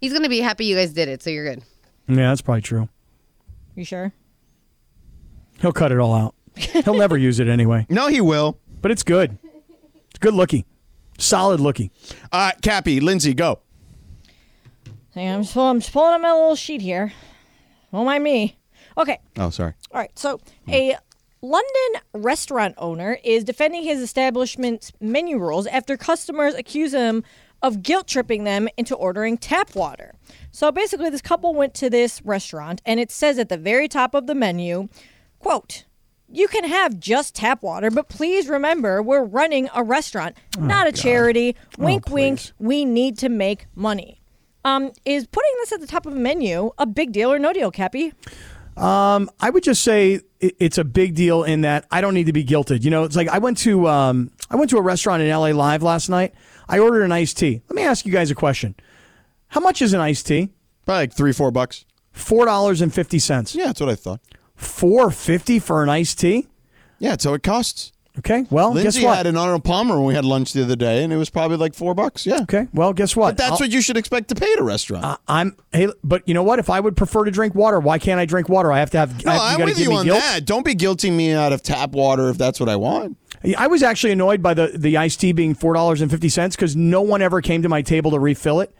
He's 0.00 0.12
gonna 0.12 0.28
be 0.28 0.40
happy 0.40 0.66
you 0.66 0.76
guys 0.76 0.92
did 0.92 1.08
it, 1.08 1.22
so 1.22 1.30
you're 1.30 1.44
good. 1.44 1.64
Yeah, 2.06 2.28
that's 2.28 2.40
probably 2.40 2.62
true. 2.62 2.88
You 3.74 3.84
sure? 3.84 4.12
He'll 5.60 5.72
cut 5.72 5.90
it 5.90 5.98
all 5.98 6.14
out. 6.14 6.36
He'll 6.84 6.94
never 6.94 7.16
use 7.16 7.40
it 7.40 7.48
anyway. 7.48 7.86
No, 7.88 8.08
he 8.08 8.20
will. 8.20 8.58
But 8.80 8.90
it's 8.90 9.02
good. 9.02 9.38
It's 10.10 10.18
good 10.18 10.34
looking. 10.34 10.64
Solid 11.18 11.60
looking. 11.60 11.90
Uh, 12.30 12.52
Kappy, 12.62 13.00
Lindsay, 13.00 13.34
go. 13.34 13.60
Hang 15.14 15.28
on, 15.28 15.34
I'm 15.34 15.42
just, 15.42 15.54
pulling, 15.54 15.70
I'm 15.70 15.80
just 15.80 15.92
pulling 15.92 16.14
up 16.14 16.20
my 16.20 16.32
little 16.32 16.54
sheet 16.54 16.80
here. 16.80 17.12
Don't 17.92 18.06
mind 18.06 18.22
me. 18.22 18.56
Okay. 18.96 19.18
Oh, 19.36 19.50
sorry. 19.50 19.74
All 19.92 20.00
right. 20.00 20.16
So, 20.18 20.40
a 20.68 20.96
London 21.42 22.02
restaurant 22.14 22.74
owner 22.78 23.18
is 23.24 23.44
defending 23.44 23.82
his 23.82 24.00
establishment's 24.00 24.92
menu 25.00 25.38
rules 25.38 25.66
after 25.66 25.96
customers 25.96 26.54
accuse 26.54 26.92
him 26.92 27.24
of 27.62 27.82
guilt 27.82 28.06
tripping 28.06 28.44
them 28.44 28.68
into 28.76 28.94
ordering 28.94 29.36
tap 29.38 29.74
water. 29.74 30.14
So, 30.52 30.70
basically, 30.70 31.10
this 31.10 31.22
couple 31.22 31.54
went 31.54 31.74
to 31.74 31.90
this 31.90 32.22
restaurant, 32.24 32.80
and 32.86 33.00
it 33.00 33.10
says 33.10 33.38
at 33.38 33.48
the 33.48 33.56
very 33.56 33.88
top 33.88 34.14
of 34.14 34.26
the 34.26 34.34
menu, 34.34 34.88
quote, 35.40 35.84
You 36.30 36.46
can 36.48 36.64
have 36.64 36.98
just 37.00 37.34
tap 37.34 37.62
water, 37.62 37.90
but 37.90 38.08
please 38.08 38.48
remember 38.48 39.02
we're 39.02 39.24
running 39.24 39.68
a 39.74 39.82
restaurant, 39.82 40.36
Oh, 40.58 40.62
not 40.62 40.86
a 40.86 40.92
charity. 40.92 41.56
Wink, 41.78 42.10
wink. 42.10 42.52
We 42.58 42.84
need 42.84 43.16
to 43.18 43.28
make 43.28 43.66
money. 43.74 44.20
Um, 44.64 44.92
is 45.06 45.26
putting 45.26 45.50
this 45.60 45.72
at 45.72 45.80
the 45.80 45.86
top 45.86 46.04
of 46.04 46.12
a 46.12 46.16
menu 46.16 46.70
a 46.76 46.84
big 46.84 47.12
deal 47.12 47.32
or 47.32 47.38
no 47.38 47.52
deal, 47.54 47.70
Kappy? 47.72 48.12
Um, 48.76 49.30
I 49.40 49.50
would 49.50 49.62
just 49.62 49.82
say 49.82 50.20
it's 50.40 50.78
a 50.78 50.84
big 50.84 51.14
deal 51.14 51.42
in 51.44 51.62
that 51.62 51.86
I 51.90 52.00
don't 52.00 52.14
need 52.14 52.26
to 52.26 52.32
be 52.32 52.44
guilted. 52.44 52.84
You 52.84 52.90
know, 52.90 53.04
it's 53.04 53.16
like 53.16 53.28
I 53.28 53.38
went 53.38 53.58
to 53.58 53.88
um, 53.88 54.30
I 54.50 54.56
went 54.56 54.70
to 54.70 54.76
a 54.78 54.82
restaurant 54.82 55.22
in 55.22 55.30
LA 55.30 55.48
Live 55.50 55.82
last 55.82 56.08
night. 56.08 56.34
I 56.68 56.78
ordered 56.78 57.02
an 57.02 57.12
iced 57.12 57.38
tea. 57.38 57.62
Let 57.68 57.74
me 57.74 57.82
ask 57.82 58.04
you 58.04 58.12
guys 58.12 58.30
a 58.30 58.34
question. 58.34 58.74
How 59.48 59.60
much 59.60 59.80
is 59.80 59.94
an 59.94 60.00
iced 60.00 60.26
tea? 60.26 60.50
Probably 60.84 61.02
like 61.04 61.12
three, 61.14 61.32
four 61.32 61.50
bucks. 61.50 61.86
Four 62.12 62.44
dollars 62.44 62.80
and 62.82 62.92
fifty 62.92 63.18
cents. 63.18 63.54
Yeah, 63.54 63.66
that's 63.66 63.80
what 63.80 63.88
I 63.88 63.94
thought. 63.94 64.20
Four 64.58 65.10
fifty 65.10 65.58
for 65.58 65.82
an 65.82 65.88
iced 65.88 66.18
tea. 66.18 66.48
Yeah, 66.98 67.16
so 67.18 67.32
it 67.34 67.42
costs. 67.44 67.92
Okay. 68.18 68.44
Well, 68.50 68.72
Lindsay 68.72 68.98
guess 68.98 69.06
what? 69.06 69.16
had 69.18 69.26
an 69.28 69.36
Arnold 69.36 69.62
Palmer 69.62 69.94
when 69.94 70.06
we 70.06 70.14
had 70.14 70.24
lunch 70.24 70.52
the 70.52 70.64
other 70.64 70.74
day, 70.74 71.04
and 71.04 71.12
it 71.12 71.16
was 71.16 71.30
probably 71.30 71.56
like 71.56 71.72
four 71.72 71.94
bucks. 71.94 72.26
Yeah. 72.26 72.40
okay. 72.42 72.66
Well, 72.74 72.92
guess 72.92 73.14
what? 73.14 73.28
But 73.30 73.36
that's 73.36 73.52
I'll- 73.52 73.58
what 73.60 73.70
you 73.70 73.80
should 73.80 73.96
expect 73.96 74.30
to 74.30 74.34
pay 74.34 74.52
at 74.52 74.58
a 74.58 74.64
restaurant. 74.64 75.04
Uh, 75.04 75.16
I'm. 75.28 75.56
Hey, 75.72 75.86
but 76.02 76.26
you 76.26 76.34
know 76.34 76.42
what? 76.42 76.58
If 76.58 76.68
I 76.68 76.80
would 76.80 76.96
prefer 76.96 77.24
to 77.24 77.30
drink 77.30 77.54
water, 77.54 77.78
why 77.78 78.00
can't 78.00 78.18
I 78.18 78.24
drink 78.24 78.48
water? 78.48 78.72
I 78.72 78.80
have 78.80 78.90
to 78.90 78.98
have. 78.98 79.24
no, 79.24 79.30
I 79.30 79.54
I'm 79.54 79.64
with 79.64 79.78
you 79.78 79.92
on 79.92 80.04
guilt? 80.04 80.18
that. 80.18 80.44
Don't 80.44 80.64
be 80.64 80.74
guilting 80.74 81.12
me 81.12 81.32
out 81.32 81.52
of 81.52 81.62
tap 81.62 81.92
water 81.92 82.28
if 82.28 82.36
that's 82.36 82.58
what 82.58 82.68
I 82.68 82.74
want. 82.74 83.16
I 83.56 83.68
was 83.68 83.84
actually 83.84 84.12
annoyed 84.12 84.42
by 84.42 84.54
the 84.54 84.72
the 84.76 84.96
iced 84.96 85.20
tea 85.20 85.30
being 85.30 85.54
four 85.54 85.74
dollars 85.74 86.00
and 86.00 86.10
fifty 86.10 86.28
cents 86.28 86.56
because 86.56 86.74
no 86.74 87.00
one 87.02 87.22
ever 87.22 87.40
came 87.40 87.62
to 87.62 87.68
my 87.68 87.82
table 87.82 88.10
to 88.10 88.18
refill 88.18 88.60
it. 88.60 88.74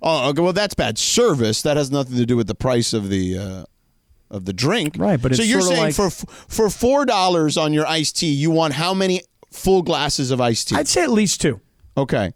Oh, 0.00 0.30
okay. 0.30 0.40
Well, 0.40 0.54
that's 0.54 0.72
bad 0.74 0.96
service. 0.96 1.60
That 1.60 1.76
has 1.76 1.90
nothing 1.90 2.16
to 2.16 2.24
do 2.24 2.38
with 2.38 2.46
the 2.46 2.54
price 2.54 2.94
of 2.94 3.10
the 3.10 3.36
uh, 3.36 3.64
of 4.32 4.44
the 4.46 4.52
drink. 4.52 4.96
Right, 4.98 5.20
but 5.22 5.34
so 5.36 5.42
you're 5.44 5.60
sorta 5.60 5.76
saying 5.76 5.86
like- 5.86 5.94
for 5.94 6.10
for 6.48 6.68
four 6.70 7.04
dollars 7.04 7.56
on 7.56 7.72
your 7.72 7.86
iced 7.86 8.16
tea, 8.16 8.32
you 8.32 8.50
want 8.50 8.72
how 8.74 8.92
many 8.94 9.22
full 9.52 9.82
glasses 9.82 10.30
of 10.32 10.40
iced 10.40 10.68
tea? 10.70 10.76
I'd 10.76 10.88
say 10.88 11.02
at 11.02 11.10
least 11.10 11.40
two. 11.40 11.60
okay. 11.96 12.32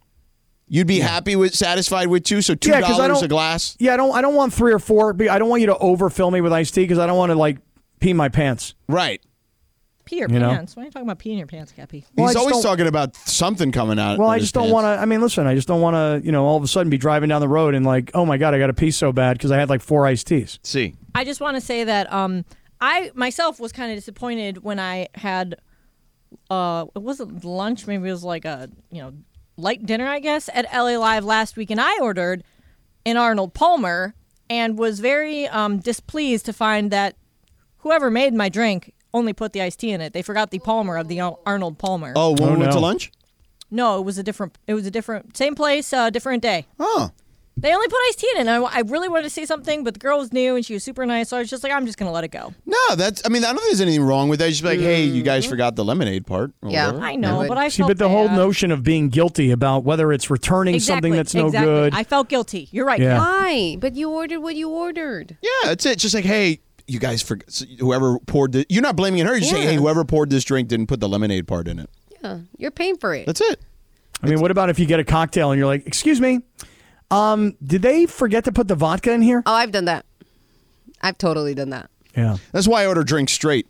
You'd 0.68 0.88
be 0.88 0.98
happy 0.98 1.36
with 1.36 1.54
satisfied 1.54 2.08
with 2.08 2.24
two, 2.24 2.42
so 2.42 2.56
two 2.56 2.70
Yeah, 2.70 2.80
'cause 2.80 2.98
I 2.98 3.06
dollars 3.06 3.18
don't- 3.20 3.24
a 3.26 3.28
glass. 3.28 3.76
Yeah, 3.78 3.94
I 3.94 3.96
don't. 3.96 4.12
I 4.16 4.20
don't 4.20 4.34
want 4.34 4.52
three 4.52 4.72
or 4.72 4.80
four. 4.80 5.12
be- 5.12 5.28
I 5.28 5.38
don't 5.38 5.48
want 5.48 5.60
you 5.60 5.68
to 5.68 5.78
overfill 5.78 6.30
me 6.32 6.40
with 6.40 6.52
iced 6.52 6.74
tea 6.74 6.82
because 6.82 6.98
I 6.98 7.06
don't 7.06 7.16
want 7.16 7.30
to 7.30 7.36
like 7.36 7.58
pee 8.00 8.12
my 8.12 8.28
pants. 8.28 8.74
Right. 8.88 9.20
Pee 10.06 10.18
your 10.18 10.28
You 10.28 10.38
know? 10.40 10.50
pants. 10.50 10.74
Why 10.76 10.82
are 10.82 10.86
you 10.86 10.90
talking 10.90 11.06
about 11.08 11.18
peeing 11.20 11.38
your 11.38 11.46
pants, 11.46 11.72
Kappy? 11.76 12.04
Well, 12.16 12.26
He's 12.28 12.36
always 12.36 12.60
talking 12.62 12.86
about 12.88 13.14
something 13.16 13.70
coming 13.72 13.98
out. 14.00 14.18
Well, 14.18 14.28
of 14.28 14.32
I 14.34 14.36
his 14.38 14.44
just 14.44 14.54
don't 14.54 14.70
want 14.70 14.84
to. 14.86 15.00
I 15.00 15.04
mean, 15.04 15.20
listen, 15.20 15.46
I 15.46 15.54
just 15.54 15.66
don't 15.68 15.80
want 15.80 15.94
to. 15.94 16.26
You 16.26 16.32
know, 16.32 16.44
all 16.44 16.56
of 16.56 16.62
a 16.64 16.68
sudden 16.68 16.90
be 16.90 16.98
driving 16.98 17.28
down 17.28 17.40
the 17.40 17.48
road 17.48 17.74
and 17.76 17.86
like, 17.86 18.10
oh 18.14 18.26
my 18.26 18.36
god, 18.36 18.52
I 18.54 18.58
got 18.58 18.66
to 18.66 18.72
pee 18.74 18.90
so 18.90 19.12
bad 19.12 19.34
because 19.38 19.52
I 19.52 19.58
had 19.58 19.68
like 19.68 19.82
four 19.82 20.04
iced 20.04 20.26
teas. 20.26 20.58
See, 20.64 20.94
I 21.16 21.24
just 21.24 21.40
want 21.40 21.56
to 21.56 21.62
say 21.62 21.82
that 21.84 22.12
um, 22.12 22.44
I 22.80 23.10
myself 23.14 23.58
was 23.58 23.72
kind 23.72 23.90
of 23.90 23.96
disappointed 23.96 24.62
when 24.62 24.78
I 24.78 25.08
had 25.14 25.56
uh, 26.50 26.84
it 26.94 27.00
wasn't 27.00 27.42
lunch, 27.42 27.86
maybe 27.86 28.08
it 28.08 28.12
was 28.12 28.22
like 28.22 28.44
a 28.44 28.68
you 28.90 29.00
know 29.00 29.12
light 29.56 29.86
dinner, 29.86 30.06
I 30.06 30.20
guess, 30.20 30.50
at 30.52 30.66
LA 30.72 30.98
Live 30.98 31.24
last 31.24 31.56
week, 31.56 31.70
and 31.70 31.80
I 31.80 31.98
ordered 32.00 32.44
an 33.06 33.16
Arnold 33.16 33.54
Palmer 33.54 34.14
and 34.50 34.78
was 34.78 35.00
very 35.00 35.48
um, 35.48 35.78
displeased 35.78 36.44
to 36.46 36.52
find 36.52 36.90
that 36.90 37.16
whoever 37.78 38.10
made 38.10 38.34
my 38.34 38.50
drink 38.50 38.92
only 39.14 39.32
put 39.32 39.54
the 39.54 39.62
iced 39.62 39.80
tea 39.80 39.92
in 39.92 40.02
it. 40.02 40.12
They 40.12 40.22
forgot 40.22 40.50
the 40.50 40.58
Palmer 40.58 40.98
of 40.98 41.08
the 41.08 41.20
Arnold 41.46 41.78
Palmer. 41.78 42.12
Oh, 42.14 42.32
when 42.32 42.42
Oh, 42.42 42.52
we 42.52 42.58
went 42.58 42.72
to 42.72 42.78
lunch. 42.78 43.10
No, 43.70 43.98
it 43.98 44.02
was 44.04 44.18
a 44.18 44.22
different. 44.22 44.58
It 44.66 44.74
was 44.74 44.86
a 44.86 44.90
different, 44.90 45.34
same 45.34 45.54
place, 45.54 45.94
uh, 45.94 46.10
different 46.10 46.42
day. 46.42 46.66
Oh, 46.78 47.10
They 47.58 47.72
only 47.74 47.88
put 47.88 47.96
iced 48.08 48.18
tea 48.20 48.28
in 48.34 48.38
it. 48.38 48.40
And 48.40 48.50
I, 48.50 48.62
I 48.62 48.80
really 48.80 49.08
wanted 49.08 49.22
to 49.24 49.30
say 49.30 49.46
something, 49.46 49.82
but 49.82 49.94
the 49.94 50.00
girl 50.00 50.18
was 50.18 50.30
new 50.32 50.56
and 50.56 50.64
she 50.66 50.74
was 50.74 50.84
super 50.84 51.06
nice, 51.06 51.30
so 51.30 51.38
I 51.38 51.40
was 51.40 51.48
just 51.48 51.62
like, 51.62 51.72
I'm 51.72 51.86
just 51.86 51.96
gonna 51.96 52.12
let 52.12 52.22
it 52.22 52.28
go. 52.28 52.52
no, 52.66 52.94
that's. 52.96 53.22
I 53.24 53.30
mean, 53.30 53.44
I 53.44 53.48
don't 53.48 53.56
think 53.56 53.68
there's 53.70 53.80
anything 53.80 54.02
wrong 54.02 54.28
with 54.28 54.40
that. 54.40 54.50
Just 54.50 54.62
be 54.62 54.68
like, 54.68 54.80
hey, 54.80 55.04
you 55.04 55.22
guys 55.22 55.44
mm-hmm. 55.44 55.50
forgot 55.50 55.74
the 55.74 55.84
lemonade 55.84 56.26
part. 56.26 56.52
or 56.60 56.70
Yeah. 56.70 56.86
whatever. 56.88 57.04
I 57.06 57.16
know, 57.16 57.38
would- 57.38 57.48
but 57.48 57.56
I 57.58 57.68
See, 57.68 57.78
felt 57.78 57.88
but 57.88 57.98
the 57.98 58.08
whole 58.10 58.28
bad. 58.28 58.36
notion 58.36 58.70
of 58.70 58.82
being 58.82 59.08
guilty 59.08 59.50
about 59.50 59.84
whether 59.84 60.12
it's 60.12 60.28
returning 60.28 60.74
exactly, 60.74 61.08
something 61.10 61.16
that's 61.16 61.34
no 61.34 61.46
exactly. 61.46 61.66
good. 61.72 61.94
I 61.94 62.04
felt 62.04 62.28
guilty. 62.28 62.68
You're 62.72 62.86
right. 62.86 63.00
Yeah. 63.00 63.16
Kat. 63.16 63.20
Why? 63.20 63.76
But 63.80 63.94
you 63.94 64.10
ordered 64.10 64.40
what 64.40 64.54
you 64.54 64.68
ordered. 64.68 65.38
Yeah, 65.40 65.50
that's 65.64 65.86
it. 65.86 65.98
Just 65.98 66.14
like, 66.14 66.24
hey, 66.26 66.60
you 66.86 66.98
guys 67.00 67.22
forgot. 67.22 67.50
so 67.50 67.64
Whoever 67.78 68.18
poured 68.20 68.52
the, 68.52 68.66
you're 68.68 68.82
not 68.82 68.96
blaming 68.96 69.24
her. 69.24 69.32
You're 69.32 69.40
just 69.40 69.50
saying, 69.50 69.66
hey, 69.66 69.76
whoever 69.76 70.04
poured 70.04 70.28
this 70.30 70.44
drink 70.44 70.68
didn't 70.68 70.88
put 70.88 71.00
the 71.00 71.08
lemonade 71.08 71.48
part 71.48 71.68
in 71.68 71.78
it. 71.78 71.88
Yeah, 72.22 72.40
you're 72.58 72.70
paying 72.70 72.96
for 72.98 73.14
it. 73.14 73.24
That's 73.26 73.40
it. 73.40 73.60
I 74.22 74.28
mean, 74.28 74.40
what 74.40 74.50
about 74.50 74.70
if 74.70 74.78
you 74.78 74.86
get 74.86 75.00
a 75.00 75.04
cocktail 75.04 75.50
and 75.52 75.58
you're 75.58 75.66
like, 75.66 75.86
excuse 75.86 76.20
me, 76.20 76.40
um, 77.10 77.56
did 77.64 77.82
they 77.82 78.06
forget 78.06 78.44
to 78.44 78.52
put 78.52 78.68
the 78.68 78.74
vodka 78.74 79.12
in 79.12 79.22
here? 79.22 79.42
Oh, 79.46 79.52
I've 79.54 79.72
done 79.72 79.84
that. 79.86 80.04
I've 81.00 81.18
totally 81.18 81.54
done 81.54 81.70
that. 81.70 81.90
Yeah. 82.16 82.36
That's 82.52 82.66
why 82.66 82.82
I 82.82 82.86
order 82.86 83.04
drinks 83.04 83.32
straight 83.32 83.66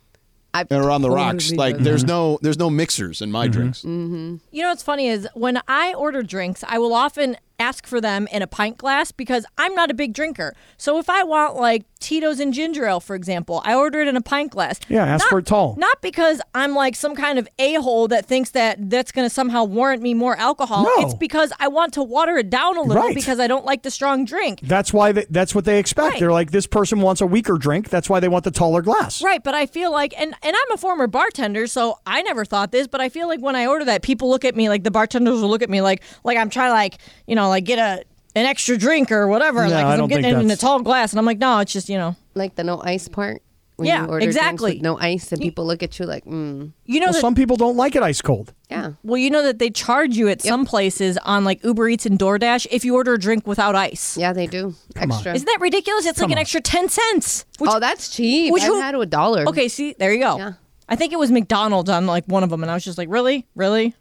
I've 0.53 0.71
and 0.71 0.83
around 0.83 1.01
the 1.01 1.09
totally 1.09 1.25
rocks. 1.25 1.49
done 1.49 1.57
Like, 1.57 1.77
that. 1.77 1.83
there's 1.83 2.03
no, 2.05 2.39
there's 2.41 2.57
no 2.57 2.69
mixers 2.69 3.21
in 3.21 3.27
Mm-hmm. 3.29 3.33
my 3.33 3.47
drinks. 3.47 3.83
You 3.83 4.39
know 4.63 4.69
what's 4.69 4.83
funny 4.83 5.07
is 5.07 5.27
when 5.33 5.59
I 5.67 5.93
order 5.93 6.23
drinks, 6.23 6.63
I 6.67 6.77
will 6.79 6.93
often 6.93 7.37
ask 7.59 7.87
for 7.87 7.99
them 7.99 8.27
in 8.31 8.41
a 8.41 8.47
pint 8.47 8.77
glass 8.77 9.11
because 9.11 9.45
I'm 9.57 9.73
not 9.73 9.89
a 9.89 9.93
big 9.93 10.13
drinker. 10.13 10.53
So 10.77 10.99
if 10.99 11.09
I 11.09 11.23
want 11.23 11.55
like 11.55 11.85
Tito's 11.99 12.39
and 12.39 12.53
ginger 12.53 12.85
ale, 12.85 12.99
for 12.99 13.15
example, 13.15 13.61
I 13.65 13.73
order 13.73 13.99
it 14.01 14.07
in 14.07 14.15
a 14.15 14.21
pint 14.21 14.51
glass. 14.51 14.79
Yeah, 14.87 15.03
ask 15.05 15.23
Not- 15.23 15.29
for 15.29 15.39
it 15.39 15.45
tall. 15.47 15.75
Not 15.77 15.99
because 16.01 16.39
I'm 16.53 16.75
like 16.75 16.95
some 16.95 17.15
kind 17.15 17.39
of 17.39 17.47
a 17.57 17.73
hole 17.75 18.07
that 18.09 18.25
thinks 18.27 18.51
that 18.51 18.89
that's 18.89 19.11
going 19.11 19.25
to 19.27 19.33
somehow 19.33 19.63
warrant 19.63 20.03
me 20.03 20.13
more 20.13 20.37
alcohol. 20.37 20.83
No. 20.83 20.93
It's 20.99 21.15
because 21.15 21.51
I 21.59 21.67
want 21.69 21.93
to 21.93 22.03
water 22.03 22.37
it 22.37 22.49
down 22.51 22.77
a 22.77 22.81
little 22.81 23.01
Right. 23.03 23.15
because 23.15 23.39
I 23.39 23.47
don't 23.47 23.65
like 23.65 23.81
the 23.81 23.89
strong 23.91 24.25
drink. 24.25 24.59
That's 24.61 24.93
why 24.93 25.11
they, 25.11 25.25
that's 25.29 25.55
what 25.55 25.65
they 25.65 25.79
expect. 25.79 26.11
Right. 26.11 26.19
They're 26.19 26.31
like, 26.31 26.51
this 26.51 26.67
person 26.67 27.01
wants 27.01 27.21
a 27.21 27.25
weaker 27.25 27.57
drink. 27.57 27.89
That's 27.89 28.09
why 28.09 28.19
they 28.19 28.27
want 28.27 28.43
the 28.43 28.51
taller 28.51 28.81
glass. 28.83 29.21
Right, 29.23 29.43
but 29.43 29.55
I 29.55 29.65
feel 29.65 29.91
like, 29.91 30.13
and 30.19 30.35
and 30.43 30.55
I'm 30.55 30.71
a 30.73 30.77
former 30.77 31.07
bartender, 31.07 31.65
so 31.67 31.99
I 32.05 32.21
never 32.21 32.45
thought 32.45 32.71
this, 32.71 32.87
but 32.87 33.01
I 33.01 33.09
feel 33.09 33.27
like 33.27 33.41
when 33.41 33.55
I 33.55 33.65
order 33.65 33.85
that, 33.85 34.03
people 34.03 34.29
look 34.29 34.45
at 34.45 34.55
me 34.55 34.69
like 34.69 34.83
the 34.83 34.91
bartenders 34.91 35.41
will 35.41 35.49
look 35.49 35.63
at 35.63 35.69
me 35.69 35.81
like 35.81 36.03
like 36.23 36.37
I'm 36.37 36.49
trying 36.51 36.69
to 36.69 36.73
like 36.73 36.97
you 37.25 37.35
know 37.35 37.46
like 37.49 37.65
get 37.65 37.79
a 37.79 38.03
an 38.35 38.45
extra 38.45 38.77
drink 38.77 39.11
or 39.11 39.27
whatever, 39.27 39.63
No, 39.67 39.69
like 39.73 39.83
'cause 39.83 39.83
I 39.83 39.93
I'm 39.93 39.97
don't 39.99 40.09
getting 40.09 40.23
think 40.25 40.37
it 40.37 40.39
in 40.41 40.45
a 40.45 40.49
that's- 40.49 40.59
tall 40.59 40.79
glass, 40.81 41.11
and 41.11 41.19
I'm 41.19 41.25
like, 41.25 41.39
no, 41.39 41.59
it's 41.59 41.73
just 41.73 41.89
you 41.89 41.97
know, 41.97 42.15
like 42.35 42.55
the 42.55 42.63
no 42.63 42.81
ice 42.83 43.07
part. 43.07 43.41
When 43.77 43.87
Yeah, 43.87 44.05
you 44.05 44.07
order 44.09 44.19
drinks 44.21 44.35
exactly. 44.37 44.73
with 44.73 44.81
no 44.81 44.97
ice, 44.97 45.31
and 45.31 45.39
people 45.39 45.63
look 45.67 45.83
at 45.83 45.99
you 45.99 46.07
like, 46.07 46.25
mm, 46.25 46.71
you 46.85 46.99
know 46.99 47.05
Well, 47.07 47.13
that. 47.13 47.21
some 47.21 47.35
people 47.35 47.57
don't 47.57 47.77
like 47.77 47.95
it 47.95 48.01
ice 48.01 48.21
cold. 48.23 48.51
yeah. 48.71 48.93
well, 49.03 49.19
you 49.19 49.29
know 49.29 49.43
that 49.43 49.59
they 49.59 49.69
charge 49.69 50.17
you 50.17 50.27
at 50.29 50.41
some 50.41 50.65
places 50.65 51.15
on 51.19 51.43
like 51.43 51.63
Uber 51.63 51.87
Eats 51.89 52.07
and 52.07 52.17
DoorDash 52.17 52.65
if 52.71 52.83
you 52.83 52.95
order 52.95 53.13
a 53.13 53.19
drink 53.19 53.45
without 53.45 53.75
ice. 53.75 54.17
Yeah, 54.17 54.33
they 54.33 54.47
do. 54.47 54.73
Extra. 54.95 55.35
Isn't 55.35 55.45
that 55.45 55.59
ridiculous? 55.61 56.07
It's 56.07 56.19
like 56.19 56.31
an 56.31 56.39
extra 56.39 56.59
ten 56.59 56.89
cents. 56.89 57.45
Which, 57.59 57.69
oh, 57.71 57.79
that's 57.79 58.09
cheap. 58.09 58.51
which 58.51 58.63
I've 58.63 58.69
who- 58.69 58.81
had 58.81 58.95
it 58.95 58.99
a 59.01 59.05
dollar. 59.05 59.47
okay, 59.47 59.67
see, 59.67 59.93
there 59.99 60.11
you 60.11 60.21
go. 60.21 60.37
Yeah. 60.39 60.53
I 60.89 60.95
think 60.95 61.13
it 61.13 61.19
was 61.19 61.29
McDonald's 61.31 61.89
on 61.91 62.07
like 62.07 62.25
one 62.25 62.43
of 62.43 62.49
them, 62.49 62.63
and 62.63 62.71
I 62.71 62.73
was 62.73 62.83
just 62.83 62.97
like, 62.97 63.09
really, 63.11 63.45
really, 63.55 63.93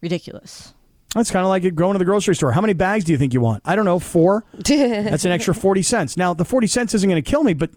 ridiculous. 0.00 0.73
That's 1.14 1.30
kind 1.30 1.44
of 1.44 1.48
like 1.48 1.74
going 1.74 1.94
to 1.94 1.98
the 1.98 2.04
grocery 2.04 2.34
store. 2.34 2.52
How 2.52 2.60
many 2.60 2.72
bags 2.72 3.04
do 3.04 3.12
you 3.12 3.18
think 3.18 3.32
you 3.32 3.40
want? 3.40 3.62
I 3.64 3.76
don't 3.76 3.84
know, 3.84 3.98
four. 3.98 4.44
That's 4.54 5.24
an 5.24 5.30
extra 5.32 5.54
40 5.54 5.82
cents. 5.82 6.16
Now, 6.16 6.34
the 6.34 6.44
40 6.44 6.66
cents 6.66 6.92
isn't 6.94 7.08
going 7.08 7.22
to 7.22 7.28
kill 7.30 7.44
me, 7.44 7.54
but 7.54 7.70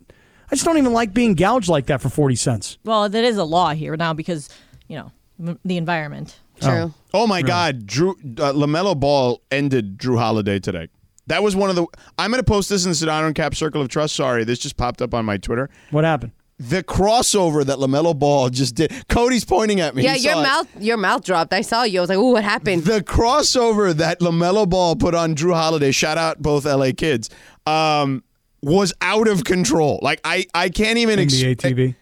I 0.52 0.56
just 0.56 0.66
don't 0.66 0.78
even 0.78 0.92
like 0.94 1.14
being 1.14 1.36
gouged 1.36 1.70
like 1.70 1.86
that 1.86 2.02
for 2.02 2.10
40 2.10 2.36
cents. 2.36 2.78
Well, 2.84 3.08
that 3.08 3.24
is 3.24 3.38
a 3.38 3.44
law 3.44 3.74
here 3.74 3.96
now 3.96 4.14
because 4.14 4.50
you 4.88 4.98
know 4.98 5.12
m- 5.40 5.60
the 5.64 5.78
environment. 5.78 6.40
True. 6.60 6.94
Oh 7.14 7.28
my 7.28 7.44
God, 7.44 7.86
Jrue 7.86 8.40
uh, 8.40 8.54
LaMelo 8.54 9.00
Ball 9.00 9.42
ended 9.52 10.00
Jrue 10.00 10.18
Holiday 10.18 10.60
today. 10.60 10.90
That 11.28 11.44
was 11.44 11.56
one 11.56 11.70
of 11.70 11.76
the. 11.76 11.86
I'm 12.18 12.32
going 12.32 12.40
to 12.44 12.50
post 12.50 12.70
this 12.70 12.86
in 12.86 12.92
the 12.92 12.96
Sedano 12.96 13.28
and 13.28 13.36
Kap 13.36 13.54
Circle 13.54 13.82
of 13.82 13.90
Trust. 13.90 14.16
Sorry, 14.16 14.44
this 14.44 14.58
just 14.58 14.78
popped 14.78 15.02
up 15.02 15.14
on 15.14 15.26
my 15.26 15.38
Twitter. 15.38 15.70
What 15.92 16.04
happened? 16.06 16.32
The 16.60 16.82
crossover 16.84 17.64
that 17.66 17.78
LaMelo 17.78 18.18
Ball 18.18 18.50
just 18.50 18.74
did. 18.74 18.92
Cody's 19.10 19.46
pointing 19.46 19.80
at 19.80 19.94
me. 19.96 20.04
Yeah, 20.04 20.16
He 20.16 20.24
your 20.24 20.34
saw 20.34 20.40
it. 20.40 20.44
mouth, 20.44 20.82
your 20.82 20.98
mouth 20.98 21.24
dropped. 21.24 21.54
I 21.54 21.62
saw 21.62 21.84
you. 21.84 22.00
I 22.00 22.02
was 22.02 22.10
like, 22.10 22.18
"Ooh, 22.18 22.32
what 22.32 22.44
happened?" 22.44 22.84
The 22.84 23.02
crossover 23.04 23.94
that 23.94 24.22
LaMelo 24.22 24.68
Ball 24.68 24.96
put 24.96 25.14
on 25.14 25.36
Jrue 25.36 25.54
Holiday. 25.54 25.92
Shout 25.92 26.18
out 26.18 26.42
both 26.42 26.66
LA 26.66 26.92
kids. 26.98 27.30
Um, 27.68 28.24
was 28.64 28.92
out 29.02 29.28
of 29.28 29.44
control. 29.44 30.00
Like 30.02 30.20
I, 30.24 30.48
I 30.56 30.70
can't 30.70 30.98
even. 30.98 31.20
ex- 31.20 31.34
NBA 31.36 31.56
TV. 31.58 31.96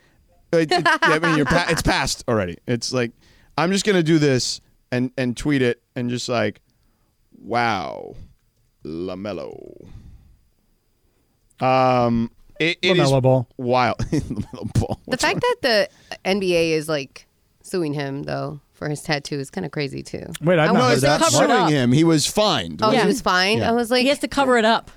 It- 0.53 0.71
it- 0.71 0.83
I 1.01 1.19
mean, 1.19 1.35
you're 1.35 1.45
pa- 1.45 1.65
it's 1.69 1.81
past 1.81 2.23
already. 2.29 2.55
It's 2.65 2.93
like 2.93 3.11
I'm 3.57 3.73
just 3.73 3.85
gonna 3.85 4.03
do 4.03 4.19
this 4.19 4.61
and 4.89 5.11
and 5.17 5.35
tweet 5.35 5.61
it 5.61 5.81
and 5.97 6.09
just 6.09 6.29
like, 6.29 6.61
wow, 7.37 8.15
LaMelo. 8.85 9.85
Um, 11.59 12.31
it, 12.59 12.77
it 12.81 12.97
is 12.97 13.09
LaMelo 13.09 13.21
Ball. 13.21 13.47
wild. 13.57 13.97
LaMelo 14.11 14.73
Ball. 14.79 14.99
the 15.07 15.17
fact 15.17 15.41
that 15.41 15.55
the 15.61 15.89
NBA 16.25 16.71
is 16.71 16.87
like 16.89 17.27
suing 17.61 17.93
him 17.93 18.23
though 18.23 18.59
for 18.73 18.89
his 18.89 19.01
tattoo 19.01 19.39
is 19.39 19.49
kind 19.49 19.65
of 19.65 19.71
crazy 19.71 20.03
too. 20.03 20.25
Wait, 20.41 20.59
I've 20.59 20.69
I 20.69 20.73
not 20.73 20.79
no, 20.79 20.89
it's 20.89 21.01
that. 21.01 21.19
not 21.21 21.31
suing 21.31 21.51
up. 21.51 21.69
him. 21.69 21.91
He 21.91 22.03
was 22.03 22.27
fined. 22.27 22.81
Oh, 22.83 22.91
Yeah. 22.91 23.01
he 23.01 23.07
was 23.07 23.21
fine. 23.21 23.59
Yeah. 23.59 23.69
I 23.69 23.71
was 23.73 23.89
like, 23.89 24.01
He 24.01 24.09
has 24.09 24.19
to 24.19 24.27
cover 24.27 24.57
it 24.57 24.65
up. 24.65 24.91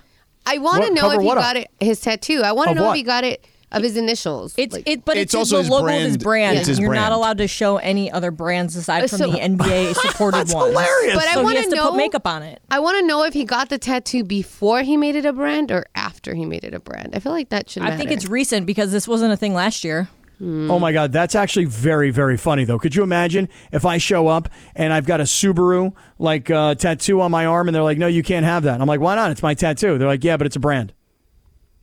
I 0.47 0.59
want 0.59 0.85
to 0.85 0.93
know 0.93 1.11
if 1.11 1.21
he 1.21 1.27
what 1.27 1.39
up? 1.39 1.45
got 1.45 1.57
it 1.57 1.71
his 1.81 2.01
tattoo. 2.01 2.43
I 2.43 2.53
want 2.53 2.69
to 2.71 2.75
know 2.75 2.85
what? 2.85 2.91
if 2.93 2.97
he 2.97 3.03
got 3.03 3.23
it 3.25 3.45
of 3.71 3.83
his 3.83 3.97
initials. 3.97 4.55
It's 4.57 4.73
Like, 4.75 4.89
it, 4.89 5.05
but 5.05 5.17
It's 5.17 5.35
it's, 5.35 5.35
also 5.35 5.57
the 5.57 5.63
his 5.65 5.71
logo 5.71 5.87
of 5.89 5.93
his 5.93 6.17
brand. 6.17 6.23
brand. 6.23 6.59
It's 6.59 6.69
his 6.69 6.79
You're 6.79 6.89
brand. 6.91 7.03
not 7.05 7.13
allowed 7.13 7.39
to 7.39 7.47
show 7.49 7.77
any 7.77 8.11
other 8.11 8.31
brands 8.31 8.75
aside 8.77 9.09
from 9.11 9.19
So- 9.19 9.31
the 9.33 9.39
NBA 9.39 9.95
supported 9.95 10.39
That's 10.39 10.55
ones. 10.55 10.71
hilarious. 10.71 11.15
But 11.15 11.25
I 11.29 11.35
so 11.35 11.41
he 11.41 11.45
wanna 11.45 11.59
has 11.61 11.69
to 11.69 11.75
know- 11.77 11.91
put 11.91 11.97
makeup 11.97 12.27
on 12.27 12.43
it. 12.43 12.61
I 12.71 12.81
want 12.81 12.99
to 12.99 13.07
know 13.07 13.25
if 13.25 13.35
he 13.35 13.45
got 13.45 13.69
the 13.69 13.79
tattoo 13.79 14.25
before 14.25 14.83
he 14.83 14.97
made 14.97 15.17
it 15.17 15.27
a 15.27 15.33
brand 15.33 15.71
or 15.71 15.87
after 15.95 16.35
he 16.35 16.47
made 16.47 16.65
it 16.65 16.73
a 16.75 16.81
brand. 16.81 17.15
I 17.15 17.19
feel 17.19 17.33
like 17.33 17.51
that 17.51 17.69
should. 17.69 17.83
I 17.83 17.97
think 17.97 18.11
it's 18.11 18.27
recent 18.27 18.65
because 18.67 18.91
this 18.93 19.07
wasn't 19.07 19.33
a 19.33 19.37
thing 19.37 19.53
last 19.55 19.85
year. 19.85 20.09
Oh 20.41 20.79
my 20.79 20.93
God, 20.93 21.11
that's 21.11 21.35
actually 21.35 21.65
very, 21.65 22.11
very 22.13 22.37
funny 22.37 22.65
though. 22.65 22.79
Could 22.79 22.95
you 22.95 23.03
imagine 23.03 23.49
if 23.73 23.85
I 23.85 23.99
show 23.99 24.29
up 24.29 24.49
and 24.77 24.93
I've 24.93 25.05
got 25.05 25.19
a 25.21 25.25
Subaru 25.25 25.93
like 26.21 26.49
uh, 26.49 26.77
tattoo 26.77 27.21
on 27.21 27.33
my 27.33 27.45
arm, 27.45 27.67
and 27.67 27.75
they're 27.75 27.83
like, 27.83 27.99
"No, 27.99 28.07
you 28.07 28.23
can't 28.23 28.47
have 28.47 28.63
that." 28.63 28.75
And 28.75 28.81
I'm 28.83 28.87
like, 28.87 29.01
"Why 29.01 29.17
not? 29.17 29.33
It's 29.33 29.43
my 29.43 29.55
tattoo." 29.55 29.99
They're 29.99 30.07
like, 30.07 30.23
"Yeah, 30.23 30.37
but 30.37 30.47
it's 30.47 30.55
a 30.55 30.61
brand." 30.61 30.93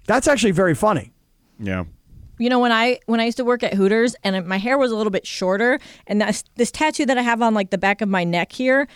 That's 0.08 0.30
actually 0.30 0.52
very 0.52 0.74
funny. 0.74 1.12
Yeah. 1.60 1.86
You 2.38 2.49
know, 2.49 2.60
when 2.60 2.72
I 2.72 2.99
when 3.06 3.20
I 3.20 3.26
used 3.26 3.38
to 3.38 3.45
work 3.45 3.64
at 3.64 3.74
Hooters 3.74 4.16
and 4.24 4.45
my 4.45 4.58
hair 4.58 4.78
was 4.78 4.91
a 4.91 4.95
little 4.95 5.12
bit 5.12 5.26
shorter, 5.26 5.80
and 6.06 6.20
that's, 6.20 6.43
this 6.56 6.72
tattoo 6.72 7.06
that 7.06 7.18
I 7.18 7.22
have 7.22 7.41
on 7.41 7.53
like 7.53 7.70
the 7.70 7.78
back 7.78 8.01
of 8.01 8.10
my 8.10 8.24
neck 8.24 8.51
here, 8.51 8.88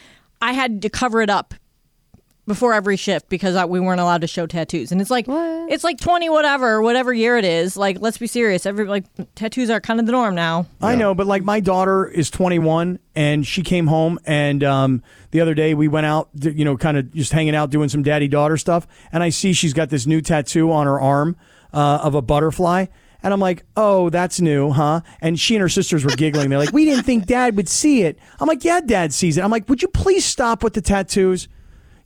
I 0.41 0.53
had 0.53 0.82
to 0.82 0.89
cover 0.89 1.22
it 1.22 1.30
up 1.30 1.53
before 2.49 2.74
every 2.74 2.97
shift 2.97 3.30
because 3.30 3.55
I, 3.55 3.64
we 3.66 3.80
weren't 3.80 4.01
allowed 4.01 4.22
to 4.22 4.28
show 4.28 4.47
tattoos. 4.47 4.91
And 4.91 4.99
it's 4.99 5.12
like 5.12 5.26
it's 5.30 5.86
like 5.86 6.01
twenty 6.01 6.30
whatever, 6.30 6.82
whatever 6.82 7.14
year 7.14 7.38
it 7.38 7.45
is. 7.45 7.78
Like, 7.78 8.01
let's 8.01 8.18
be 8.18 8.28
serious. 8.28 8.66
Every 8.66 8.86
like 8.86 9.05
tattoos 9.36 9.70
are 9.70 9.80
kind 9.80 10.01
of 10.01 10.05
the 10.05 10.12
norm 10.12 10.36
now. 10.36 10.66
I 10.82 10.95
know, 10.95 11.16
but 11.16 11.26
like 11.26 11.43
my 11.43 11.62
daughter 11.62 12.07
is 12.07 12.30
21 12.30 12.99
and 13.16 13.47
she 13.47 13.62
came 13.62 13.88
home 13.88 14.20
and 14.26 14.64
um, 14.66 15.03
the 15.32 15.39
other 15.39 15.53
day 15.53 15.76
we 15.76 15.88
went 15.88 16.07
out, 16.07 16.30
you 16.34 16.66
know, 16.66 16.76
kind 16.76 16.97
of 16.97 17.14
just 17.14 17.32
hanging 17.32 17.55
out 17.55 17.70
doing 17.70 17.88
some 17.88 18.03
daddy 18.03 18.28
daughter 18.28 18.57
stuff. 18.57 18.86
And 19.14 19.24
I 19.24 19.30
see 19.30 19.53
she's 19.53 19.74
got 19.74 19.89
this 19.89 20.05
new 20.05 20.20
tattoo 20.20 20.72
on 20.72 20.88
her 20.88 20.99
arm 20.99 21.38
uh, 21.74 21.99
of 22.01 22.15
a 22.15 22.22
butterfly. 22.22 22.86
And 23.22 23.34
I'm 23.34 23.39
like, 23.39 23.65
oh, 23.76 24.09
that's 24.09 24.39
new, 24.39 24.72
huh? 24.72 25.01
And 25.20 25.38
she 25.38 25.55
and 25.55 25.61
her 25.61 25.70
sisters 25.70 26.05
were 26.05 26.11
giggling. 26.11 26.49
They're 26.49 26.59
like, 26.59 26.72
we 26.72 26.86
didn't 26.86 27.03
think 27.03 27.26
dad 27.26 27.57
would 27.57 27.67
see 27.67 28.03
it. 28.03 28.17
I'm 28.39 28.47
like, 28.47 28.63
yeah, 28.63 28.80
dad 28.80 29.13
sees 29.13 29.38
it. 29.38 29.41
I'm 29.41 29.51
like, 29.51 29.67
would 29.67 29.82
you 29.82 29.89
please 29.89 30.24
stop 30.24 30.63
with 30.63 30.74
the 30.74 30.82
tattoos? 30.82 31.49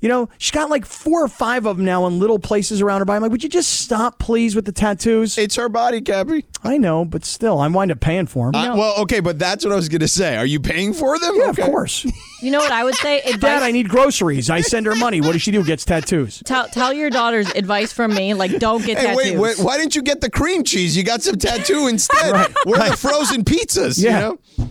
You 0.04 0.10
know, 0.10 0.28
she's 0.38 0.52
got 0.52 0.70
like 0.70 0.86
four 0.86 1.24
or 1.24 1.30
five 1.30 1.66
of 1.66 1.78
them 1.78 1.86
now 1.86 2.06
in 2.08 2.20
little 2.20 2.38
places 2.38 2.82
around 2.82 3.00
her 3.00 3.06
body. 3.06 3.16
I'm 3.16 3.22
like, 3.22 3.32
would 3.32 3.42
you 3.42 3.48
just 3.48 3.80
stop, 3.80 4.20
please, 4.20 4.54
with 4.54 4.66
the 4.66 4.74
tattoos? 4.74 5.38
It's 5.38 5.56
her 5.56 5.70
body, 5.70 6.02
Kappy. 6.02 6.44
I 6.62 6.78
know, 6.78 7.06
but 7.06 7.24
still, 7.24 7.58
I 7.62 7.70
wind 7.70 7.90
up 7.90 8.02
paying 8.02 8.26
for 8.26 8.52
them. 8.52 8.72
Uh, 8.74 8.76
well, 8.76 8.98
okay, 9.04 9.22
but 9.22 9.40
that's 9.40 9.64
what 9.64 9.72
I 9.72 9.78
was 9.78 9.88
going 9.88 10.02
to 10.02 10.10
say. 10.10 10.36
Are 10.36 10.46
you 10.46 10.60
paying 10.60 10.92
for 10.94 11.18
them? 11.18 11.34
Yeah, 11.38 11.52
Okay. 11.52 11.62
of 11.62 11.70
course. 11.70 12.06
You 12.44 12.52
know 12.52 12.60
what 12.60 12.74
I 12.74 12.84
would 12.84 12.96
say? 12.96 13.22
Advice, 13.22 13.40
Dad, 13.40 13.64
I 13.64 13.72
need 13.72 13.88
groceries. 13.88 14.50
I 14.50 14.60
send 14.60 14.86
her 14.86 14.96
money. 14.96 15.22
What 15.22 15.32
does 15.32 15.42
she 15.42 15.52
do? 15.52 15.64
Gets 15.64 15.86
tattoos. 15.86 16.44
tell 16.46 16.68
tell 16.68 16.92
your 16.92 17.10
daughters 17.10 17.50
advice 17.52 17.94
from 17.94 18.14
me. 18.14 18.34
Like, 18.34 18.60
don't 18.60 18.84
get 18.86 18.98
Hey, 18.98 19.06
tattoos. 19.06 19.18
wait, 19.18 19.38
wait, 19.40 19.60
why 19.60 19.78
didn't 19.78 19.96
you 19.96 20.02
get 20.02 20.20
the 20.20 20.30
cream 20.30 20.66
cheese? 20.66 20.98
You 20.98 21.04
got 21.04 21.22
some 21.22 21.38
tattoo 21.38 21.88
instead. 21.90 22.34
Where 22.66 22.82
are 22.82 22.90
the 22.90 22.98
frozen 22.98 23.46
pizzas? 23.46 24.04
Yeah. 24.04 24.32
You 24.34 24.38
know? 24.58 24.70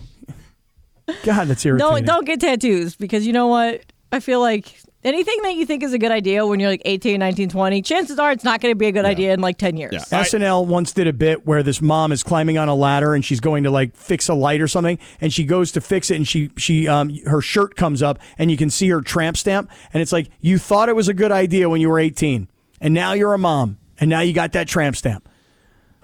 God, 1.23 1.47
that's 1.47 1.65
irritating. 1.65 1.77
Don't 1.95 2.05
don't 2.05 2.25
get 2.27 2.41
tattoos 2.41 2.95
because 2.95 3.25
you 3.25 3.33
know 3.33 3.47
what? 3.47 3.81
I 4.11 4.19
feel 4.19 4.39
like 4.39 4.79
anything 5.03 5.41
that 5.43 5.55
you 5.55 5.65
think 5.65 5.83
is 5.83 5.93
a 5.93 5.97
good 5.97 6.11
idea 6.11 6.45
when 6.45 6.59
you're 6.59 6.69
like 6.69 6.81
18, 6.85 7.19
19, 7.19 7.49
20, 7.49 7.81
chances 7.81 8.19
are 8.19 8.31
it's 8.31 8.43
not 8.43 8.61
going 8.61 8.71
to 8.71 8.75
be 8.77 8.87
a 8.87 8.91
good 8.91 9.05
idea 9.05 9.33
in 9.33 9.41
like 9.41 9.57
10 9.57 9.77
years. 9.77 9.93
SNL 9.93 10.65
once 10.65 10.91
did 10.91 11.07
a 11.07 11.13
bit 11.13 11.45
where 11.45 11.63
this 11.63 11.81
mom 11.81 12.11
is 12.11 12.23
climbing 12.23 12.57
on 12.57 12.69
a 12.69 12.75
ladder 12.75 13.13
and 13.13 13.23
she's 13.23 13.39
going 13.39 13.63
to 13.63 13.71
like 13.71 13.95
fix 13.95 14.29
a 14.29 14.33
light 14.33 14.61
or 14.61 14.67
something, 14.67 14.97
and 15.21 15.33
she 15.33 15.43
goes 15.43 15.71
to 15.73 15.81
fix 15.81 16.11
it, 16.11 16.15
and 16.15 16.27
she 16.27 16.51
she 16.57 16.87
um 16.87 17.09
her 17.25 17.41
shirt 17.41 17.75
comes 17.75 18.01
up, 18.01 18.19
and 18.37 18.51
you 18.51 18.57
can 18.57 18.69
see 18.69 18.89
her 18.89 19.01
tramp 19.01 19.37
stamp, 19.37 19.69
and 19.93 20.01
it's 20.01 20.11
like 20.11 20.29
you 20.41 20.57
thought 20.57 20.89
it 20.89 20.95
was 20.95 21.07
a 21.07 21.13
good 21.13 21.31
idea 21.31 21.69
when 21.69 21.81
you 21.81 21.89
were 21.89 21.99
18, 21.99 22.47
and 22.81 22.93
now 22.93 23.13
you're 23.13 23.33
a 23.33 23.37
mom, 23.37 23.77
and 23.99 24.09
now 24.09 24.21
you 24.21 24.33
got 24.33 24.53
that 24.53 24.67
tramp 24.67 24.95
stamp. 24.95 25.27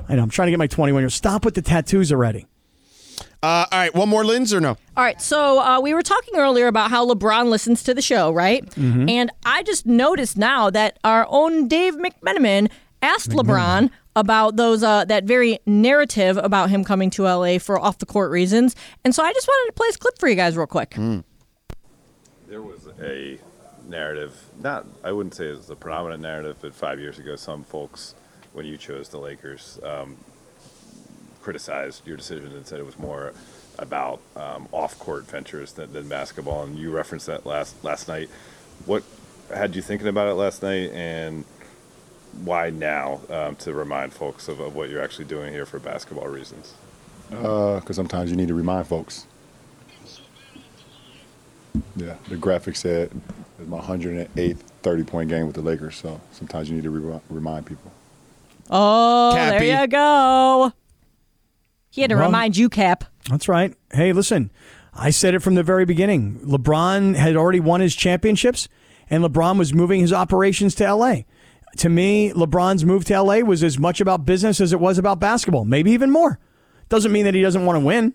I 0.08 0.16
know. 0.16 0.24
I'm 0.24 0.30
trying 0.30 0.48
to 0.48 0.52
get 0.52 0.60
my 0.60 0.68
21 0.68 1.02
year. 1.02 1.06
Old. 1.06 1.14
Stop 1.14 1.46
with 1.46 1.56
the 1.56 1.62
tattoos 1.62 2.12
already. 2.12 2.46
Uh, 3.42 3.66
all 3.72 3.80
right, 3.80 3.96
one 3.96 4.10
more 4.10 4.26
lens 4.26 4.54
or 4.54 4.60
no? 4.60 4.72
All 4.98 5.04
right, 5.04 5.22
so 5.22 5.60
uh, 5.60 5.80
we 5.80 5.94
were 5.94 6.02
talking 6.02 6.36
earlier 6.36 6.68
about 6.68 6.90
how 6.90 7.08
LeBron 7.08 7.50
listens 7.50 7.84
to 7.84 7.94
the 7.94 8.02
show, 8.02 8.32
right? 8.32 8.66
Mhm. 8.72 9.10
And 9.10 9.32
I 9.46 9.64
just 9.64 9.86
noticed 9.86 10.38
now 10.38 10.70
that 10.72 11.00
our 11.06 11.26
own 11.30 11.68
Dave 11.70 11.96
McMenamin 11.96 12.70
asked 13.02 13.30
LeBron 13.30 13.92
about 14.16 14.58
those 14.58 14.84
uh, 14.84 15.06
that 15.06 15.24
very 15.24 15.60
narrative 15.66 16.36
about 16.38 16.70
him 16.70 16.84
coming 16.84 17.10
to 17.12 17.24
LA 17.24 17.60
for 17.60 17.80
off 17.80 18.00
the 18.00 18.06
court 18.06 18.30
reasons, 18.30 18.76
and 19.06 19.16
so 19.16 19.24
I 19.24 19.32
just 19.32 19.48
wanted 19.48 19.68
to 19.72 19.74
play 19.74 19.88
this 19.88 19.96
clip 19.96 20.20
for 20.20 20.28
you 20.28 20.36
guys 20.36 20.58
real 20.58 20.68
quick. 20.68 20.96
There 22.50 22.62
was 22.62 22.88
a 23.02 23.38
narrative, 23.88 24.36
not 24.62 24.86
I 25.04 25.14
wouldn't 25.14 25.36
say 25.36 25.46
it 25.50 25.56
was 25.56 25.68
the 25.68 25.76
predominant 25.78 26.22
narrative, 26.22 26.58
but 26.60 26.74
five 26.76 27.00
years 27.00 27.20
ago, 27.20 27.38
some 27.38 27.64
folks, 27.64 28.16
when 28.52 28.66
you 28.66 28.76
chose 28.76 29.08
the 29.10 29.18
Lakers, 29.20 29.80
um, 29.84 30.18
criticized 31.50 32.06
your 32.06 32.16
decision 32.16 32.52
and 32.56 32.64
said 32.68 32.80
it 32.80 32.86
was 32.86 33.00
more 33.00 33.34
about 33.80 34.22
um, 34.36 34.68
off-court 34.72 35.26
ventures 35.26 35.74
than, 35.74 35.92
than 35.94 36.08
basketball. 36.08 36.62
And 36.64 36.78
you 36.78 36.92
referenced 36.92 37.26
that 37.26 37.44
last 37.44 37.84
last 37.84 38.08
night. 38.08 38.30
What 38.86 39.04
had 39.52 39.76
you 39.76 39.82
thinking 39.82 40.08
about 40.08 40.28
it 40.28 40.36
last 40.36 40.62
night, 40.62 40.92
and 40.92 41.46
why 42.44 42.70
now 42.70 43.22
um, 43.32 43.56
to 43.56 43.74
remind 43.74 44.14
folks 44.14 44.48
of, 44.48 44.60
of 44.60 44.76
what 44.76 44.92
you're 44.92 45.02
actually 45.02 45.26
doing 45.26 45.52
here 45.52 45.66
for 45.66 45.80
basketball 45.80 46.28
reasons? 46.28 46.76
Because 47.32 47.90
Uh, 47.90 47.94
sometimes 47.94 48.30
you 48.30 48.38
need 48.38 48.50
to 48.50 48.54
remind 48.54 48.86
folks. 48.86 49.26
Yeah, 51.96 52.16
the 52.28 52.38
graphic 52.38 52.76
said 52.76 53.10
it's 53.58 53.68
my 53.68 53.80
108th 53.80 54.58
30 54.84 55.04
point 55.04 55.30
game 55.30 55.48
with 55.48 55.56
the 55.56 55.64
Lakers, 55.64 55.96
so 55.96 56.22
sometimes 56.32 56.70
you 56.70 56.76
need 56.76 56.84
to 56.84 56.92
re- 56.92 57.20
remind 57.32 57.66
people. 57.66 57.92
Oh, 58.70 59.32
Kappy. 59.36 59.60
there 59.66 59.82
you 59.82 59.88
go. 59.88 60.74
He 61.90 62.02
had 62.02 62.10
to 62.10 62.16
Well- 62.16 62.26
remind 62.26 62.58
you, 62.58 62.70
Kap. 62.70 63.06
That's 63.30 63.48
right. 63.48 63.74
Hey, 63.94 64.14
listen, 64.14 64.52
I 64.94 65.10
said 65.10 65.34
it 65.34 65.42
from 65.42 65.56
the 65.56 65.64
very 65.64 65.86
beginning. 65.86 66.40
LeBron 66.46 67.16
had 67.16 67.36
already 67.36 67.60
won 67.60 67.82
his 67.82 67.96
championships, 67.96 68.68
and 69.10 69.24
LeBron 69.24 69.58
was 69.58 69.74
moving 69.74 70.02
his 70.02 70.14
operations 70.14 70.76
to 70.76 70.86
LA. 70.86 71.24
To 71.78 71.90
me, 71.90 72.32
LeBron's 72.32 72.84
move 72.86 73.06
to 73.06 73.14
LA 73.22 73.40
was 73.42 73.64
as 73.64 73.78
much 73.78 74.02
about 74.02 74.26
business 74.26 74.60
as 74.60 74.74
it 74.74 74.80
was 74.80 74.98
about 74.98 75.20
basketball, 75.20 75.66
maybe 75.66 75.92
even 75.92 76.10
more. 76.12 76.40
Doesn't 76.90 77.12
mean 77.12 77.26
that 77.26 77.36
he 77.36 77.42
doesn't 77.42 77.66
want 77.66 77.80
to 77.80 77.86
win. 77.86 78.14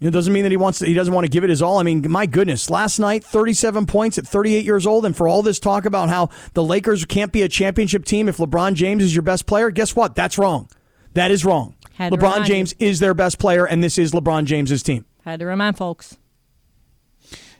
It 0.00 0.10
doesn't 0.10 0.32
mean 0.32 0.44
that 0.44 0.52
he 0.52 0.56
wants 0.56 0.78
to, 0.78 0.86
he 0.86 0.94
doesn't 0.94 1.12
want 1.12 1.24
to 1.24 1.30
give 1.30 1.42
it 1.42 1.50
his 1.50 1.60
all. 1.60 1.78
I 1.78 1.82
mean, 1.82 2.08
my 2.08 2.26
goodness, 2.26 2.70
last 2.70 3.00
night 3.00 3.24
37 3.24 3.86
points 3.86 4.16
at 4.16 4.26
38 4.26 4.64
years 4.64 4.86
old 4.86 5.04
and 5.04 5.16
for 5.16 5.26
all 5.26 5.42
this 5.42 5.58
talk 5.58 5.84
about 5.84 6.08
how 6.08 6.28
the 6.54 6.62
Lakers 6.62 7.04
can't 7.04 7.32
be 7.32 7.42
a 7.42 7.48
championship 7.48 8.04
team 8.04 8.28
if 8.28 8.36
LeBron 8.36 8.74
James 8.74 9.02
is 9.02 9.14
your 9.14 9.22
best 9.22 9.46
player, 9.46 9.70
guess 9.70 9.96
what? 9.96 10.14
That's 10.14 10.38
wrong. 10.38 10.68
That 11.14 11.32
is 11.32 11.44
wrong. 11.44 11.74
Had 11.98 12.12
LeBron 12.12 12.22
remind 12.22 12.48
you. 12.48 12.54
James 12.54 12.74
is 12.78 13.00
their 13.00 13.12
best 13.12 13.40
player 13.40 13.66
and 13.66 13.82
this 13.82 13.98
is 13.98 14.12
LeBron 14.12 14.44
James's 14.44 14.84
team. 14.84 15.04
Had 15.24 15.40
to 15.40 15.46
remind 15.46 15.76
folks. 15.76 16.16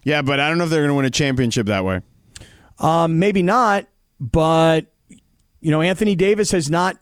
Yeah, 0.05 0.23
but 0.23 0.39
I 0.39 0.49
don't 0.49 0.59
know 0.59 0.65
if 0.65 0.71
they're 0.71 0.81
going 0.81 0.91
to 0.91 0.95
win 0.95 1.05
a 1.07 1.11
championship 1.11 1.67
that 1.67 1.85
way. 1.85 2.01
Um, 2.79 3.19
maybe 3.19 3.43
not, 3.43 3.87
but 4.21 4.87
you 5.61 5.73
know, 5.73 5.83
Anthony 5.83 6.15
Davis 6.15 6.53
has 6.53 6.71
not 6.71 6.97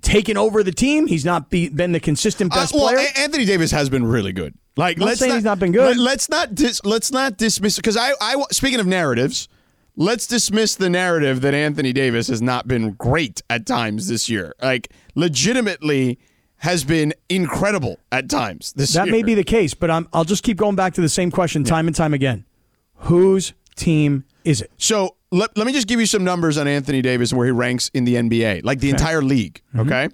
taken 0.00 0.38
over 0.38 0.62
the 0.62 0.72
team. 0.72 1.06
He's 1.06 1.26
not 1.26 1.50
be, 1.50 1.68
been 1.68 1.92
the 1.92 2.00
consistent 2.00 2.50
best 2.50 2.74
Uh, 2.74 2.78
well, 2.78 2.94
player. 2.94 3.06
A- 3.14 3.18
Anthony 3.20 3.44
Davis 3.44 3.70
has 3.72 3.90
been 3.90 4.06
really 4.06 4.32
good. 4.32 4.54
Like, 4.76 4.96
Not 4.96 5.06
let's 5.06 5.18
saying 5.20 5.30
not, 5.30 5.34
he's 5.34 5.44
not 5.44 5.58
been 5.58 5.72
good. 5.72 5.98
Let, 5.98 6.16
us 6.16 6.28
not 6.30 6.54
dis, 6.54 6.80
let's 6.84 7.12
not 7.12 7.36
dismiss 7.36 7.76
because 7.76 7.96
I, 7.96 8.12
I 8.20 8.42
speaking 8.52 8.80
of 8.80 8.86
narratives, 8.86 9.48
let's 9.96 10.26
dismiss 10.26 10.76
the 10.76 10.88
narrative 10.88 11.40
that 11.42 11.52
Anthony 11.52 11.92
Davis 11.92 12.28
has 12.28 12.40
not 12.40 12.66
been 12.68 12.92
great 12.92 13.42
at 13.50 13.66
times 13.66 14.08
this 14.08 14.28
year. 14.30 14.54
Like, 14.62 14.90
legitimately 15.14 16.18
has 16.58 16.84
been 16.84 17.14
incredible 17.28 17.98
at 18.10 18.28
times 18.28 18.72
this 18.74 18.92
that 18.94 19.06
year. 19.06 19.12
may 19.12 19.22
be 19.22 19.34
the 19.34 19.44
case, 19.44 19.74
but 19.74 19.90
I'm, 19.90 20.08
I'll 20.12 20.24
just 20.24 20.42
keep 20.42 20.56
going 20.56 20.74
back 20.76 20.94
to 20.94 21.00
the 21.00 21.08
same 21.08 21.30
question 21.30 21.64
time 21.64 21.86
and 21.86 21.94
time 21.94 22.14
again. 22.14 22.44
Whose 23.02 23.52
team 23.76 24.24
is 24.44 24.60
it? 24.62 24.72
So 24.76 25.16
let, 25.30 25.56
let 25.56 25.66
me 25.66 25.72
just 25.72 25.86
give 25.86 26.00
you 26.00 26.06
some 26.06 26.24
numbers 26.24 26.58
on 26.58 26.66
Anthony 26.66 27.00
Davis 27.00 27.30
and 27.30 27.38
where 27.38 27.46
he 27.46 27.52
ranks 27.52 27.90
in 27.94 28.04
the 28.04 28.16
NBA, 28.16 28.64
like 28.64 28.80
the 28.80 28.88
Okay. 28.88 28.96
entire 28.96 29.22
league. 29.22 29.62
Okay. 29.76 30.08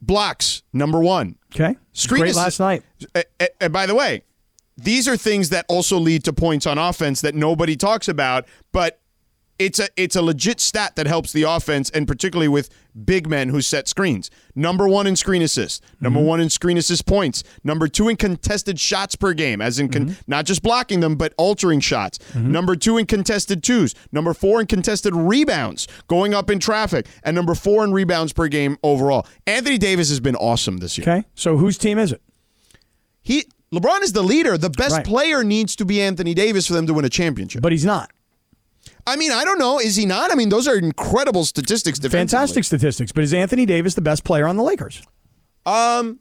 Blocks, 0.00 0.62
number 0.72 1.00
one. 1.00 1.36
Okay. 1.54 1.76
Screen 1.92 2.22
Great 2.22 2.34
last 2.34 2.58
night. 2.58 2.82
Uh, 3.14 3.22
uh, 3.38 3.46
uh, 3.60 3.68
by 3.68 3.86
the 3.86 3.94
way, 3.94 4.22
these 4.76 5.06
are 5.06 5.16
things 5.16 5.50
that 5.50 5.64
also 5.68 5.98
lead 5.98 6.24
to 6.24 6.32
points 6.32 6.66
on 6.66 6.78
offense 6.78 7.20
that 7.20 7.34
nobody 7.34 7.76
talks 7.76 8.08
about, 8.08 8.46
but 8.72 9.00
it's 9.58 9.78
a 9.78 9.88
it's 9.96 10.16
a 10.16 10.22
legit 10.22 10.60
stat 10.60 10.96
that 10.96 11.06
helps 11.06 11.32
the 11.32 11.42
offense, 11.42 11.90
and 11.90 12.06
particularly 12.06 12.48
with 12.48 12.68
big 13.04 13.28
men 13.28 13.48
who 13.48 13.60
set 13.60 13.88
screens. 13.88 14.30
Number 14.54 14.86
one 14.88 15.06
in 15.06 15.16
screen 15.16 15.42
assists, 15.42 15.80
number 16.00 16.18
mm-hmm. 16.18 16.28
one 16.28 16.40
in 16.40 16.50
screen 16.50 16.76
assist 16.76 17.06
points, 17.06 17.42
number 17.64 17.88
two 17.88 18.08
in 18.08 18.16
contested 18.16 18.78
shots 18.78 19.16
per 19.16 19.32
game, 19.32 19.60
as 19.60 19.78
in 19.78 19.88
con- 19.88 20.06
mm-hmm. 20.06 20.20
not 20.26 20.44
just 20.44 20.62
blocking 20.62 21.00
them 21.00 21.16
but 21.16 21.32
altering 21.38 21.80
shots. 21.80 22.18
Mm-hmm. 22.18 22.52
Number 22.52 22.76
two 22.76 22.98
in 22.98 23.06
contested 23.06 23.62
twos, 23.62 23.94
number 24.10 24.34
four 24.34 24.60
in 24.60 24.66
contested 24.66 25.14
rebounds, 25.14 25.86
going 26.08 26.34
up 26.34 26.50
in 26.50 26.58
traffic, 26.58 27.06
and 27.22 27.34
number 27.34 27.54
four 27.54 27.84
in 27.84 27.92
rebounds 27.92 28.32
per 28.32 28.48
game 28.48 28.76
overall. 28.82 29.26
Anthony 29.46 29.78
Davis 29.78 30.08
has 30.08 30.20
been 30.20 30.36
awesome 30.36 30.78
this 30.78 30.98
year. 30.98 31.08
Okay. 31.08 31.26
So 31.34 31.56
whose 31.56 31.78
team 31.78 31.98
is 31.98 32.12
it? 32.12 32.22
He 33.22 33.46
LeBron 33.72 34.02
is 34.02 34.12
the 34.12 34.22
leader. 34.22 34.58
The 34.58 34.70
best 34.70 34.96
Right. 34.96 35.06
player 35.06 35.42
needs 35.42 35.74
to 35.76 35.86
be 35.86 36.02
Anthony 36.02 36.34
Davis 36.34 36.66
for 36.66 36.74
them 36.74 36.86
to 36.86 36.94
win 36.94 37.06
a 37.06 37.08
championship. 37.08 37.62
But 37.62 37.72
he's 37.72 37.86
not. 37.86 38.10
I 39.06 39.16
mean, 39.16 39.32
I 39.32 39.44
don't 39.44 39.58
know. 39.58 39.78
Is 39.78 39.96
he 39.96 40.06
not? 40.06 40.30
I 40.30 40.34
mean, 40.34 40.48
those 40.48 40.68
are 40.68 40.76
incredible 40.76 41.44
statistics. 41.44 41.98
Fantastic 41.98 42.64
statistics, 42.64 43.12
but 43.12 43.24
is 43.24 43.34
Anthony 43.34 43.66
Davis 43.66 43.94
the 43.94 44.00
best 44.00 44.24
player 44.24 44.46
on 44.46 44.56
the 44.56 44.62
Lakers? 44.62 45.02
Um, 45.66 46.20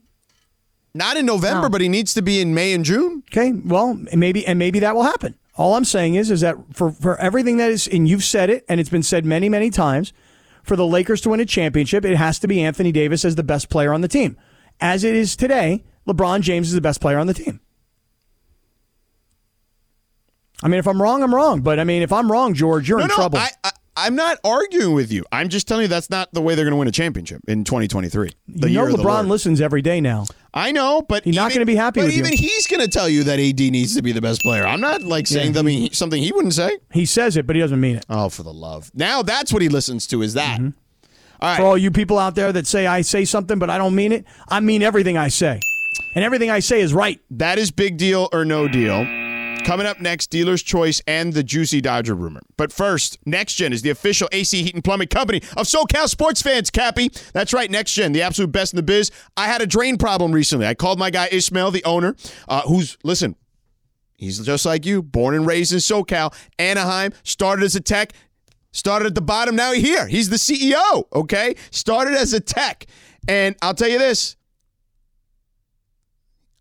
not 0.93 1.17
in 1.17 1.25
November, 1.25 1.69
but 1.69 1.82
he 1.82 1.89
needs 1.89 2.13
to 2.15 2.21
be 2.21 2.41
in 2.41 2.53
May 2.53 2.73
and 2.73 2.84
June. 2.84 3.23
Okay, 3.32 3.51
well, 3.51 3.99
maybe 4.13 4.45
and 4.45 4.57
maybe 4.57 4.79
that 4.79 4.95
will 4.95 5.03
happen. 5.03 5.36
All 5.55 5.75
I'm 5.75 5.86
saying 5.86 6.15
is, 6.15 6.32
is 6.32 6.41
that 6.41 6.55
for 6.73 6.91
for 6.91 7.17
everything 7.17 7.57
that 7.57 7.69
is, 7.71 7.88
and 7.88 8.07
you've 8.07 8.23
said 8.23 8.49
it, 8.49 8.65
and 8.67 8.79
it's 8.79 8.89
been 8.89 9.03
said 9.03 9.25
many, 9.25 9.47
many 9.47 9.69
times, 9.69 10.11
for 10.63 10.75
the 10.75 10.86
Lakers 10.86 11.21
to 11.21 11.29
win 11.29 11.39
a 11.39 11.45
championship, 11.45 12.03
it 12.03 12.17
has 12.17 12.39
to 12.39 12.47
be 12.47 12.61
Anthony 12.61 12.91
Davis 12.91 13.23
as 13.25 13.36
the 13.36 13.43
best 13.43 13.69
player 13.69 13.93
on 13.93 14.01
the 14.01 14.07
team. 14.07 14.38
As 14.79 15.03
it 15.03 15.15
is 15.15 15.36
today, 15.36 15.84
LeBron 16.07 16.41
James 16.41 16.67
is 16.69 16.73
the 16.73 16.82
best 16.82 16.99
player 16.99 17.19
on 17.19 17.27
the 17.27 17.34
team. 17.34 17.59
I 20.64 20.68
mean, 20.68 20.80
if 20.80 20.88
I'm 20.88 21.01
wrong, 21.01 21.24
I'm 21.24 21.34
wrong. 21.34 21.62
But 21.62 21.80
I 21.80 21.84
mean, 21.84 22.01
if 22.01 22.12
I'm 22.14 22.32
wrong, 22.32 22.53
George, 22.53 22.88
you're 22.89 22.99
no, 22.99 23.05
in 23.05 23.09
no, 23.09 23.16
trouble. 23.16 23.39
I, 23.39 23.49
I, 23.64 23.72
I'm 23.97 24.16
not 24.16 24.38
arguing 24.43 24.93
with 24.93 25.12
you. 25.12 25.26
I'm 25.32 25.49
just 25.49 25.68
telling 25.68 25.84
you 25.84 25.88
that's 25.88 26.09
not 26.09 26.34
the 26.34 26.41
way 26.41 26.55
they're 26.55 26.64
going 26.66 26.72
to 26.74 26.78
win 26.78 26.88
a 26.88 26.91
championship 26.91 27.41
in 27.47 27.64
2023. 27.66 28.32
The 28.47 28.70
you 28.70 28.76
know, 28.76 28.82
year 28.86 28.91
of 28.91 28.97
the 28.97 29.03
LeBron 29.03 29.28
listens 29.28 29.59
every 29.59 29.82
day 29.82 29.99
now. 29.99 30.26
I 30.53 30.72
know, 30.72 31.01
but 31.01 31.24
He's 31.24 31.36
not 31.36 31.49
going 31.49 31.59
to 31.59 31.66
be 31.66 31.76
happy 31.76 31.99
But 31.99 32.05
with 32.07 32.14
you. 32.16 32.20
even 32.20 32.38
he's 32.38 32.68
going 32.68 32.82
to 32.82 32.88
tell 32.88 33.09
you 33.09 33.24
that 33.26 33.39
AD 33.39 33.59
needs 33.59 33.95
to 33.95 34.01
be 34.01 34.12
the 34.12 34.22
best 34.22 34.41
player. 34.41 34.66
I'm 34.66 34.80
not 34.82 35.01
like 35.01 35.28
saying 35.28 35.47
Yeah. 35.47 35.53
something 35.59 35.78
he, 35.78 35.89
something 35.93 36.22
he 36.24 36.32
wouldn't 36.32 36.53
say. 36.53 36.78
He 36.93 37.05
says 37.05 37.36
it, 37.38 37.45
but 37.47 37.55
he 37.55 37.62
doesn't 37.62 37.80
mean 37.80 37.97
it. 37.97 38.05
Oh, 38.09 38.30
for 38.30 38.43
the 38.43 38.53
love! 38.53 38.91
Now 38.93 39.24
that's 39.24 39.51
what 39.53 39.62
he 39.62 39.70
listens 39.70 40.07
to. 40.07 40.22
Is 40.22 40.34
that? 40.36 40.59
Mm-hmm. 40.59 40.70
All 41.41 41.49
right. 41.49 41.57
For 41.57 41.64
all 41.64 41.78
you 41.78 41.89
people 41.91 42.18
out 42.20 42.36
there 42.36 42.51
that 42.53 42.68
say 42.68 42.86
I 42.88 43.01
say 43.01 43.26
something, 43.26 43.59
but 43.59 43.70
I 43.70 43.78
don't 43.78 43.95
mean 43.95 44.12
it, 44.12 44.26
I 44.47 44.59
mean 44.62 44.84
everything 44.84 45.18
I 45.18 45.28
say. 45.30 45.59
And 46.16 46.24
everything 46.26 46.49
I 46.49 46.59
say 46.59 46.82
is 46.82 46.93
right. 46.93 47.20
That 47.32 47.57
is 47.57 47.72
big 47.72 47.97
deal 47.97 48.28
or 48.34 48.43
no 48.45 48.68
deal. 48.68 49.05
Coming 49.66 49.86
up 49.86 50.01
next, 50.01 50.32
dealer's 50.32 50.64
choice 50.64 51.01
and 51.07 51.34
the 51.34 51.43
juicy 51.43 51.82
Dodger 51.82 52.16
rumor. 52.16 52.41
But 52.57 52.74
first, 52.74 53.20
Next 53.26 53.55
Gen 53.55 53.72
is 53.72 53.84
the 53.84 53.91
official 53.91 54.28
AC 54.32 54.64
Heat 54.64 54.74
and 54.74 54.84
Plumbing 54.84 55.07
company 55.07 55.38
of 55.55 55.68
SoCal 55.68 56.09
sports 56.09 56.41
fans. 56.41 56.72
Kappy, 56.72 57.09
that's 57.32 57.53
right, 57.53 57.70
Next 57.70 57.93
Gen, 57.93 58.12
the 58.12 58.24
absolute 58.24 58.51
best 58.51 58.74
in 58.74 58.78
the 58.78 58.84
biz. 58.84 59.12
I 59.38 59.45
had 59.47 59.62
a 59.62 59.68
drain 59.68 59.97
problem 59.97 60.32
recently. 60.32 60.66
I 60.66 60.74
called 60.74 60.97
my 60.99 61.09
guy 61.09 61.30
Ishmael, 61.32 61.72
the 61.72 61.84
owner, 61.86 62.16
uh, 62.49 62.64
who's 62.64 62.97
listen. 63.03 63.36
He's 64.16 64.39
just 64.39 64.66
like 64.66 64.86
you, 64.86 65.01
born 65.01 65.36
and 65.36 65.45
raised 65.47 65.72
in 65.74 65.80
SoCal, 65.80 66.34
Anaheim. 66.59 67.14
Started 67.24 67.64
as 67.64 67.76
a 67.76 67.82
tech, 67.82 68.14
started 68.72 69.07
at 69.07 69.16
the 69.16 69.22
bottom. 69.22 69.55
Now 69.55 69.74
here. 69.74 70.07
He's 70.07 70.30
the 70.30 70.38
CEO. 70.38 71.05
Okay, 71.14 71.55
started 71.72 72.16
as 72.16 72.34
a 72.34 72.39
tech, 72.39 72.86
and 73.28 73.55
I'll 73.62 73.74
tell 73.74 73.89
you 73.89 73.99
this. 73.99 74.36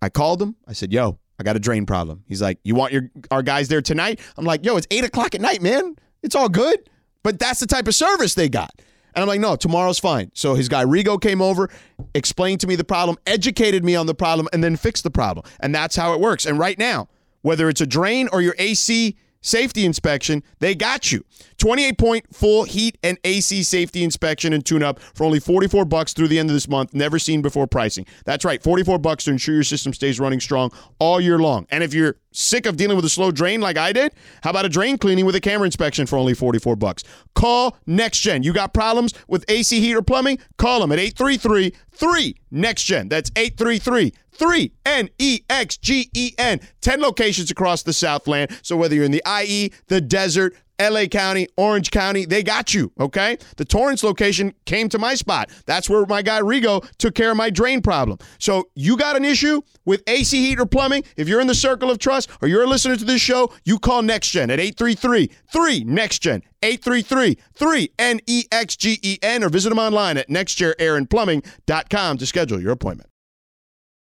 I 0.03 0.09
called 0.09 0.41
him. 0.41 0.57
I 0.67 0.73
said, 0.73 0.93
"Yo, 0.93 1.19
I 1.41 1.43
got 1.43 1.57
a 1.57 1.61
drain 1.61 1.87
problem." 1.87 2.23
He's 2.29 2.43
like, 2.43 2.59
"You 2.63 2.75
want 2.75 2.93
your 2.93 3.11
our 3.31 3.43
guys 3.43 3.69
there 3.69 3.83
tonight?" 3.83 4.21
I'm 4.37 4.45
like, 4.45 4.65
"Yo, 4.65 4.77
it's 4.77 4.87
eight 4.91 5.05
o'clock 5.05 5.35
at 5.35 5.41
night, 5.41 5.63
man. 5.63 5.97
It's 6.23 6.35
all 6.35 6.49
good." 6.49 6.89
But 7.23 7.39
that's 7.39 7.61
the 7.61 7.67
type 7.67 7.89
of 7.89 7.95
service 7.95 8.35
they 8.35 8.49
got. 8.49 8.71
And 9.15 9.23
I'm 9.23 9.29
like, 9.29 9.41
"No, 9.41 9.57
tomorrow's 9.57 9.99
fine." 9.99 10.31
So 10.35 10.55
his 10.55 10.69
guy 10.69 10.85
Rigo 10.85 11.21
came 11.21 11.43
over, 11.43 11.69
explained 12.15 12.61
to 12.61 12.67
me 12.67 12.77
the 12.77 12.85
problem, 12.85 13.17
educated 13.27 13.85
me 13.85 13.97
on 13.97 14.07
the 14.07 14.15
problem, 14.15 14.49
and 14.53 14.63
then 14.63 14.77
fixed 14.77 15.03
the 15.03 15.11
problem. 15.11 15.45
And 15.59 15.75
that's 15.75 15.97
how 15.97 16.15
it 16.15 16.21
works. 16.21 16.47
And 16.47 16.59
right 16.59 16.79
now, 16.79 17.09
whether 17.43 17.69
it's 17.69 17.81
a 17.81 17.87
drain 17.87 18.29
or 18.33 18.43
your 18.43 18.55
AC 18.59 19.17
safety 19.41 19.85
inspection, 19.85 20.43
they 20.59 20.75
got 20.75 21.13
you. 21.13 21.25
28 21.59 21.99
point 21.99 22.35
full 22.35 22.65
heat 22.65 22.99
and 23.03 23.19
AC 23.25 23.63
safety 23.63 24.03
inspection 24.03 24.53
and 24.53 24.65
tune 24.65 24.83
up 24.83 25.01
for 25.01 25.25
only 25.25 25.41
44 25.41 25.85
bucks 25.85 26.13
through 26.13 26.29
the 26.29 26.39
end 26.39 26.51
of 26.51 26.55
this 26.55 26.69
month. 26.69 26.95
Never 26.95 27.19
seen 27.19 27.43
before 27.43 27.67
pricing. 27.67 28.07
That's 28.25 28.45
right, 28.45 28.63
44 28.63 28.99
bucks 28.99 29.25
to 29.25 29.31
ensure 29.31 29.55
your 29.55 29.65
system 29.65 29.93
stays 29.93 30.19
running 30.19 30.41
strong 30.41 30.71
all 30.99 31.21
year 31.21 31.39
long. 31.39 31.67
And 31.71 31.85
if 31.85 31.93
you're 31.93 32.17
sick 32.33 32.67
of 32.67 32.77
dealing 32.77 32.97
with 32.97 33.05
a 33.05 33.11
slow 33.11 33.31
drain 33.31 33.61
like 33.61 33.77
I 33.77 33.93
did, 33.93 34.13
how 34.43 34.51
about 34.51 34.65
a 34.65 34.69
drain 34.69 34.99
cleaning 34.99 35.27
with 35.27 35.35
a 35.35 35.41
camera 35.41 35.67
inspection 35.67 36.07
for 36.07 36.17
only 36.17 36.35
44 36.35 36.77
bucks? 36.77 37.05
Call 37.35 37.77
NextGen. 37.87 38.45
You 38.45 38.53
got 38.53 38.73
problems 38.73 39.13
with 39.29 39.45
AC 39.49 39.81
heat 39.81 39.95
or 39.95 40.03
plumbing? 40.03 40.39
Call 40.57 40.81
them 40.81 40.93
at 40.93 40.99
833 40.99 41.75
3 41.93 42.37
NextGen. 42.53 43.11
That's 43.11 43.31
833 43.37 44.15
3 44.33 44.73
N 44.87 45.09
E 45.19 45.41
X 45.49 45.77
G 45.77 46.11
E 46.15 46.33
N. 46.39 46.61
10 46.81 47.01
locations 47.01 47.51
across 47.51 47.83
the 47.83 47.93
Southland. 47.93 48.59
So 48.63 48.77
whether 48.77 48.95
you're 48.95 49.05
in 49.05 49.13
the 49.13 49.23
IE, 49.43 49.73
the 49.89 50.01
desert, 50.01 50.55
LA 50.81 51.05
County, 51.05 51.47
Orange 51.57 51.91
County, 51.91 52.25
they 52.25 52.43
got 52.43 52.73
you, 52.73 52.91
okay? 52.99 53.37
The 53.59 53.67
Torrance 53.67 54.03
location 54.03 54.55
came 54.65 54.89
to 54.89 54.99
my 54.99 55.15
spot. 55.15 55.51
That's 55.67 55.91
where 55.91 56.07
my 56.07 56.23
guy 56.23 56.41
Rigo 56.41 56.89
took 56.97 57.15
care 57.15 57.31
of 57.31 57.37
my 57.37 57.51
drain 57.51 57.83
problem. 57.83 58.19
So 58.39 58.71
you 58.75 58.97
got 58.97 59.15
an 59.15 59.25
issue 59.25 59.61
with 59.85 60.03
AC 60.07 60.39
heat 60.39 60.59
or 60.59 60.65
plumbing? 60.65 61.05
If 61.17 61.29
you're 61.29 61.41
in 61.41 61.49
the 61.49 61.55
circle 61.55 61.91
of 61.91 61.99
trust 61.99 62.31
or 62.41 62.49
you're 62.49 62.63
a 62.63 62.67
listener 62.67 62.97
to 62.97 63.05
this 63.05 63.21
show, 63.21 63.53
you 63.65 63.79
call 63.79 64.03
NextGen 64.03 64.51
at 64.51 64.59
833 64.59 65.31
3 65.53 65.85
NextGen. 65.85 66.43
833 66.63 67.39
3 67.55 67.93
N 67.99 68.21
E 68.27 68.45
X 68.51 68.77
G 68.77 68.99
E 69.03 69.19
N 69.23 69.45
or 69.45 69.49
visit 69.49 69.69
them 69.69 69.79
online 69.79 70.17
at 70.17 70.29
nextgenairandplumbing.com 70.29 72.19
to 72.19 72.27
schedule 72.27 72.61
your 72.61 72.73
appointment. 72.73 73.10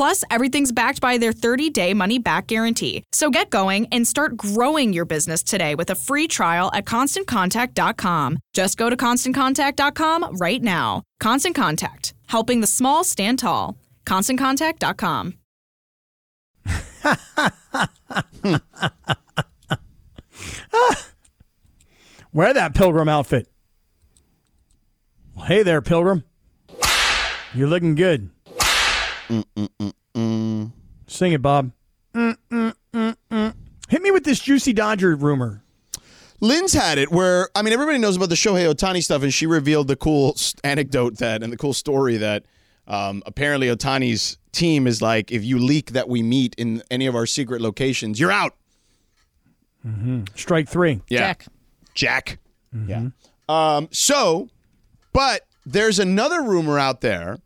Plus, 0.00 0.24
everything's 0.30 0.72
backed 0.72 1.02
by 1.02 1.18
their 1.18 1.30
30 1.30 1.68
day 1.68 1.92
money 1.92 2.18
back 2.18 2.46
guarantee. 2.46 3.04
So 3.12 3.28
get 3.28 3.50
going 3.50 3.86
and 3.92 4.08
start 4.08 4.34
growing 4.34 4.94
your 4.94 5.04
business 5.04 5.42
today 5.42 5.74
with 5.74 5.90
a 5.90 5.94
free 5.94 6.26
trial 6.26 6.70
at 6.72 6.86
constantcontact.com. 6.86 8.38
Just 8.54 8.78
go 8.78 8.88
to 8.88 8.96
constantcontact.com 8.96 10.36
right 10.36 10.62
now. 10.62 11.02
Constant 11.20 11.54
Contact, 11.54 12.14
helping 12.28 12.62
the 12.62 12.66
small 12.66 13.04
stand 13.04 13.40
tall. 13.40 13.76
ConstantContact.com. 14.06 15.34
Wear 22.32 22.54
that 22.54 22.74
pilgrim 22.74 23.10
outfit. 23.10 23.48
Hey 25.44 25.62
there, 25.62 25.82
pilgrim. 25.82 26.24
You're 27.52 27.68
looking 27.68 27.96
good. 27.96 28.30
Mm-mm-mm-mm. 29.30 30.72
Sing 31.06 31.32
it, 31.32 31.42
Bob. 31.42 31.72
Mm-mm-mm-mm. 32.14 33.54
Hit 33.88 34.02
me 34.02 34.10
with 34.10 34.24
this 34.24 34.40
juicy 34.40 34.72
Dodger 34.72 35.14
rumor. 35.16 35.62
Lynn's 36.40 36.72
had 36.72 36.98
it 36.98 37.10
where 37.10 37.48
I 37.54 37.62
mean 37.62 37.72
everybody 37.72 37.98
knows 37.98 38.16
about 38.16 38.30
the 38.30 38.34
Shohei 38.34 38.72
Ohtani 38.72 39.02
stuff, 39.02 39.22
and 39.22 39.32
she 39.32 39.46
revealed 39.46 39.88
the 39.88 39.96
cool 39.96 40.36
anecdote 40.64 41.18
that 41.18 41.42
and 41.42 41.52
the 41.52 41.56
cool 41.56 41.74
story 41.74 42.16
that 42.16 42.44
um, 42.86 43.22
apparently 43.26 43.68
Ohtani's 43.68 44.38
team 44.52 44.86
is 44.86 45.00
like, 45.02 45.30
if 45.30 45.44
you 45.44 45.58
leak 45.58 45.92
that 45.92 46.08
we 46.08 46.22
meet 46.22 46.54
in 46.56 46.82
any 46.90 47.06
of 47.06 47.14
our 47.14 47.26
secret 47.26 47.60
locations, 47.60 48.18
you're 48.18 48.32
out. 48.32 48.56
Mm-hmm. 49.86 50.24
Strike 50.34 50.68
three. 50.68 51.00
Yeah. 51.08 51.18
Jack. 51.18 51.46
Jack. 51.94 52.38
Yeah. 52.86 53.08
Um, 53.48 53.88
so, 53.90 54.48
but 55.12 55.42
there's 55.66 55.98
another 55.98 56.42
rumor 56.42 56.78
out 56.78 57.00
there 57.00 57.38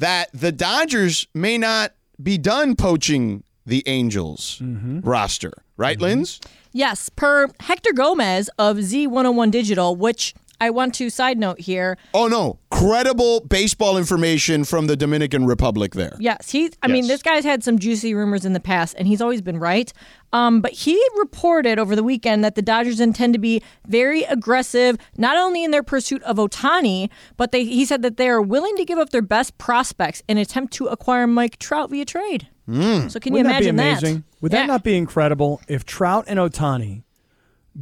that 0.00 0.30
the 0.32 0.50
Dodgers 0.50 1.28
may 1.34 1.58
not 1.58 1.92
be 2.20 2.38
done 2.38 2.74
poaching 2.74 3.44
the 3.66 3.82
Angels 3.86 4.58
mm-hmm. 4.62 5.00
roster, 5.00 5.52
right, 5.76 5.96
mm-hmm. 5.96 6.04
Linz? 6.04 6.40
Yes, 6.72 7.10
per 7.10 7.48
Hector 7.60 7.92
Gomez 7.92 8.48
of 8.58 8.78
Z101 8.78 9.50
Digital, 9.50 9.94
which 9.94 10.34
I 10.60 10.70
want 10.70 10.94
to 10.96 11.08
side 11.10 11.38
note 11.38 11.58
here. 11.60 11.96
Oh 12.12 12.26
no, 12.28 12.58
credible 12.70 13.40
baseball 13.40 13.96
information 13.96 14.64
from 14.64 14.86
the 14.86 14.96
Dominican 14.96 15.46
Republic 15.46 15.94
there. 15.94 16.16
Yes, 16.20 16.50
he. 16.50 16.70
I 16.82 16.88
mean, 16.88 17.06
this 17.06 17.22
guy's 17.22 17.44
had 17.44 17.64
some 17.64 17.78
juicy 17.78 18.14
rumors 18.14 18.44
in 18.44 18.52
the 18.52 18.60
past, 18.60 18.94
and 18.98 19.08
he's 19.08 19.20
always 19.20 19.40
been 19.42 19.58
right. 19.58 19.92
Um, 20.32 20.60
but 20.60 20.72
he 20.72 21.02
reported 21.18 21.78
over 21.78 21.96
the 21.96 22.02
weekend 22.04 22.44
that 22.44 22.54
the 22.54 22.62
Dodgers 22.62 23.00
intend 23.00 23.32
to 23.32 23.38
be 23.38 23.62
very 23.88 24.22
aggressive, 24.24 24.96
not 25.16 25.36
only 25.36 25.64
in 25.64 25.70
their 25.70 25.82
pursuit 25.82 26.22
of 26.24 26.36
Ohtani, 26.36 27.08
but 27.36 27.52
they. 27.52 27.64
He 27.64 27.84
said 27.84 28.02
that 28.02 28.16
they 28.16 28.28
are 28.28 28.42
willing 28.42 28.76
to 28.76 28.84
give 28.84 28.98
up 28.98 29.10
their 29.10 29.22
best 29.22 29.56
prospects 29.58 30.22
in 30.28 30.36
attempt 30.38 30.72
to 30.74 30.86
acquire 30.86 31.26
Mike 31.26 31.58
Trout 31.58 31.90
via 31.90 32.04
trade. 32.04 32.48
So 32.68 32.74
can 33.18 33.32
you 33.32 33.38
Wouldn't 33.38 33.46
imagine 33.46 33.74
that? 33.76 33.82
that? 33.82 34.00
Be 34.02 34.06
amazing? 34.06 34.24
Would 34.42 34.52
Yeah. 34.52 34.60
that 34.60 34.66
not 34.68 34.84
be 34.84 34.96
incredible 34.96 35.60
if 35.66 35.84
Trout 35.84 36.26
and 36.28 36.38
Ohtani 36.38 37.02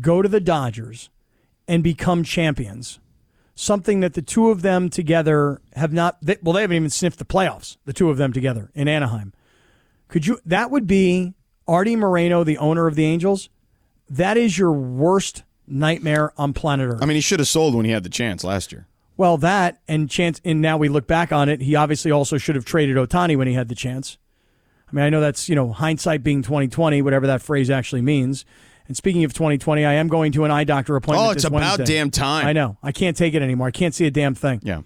go 0.01 0.22
to 0.22 0.29
the 0.31 0.41
Dodgers 0.41 1.11
and 1.69 1.85
become 1.85 2.25
champions? 2.25 2.99
Something 3.55 4.01
that 4.01 4.14
the 4.14 4.23
two 4.23 4.51
of 4.51 4.62
them 4.62 4.89
together 4.89 5.61
have 5.75 5.93
not. 5.93 6.16
They, 6.23 6.39
well, 6.43 6.55
they 6.55 6.62
haven't 6.62 6.77
even 6.77 6.91
sniffed 6.91 7.19
the 7.19 7.25
playoffs. 7.25 7.77
The 7.85 7.93
two 7.93 8.09
of 8.09 8.16
them 8.16 8.33
together 8.33 8.71
in 8.75 8.89
Anaheim. 8.89 9.33
Could 10.09 10.27
you? 10.27 10.41
That 10.47 10.71
would 10.71 10.87
be 10.87 11.35
Arte 11.69 11.97
Moreno, 11.97 12.43
the 12.43 12.59
owner 12.59 12.87
of 12.87 12.95
the 12.95 13.05
Angels, 13.05 13.51
that 14.09 14.37
is 14.37 14.59
your 14.59 14.73
worst 14.73 15.43
nightmare 15.66 16.33
on 16.39 16.55
planet 16.55 16.89
Earth. 16.89 17.03
I 17.03 17.07
mean, 17.07 17.16
he 17.16 17.21
should 17.21 17.41
have 17.41 17.49
sold 17.49 17.75
when 17.75 17.85
he 17.85 17.91
had 17.91 18.03
the 18.03 18.09
chance 18.09 18.43
last 18.43 18.73
year. 18.73 18.87
Well, 19.19 19.37
that 19.39 19.81
and 19.87 20.09
chance, 20.09 20.41
and 20.45 20.62
now 20.62 20.79
we 20.79 20.89
look 20.89 21.07
back 21.07 21.33
on 21.33 21.49
it. 21.49 21.61
He 21.61 21.75
obviously 21.75 22.11
also 22.11 22.39
should 22.39 22.55
have 22.55 22.64
traded 22.64 22.97
Ohtani 22.97 23.37
when 23.37 23.49
he 23.49 23.55
had 23.55 23.69
the 23.69 23.75
chance. 23.75 24.16
I 24.91 24.95
mean, 24.95 25.05
I 25.05 25.11
know 25.11 25.21
that's 25.21 25.49
you 25.49 25.55
know 25.55 25.73
hindsight 25.73 26.23
being 26.23 26.43
twenty 26.43 26.69
twenty, 26.69 27.03
whatever 27.03 27.27
that 27.27 27.43
phrase 27.43 27.69
actually 27.69 28.01
means. 28.01 28.45
And 28.89 28.97
speaking 28.97 29.22
of 29.24 29.32
twenty 29.34 29.59
twenty, 29.59 29.84
I 29.84 29.95
am 29.95 30.09
going 30.09 30.32
to 30.32 30.45
an 30.45 30.51
eye 30.51 30.64
doctor 30.64 30.97
appointment. 30.97 31.28
Oh, 31.28 31.30
it's 31.30 31.43
this 31.43 31.49
about 31.49 31.78
Wednesday. 31.78 31.84
damn 31.84 32.11
time. 32.11 32.47
I 32.47 32.53
know. 32.53 32.78
I 32.82 32.91
can't 32.91 33.16
take 33.16 33.34
it 33.34 33.43
anymore. 33.43 33.68
I 33.68 33.70
can't 33.70 33.95
see 33.95 34.07
a 34.07 34.11
damn 34.11 34.34
thing. 34.34 34.61
Yeah. 34.64 34.80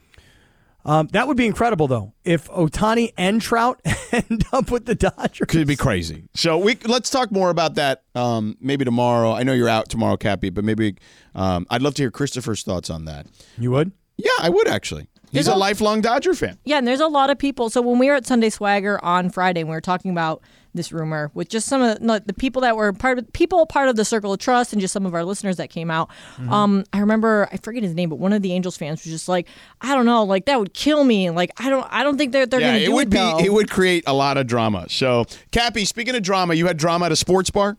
Um, 0.84 1.06
that 1.12 1.28
would 1.28 1.36
be 1.36 1.46
incredible, 1.46 1.86
though, 1.86 2.12
if 2.24 2.48
Ohtani 2.48 3.12
and 3.16 3.40
Trout 3.40 3.80
end 4.12 4.44
up 4.52 4.70
with 4.70 4.86
the 4.86 4.96
Dodgers. 4.96 5.46
Could 5.46 5.68
be 5.68 5.76
crazy. 5.76 6.24
So 6.34 6.58
we 6.58 6.76
let's 6.84 7.08
talk 7.08 7.30
more 7.30 7.50
about 7.50 7.76
that 7.76 8.02
um, 8.16 8.56
maybe 8.60 8.84
tomorrow. 8.84 9.32
I 9.32 9.44
know 9.44 9.52
you're 9.52 9.68
out 9.68 9.88
tomorrow, 9.88 10.16
Kappy, 10.16 10.52
but 10.52 10.64
maybe 10.64 10.96
um, 11.36 11.66
I'd 11.70 11.82
love 11.82 11.94
to 11.94 12.02
hear 12.02 12.10
Christopher's 12.10 12.64
thoughts 12.64 12.90
on 12.90 13.04
that. 13.04 13.26
You 13.58 13.70
would? 13.70 13.92
Yeah, 14.16 14.30
I 14.40 14.50
would 14.50 14.66
actually. 14.66 15.08
He's 15.30 15.46
There's 15.46 15.56
a 15.56 15.58
lifelong 15.58 16.02
Dodger 16.02 16.34
fan. 16.34 16.58
Yeah, 16.64 16.76
and 16.78 16.86
there's 16.86 17.00
a 17.00 17.06
lot 17.06 17.30
of 17.30 17.38
people. 17.38 17.70
So 17.70 17.80
when 17.80 17.98
we 17.98 18.08
were 18.08 18.16
at 18.16 18.26
Sunday 18.26 18.50
Swagger 18.50 19.02
on 19.02 19.30
Friday, 19.30 19.60
and 19.60 19.68
we 19.70 19.74
were 19.74 19.80
talking 19.80 20.10
about 20.10 20.42
this 20.74 20.92
rumor 20.92 21.30
with 21.34 21.48
just 21.48 21.66
some 21.66 21.82
of 21.82 22.00
the, 22.00 22.22
the 22.24 22.32
people 22.32 22.62
that 22.62 22.76
were 22.76 22.92
part 22.92 23.18
of 23.18 23.32
people 23.32 23.66
part 23.66 23.88
of 23.88 23.96
the 23.96 24.04
circle 24.04 24.32
of 24.32 24.38
trust 24.38 24.72
and 24.72 24.80
just 24.80 24.92
some 24.92 25.04
of 25.06 25.14
our 25.14 25.24
listeners 25.24 25.56
that 25.56 25.70
came 25.70 25.90
out. 25.90 26.08
Mm-hmm. 26.36 26.52
Um, 26.52 26.84
I 26.92 27.00
remember 27.00 27.48
I 27.52 27.58
forget 27.58 27.82
his 27.82 27.94
name, 27.94 28.08
but 28.08 28.16
one 28.16 28.32
of 28.32 28.42
the 28.42 28.52
Angels 28.52 28.76
fans 28.76 29.04
was 29.04 29.12
just 29.12 29.28
like, 29.28 29.48
I 29.80 29.94
don't 29.94 30.06
know, 30.06 30.24
like 30.24 30.46
that 30.46 30.58
would 30.58 30.74
kill 30.74 31.04
me. 31.04 31.30
Like 31.30 31.50
I 31.58 31.68
don't, 31.68 31.86
I 31.90 32.02
don't 32.02 32.16
think 32.16 32.32
they're 32.32 32.46
they're 32.46 32.60
yeah, 32.60 32.68
gonna 32.68 32.78
it 32.78 32.86
do 32.86 32.92
would 32.92 33.08
it. 33.08 33.10
be. 33.10 33.16
though. 33.18 33.38
It 33.38 33.52
would 33.52 33.70
create 33.70 34.04
a 34.06 34.14
lot 34.14 34.36
of 34.36 34.46
drama. 34.46 34.86
So, 34.88 35.24
Kappy, 35.50 35.86
speaking 35.86 36.14
of 36.14 36.22
drama, 36.22 36.54
you 36.54 36.66
had 36.66 36.76
drama 36.76 37.06
at 37.06 37.12
a 37.12 37.16
sports 37.16 37.50
bar. 37.50 37.76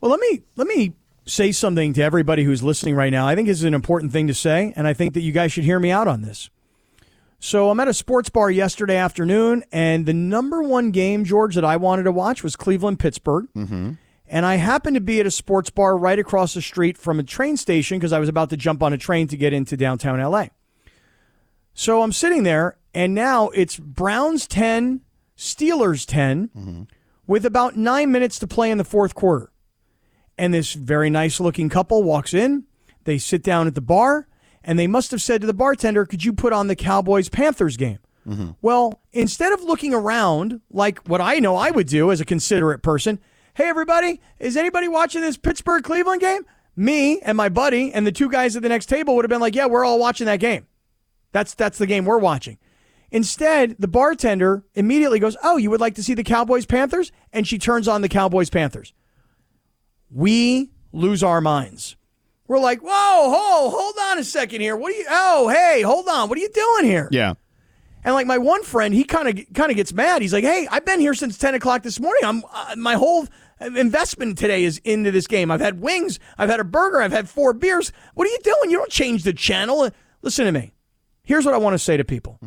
Well, 0.00 0.10
let 0.10 0.20
me 0.20 0.42
let 0.56 0.66
me 0.66 0.94
say 1.24 1.52
something 1.52 1.92
to 1.94 2.02
everybody 2.02 2.44
who's 2.44 2.62
listening 2.62 2.94
right 2.94 3.10
now. 3.10 3.26
I 3.26 3.34
think 3.34 3.48
this 3.48 3.58
is 3.58 3.64
an 3.64 3.74
important 3.74 4.12
thing 4.12 4.26
to 4.26 4.34
say, 4.34 4.72
and 4.76 4.86
I 4.86 4.92
think 4.92 5.14
that 5.14 5.20
you 5.20 5.32
guys 5.32 5.52
should 5.52 5.64
hear 5.64 5.78
me 5.78 5.90
out 5.90 6.08
on 6.08 6.22
this. 6.22 6.50
So 7.44 7.70
I'm 7.70 7.80
at 7.80 7.88
a 7.88 7.92
sports 7.92 8.30
bar 8.30 8.52
yesterday 8.52 8.96
afternoon, 8.96 9.64
and 9.72 10.06
the 10.06 10.12
number 10.12 10.62
one 10.62 10.92
game, 10.92 11.24
George, 11.24 11.56
that 11.56 11.64
I 11.64 11.76
wanted 11.76 12.04
to 12.04 12.12
watch 12.12 12.44
was 12.44 12.54
Cleveland 12.54 13.00
Pittsburgh. 13.00 13.48
Mm-hmm. 13.56 13.94
And 14.28 14.46
I 14.46 14.54
happened 14.54 14.94
to 14.94 15.00
be 15.00 15.18
at 15.18 15.26
a 15.26 15.30
sports 15.32 15.68
bar 15.68 15.98
right 15.98 16.20
across 16.20 16.54
the 16.54 16.62
street 16.62 16.96
from 16.96 17.18
a 17.18 17.24
train 17.24 17.56
station 17.56 17.98
because 17.98 18.12
I 18.12 18.20
was 18.20 18.28
about 18.28 18.50
to 18.50 18.56
jump 18.56 18.80
on 18.80 18.92
a 18.92 18.96
train 18.96 19.26
to 19.26 19.36
get 19.36 19.52
into 19.52 19.76
downtown 19.76 20.20
LA. 20.22 20.46
So 21.74 22.02
I'm 22.02 22.12
sitting 22.12 22.44
there, 22.44 22.78
and 22.94 23.12
now 23.12 23.48
it's 23.48 23.76
Browns 23.76 24.46
10, 24.46 25.00
Steelers 25.36 26.06
10, 26.06 26.86
with 27.26 27.44
about 27.44 27.76
nine 27.76 28.12
minutes 28.12 28.38
to 28.38 28.46
play 28.46 28.70
in 28.70 28.78
the 28.78 28.84
fourth 28.84 29.16
quarter. 29.16 29.50
And 30.38 30.54
this 30.54 30.74
very 30.74 31.10
nice 31.10 31.40
looking 31.40 31.68
couple 31.68 32.04
walks 32.04 32.34
in. 32.34 32.66
They 33.02 33.18
sit 33.18 33.42
down 33.42 33.66
at 33.66 33.74
the 33.74 33.80
bar, 33.80 34.28
and 34.64 34.78
they 34.78 34.86
must 34.86 35.10
have 35.10 35.22
said 35.22 35.40
to 35.40 35.46
the 35.46 35.54
bartender, 35.54 36.04
Could 36.06 36.24
you 36.24 36.32
put 36.32 36.52
on 36.52 36.66
the 36.66 36.76
Cowboys 36.76 37.28
Panthers 37.28 37.76
game? 37.76 37.98
Mm-hmm. 38.26 38.50
Well, 38.60 39.00
instead 39.12 39.52
of 39.52 39.62
looking 39.62 39.94
around 39.94 40.60
like 40.70 41.00
what 41.08 41.20
I 41.20 41.38
know 41.38 41.56
I 41.56 41.70
would 41.70 41.88
do 41.88 42.10
as 42.12 42.20
a 42.20 42.24
considerate 42.24 42.82
person, 42.82 43.18
hey, 43.54 43.68
everybody, 43.68 44.20
is 44.38 44.56
anybody 44.56 44.88
watching 44.88 45.20
this 45.20 45.36
Pittsburgh 45.36 45.82
Cleveland 45.82 46.20
game? 46.20 46.46
Me 46.76 47.20
and 47.20 47.36
my 47.36 47.48
buddy 47.48 47.92
and 47.92 48.06
the 48.06 48.12
two 48.12 48.30
guys 48.30 48.56
at 48.56 48.62
the 48.62 48.68
next 48.68 48.86
table 48.86 49.16
would 49.16 49.24
have 49.24 49.30
been 49.30 49.40
like, 49.40 49.54
yeah, 49.54 49.66
we're 49.66 49.84
all 49.84 49.98
watching 49.98 50.26
that 50.26 50.40
game. 50.40 50.66
That's, 51.32 51.54
that's 51.54 51.78
the 51.78 51.86
game 51.86 52.04
we're 52.04 52.18
watching. 52.18 52.58
Instead, 53.10 53.76
the 53.78 53.88
bartender 53.88 54.64
immediately 54.74 55.18
goes, 55.18 55.36
oh, 55.42 55.58
you 55.58 55.70
would 55.70 55.80
like 55.80 55.94
to 55.96 56.02
see 56.02 56.14
the 56.14 56.24
Cowboys 56.24 56.64
Panthers? 56.64 57.12
And 57.32 57.46
she 57.46 57.58
turns 57.58 57.86
on 57.86 58.00
the 58.00 58.08
Cowboys 58.08 58.48
Panthers. 58.48 58.94
We 60.10 60.70
lose 60.92 61.22
our 61.22 61.40
minds. 61.40 61.96
We're 62.52 62.58
like, 62.58 62.80
whoa, 62.82 63.30
whoa, 63.30 63.70
hold 63.70 63.94
on 64.10 64.18
a 64.18 64.24
second 64.24 64.60
here. 64.60 64.76
What 64.76 64.92
are 64.92 64.94
you? 64.94 65.06
Oh, 65.08 65.48
hey, 65.48 65.80
hold 65.80 66.06
on. 66.06 66.28
What 66.28 66.36
are 66.36 66.40
you 66.42 66.50
doing 66.50 66.84
here? 66.84 67.08
Yeah. 67.10 67.32
And 68.04 68.14
like 68.14 68.26
my 68.26 68.36
one 68.36 68.62
friend, 68.62 68.92
he 68.92 69.04
kind 69.04 69.26
of 69.26 69.54
kind 69.54 69.70
of 69.70 69.76
gets 69.76 69.90
mad. 69.94 70.20
He's 70.20 70.34
like, 70.34 70.44
"Hey, 70.44 70.68
I've 70.70 70.84
been 70.84 71.00
here 71.00 71.14
since 71.14 71.38
ten 71.38 71.54
o'clock 71.54 71.82
this 71.82 71.98
morning. 71.98 72.20
I'm 72.22 72.44
uh, 72.52 72.74
my 72.76 72.96
whole 72.96 73.26
investment 73.58 74.36
today 74.36 74.64
is 74.64 74.82
into 74.84 75.10
this 75.10 75.26
game. 75.26 75.50
I've 75.50 75.62
had 75.62 75.80
wings, 75.80 76.18
I've 76.36 76.50
had 76.50 76.60
a 76.60 76.64
burger, 76.64 77.00
I've 77.00 77.10
had 77.12 77.26
four 77.26 77.54
beers. 77.54 77.90
What 78.12 78.26
are 78.26 78.30
you 78.30 78.38
doing? 78.44 78.70
You 78.70 78.76
don't 78.76 78.90
change 78.90 79.22
the 79.22 79.32
channel. 79.32 79.88
Listen 80.20 80.44
to 80.44 80.52
me. 80.52 80.74
Here's 81.22 81.46
what 81.46 81.54
I 81.54 81.58
want 81.58 81.72
to 81.72 81.78
say 81.78 81.96
to 81.96 82.04
people. 82.04 82.38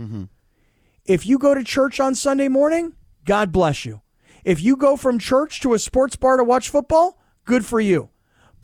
If 1.06 1.26
you 1.26 1.39
go 1.39 1.56
to 1.56 1.64
church 1.64 1.99
on 1.99 2.14
Sunday 2.14 2.47
morning, 2.47 2.93
God 3.24 3.51
bless 3.51 3.86
you. 3.86 4.01
If 4.43 4.62
you 4.62 4.76
go 4.76 4.97
from 4.97 5.18
church 5.18 5.62
to 5.62 5.74
a 5.74 5.80
sports 5.80 6.16
bar 6.16 6.38
to 6.38 6.43
watch 6.43 6.70
football, 6.70 7.18
good 7.43 7.66
for 7.66 7.80
you. 7.80 8.10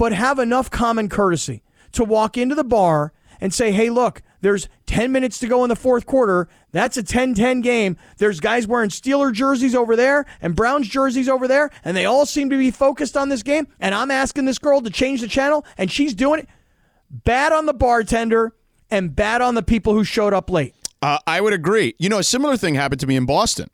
But 0.02 0.14
have 0.14 0.39
enough 0.39 0.72
common 0.72 1.10
courtesy 1.10 1.62
to 1.91 2.04
walk 2.04 2.36
into 2.36 2.56
the 2.56 2.64
bar 2.64 3.14
and 3.39 3.54
say, 3.54 3.72
hey, 3.72 3.91
look, 3.91 4.24
there's 4.41 4.68
10 4.88 5.12
minutes 5.12 5.38
to 5.38 5.47
go 5.47 5.64
in 5.64 5.70
the 5.70 5.76
fourth 5.76 6.08
quarter. 6.08 6.49
That's 6.72 6.97
a 6.97 7.04
10 7.04 7.36
10 7.36 7.62
game. 7.62 7.97
There's 8.18 8.39
guys 8.39 8.66
wearing 8.66 8.89
Steeler 8.89 9.32
jerseys 9.32 9.76
over 9.76 9.95
there 9.95 10.26
and 10.41 10.56
Browns 10.56 10.88
jerseys 10.88 11.30
over 11.30 11.47
there, 11.47 11.70
and 11.84 11.95
they 11.95 12.06
all 12.06 12.26
seem 12.26 12.49
to 12.49 12.58
be 12.58 12.72
focused 12.72 13.16
on 13.16 13.30
this 13.30 13.43
game. 13.43 13.68
And 13.80 13.93
I'm 13.93 14.10
asking 14.10 14.45
this 14.45 14.58
girl 14.58 14.82
to 14.82 14.89
change 14.89 15.22
the 15.22 15.28
channel, 15.28 15.64
and 15.78 15.91
she's 15.91 16.16
doing 16.16 16.39
it. 16.39 16.49
Bad 17.12 17.52
on 17.52 17.68
the 17.68 17.74
bartender 17.76 18.56
and 18.89 19.16
bad 19.16 19.43
on 19.43 19.54
the 19.54 19.62
people 19.62 19.93
who 19.93 20.04
showed 20.04 20.34
up 20.34 20.49
late. 20.49 20.74
Uh, 21.04 21.20
I 21.28 21.41
would 21.41 21.54
agree. 21.54 21.93
You 21.99 22.10
know, 22.10 22.18
a 22.18 22.24
similar 22.24 22.58
thing 22.58 22.74
happened 22.74 23.02
to 23.02 23.06
me 23.06 23.18
in 23.18 23.28
Boston. 23.28 23.70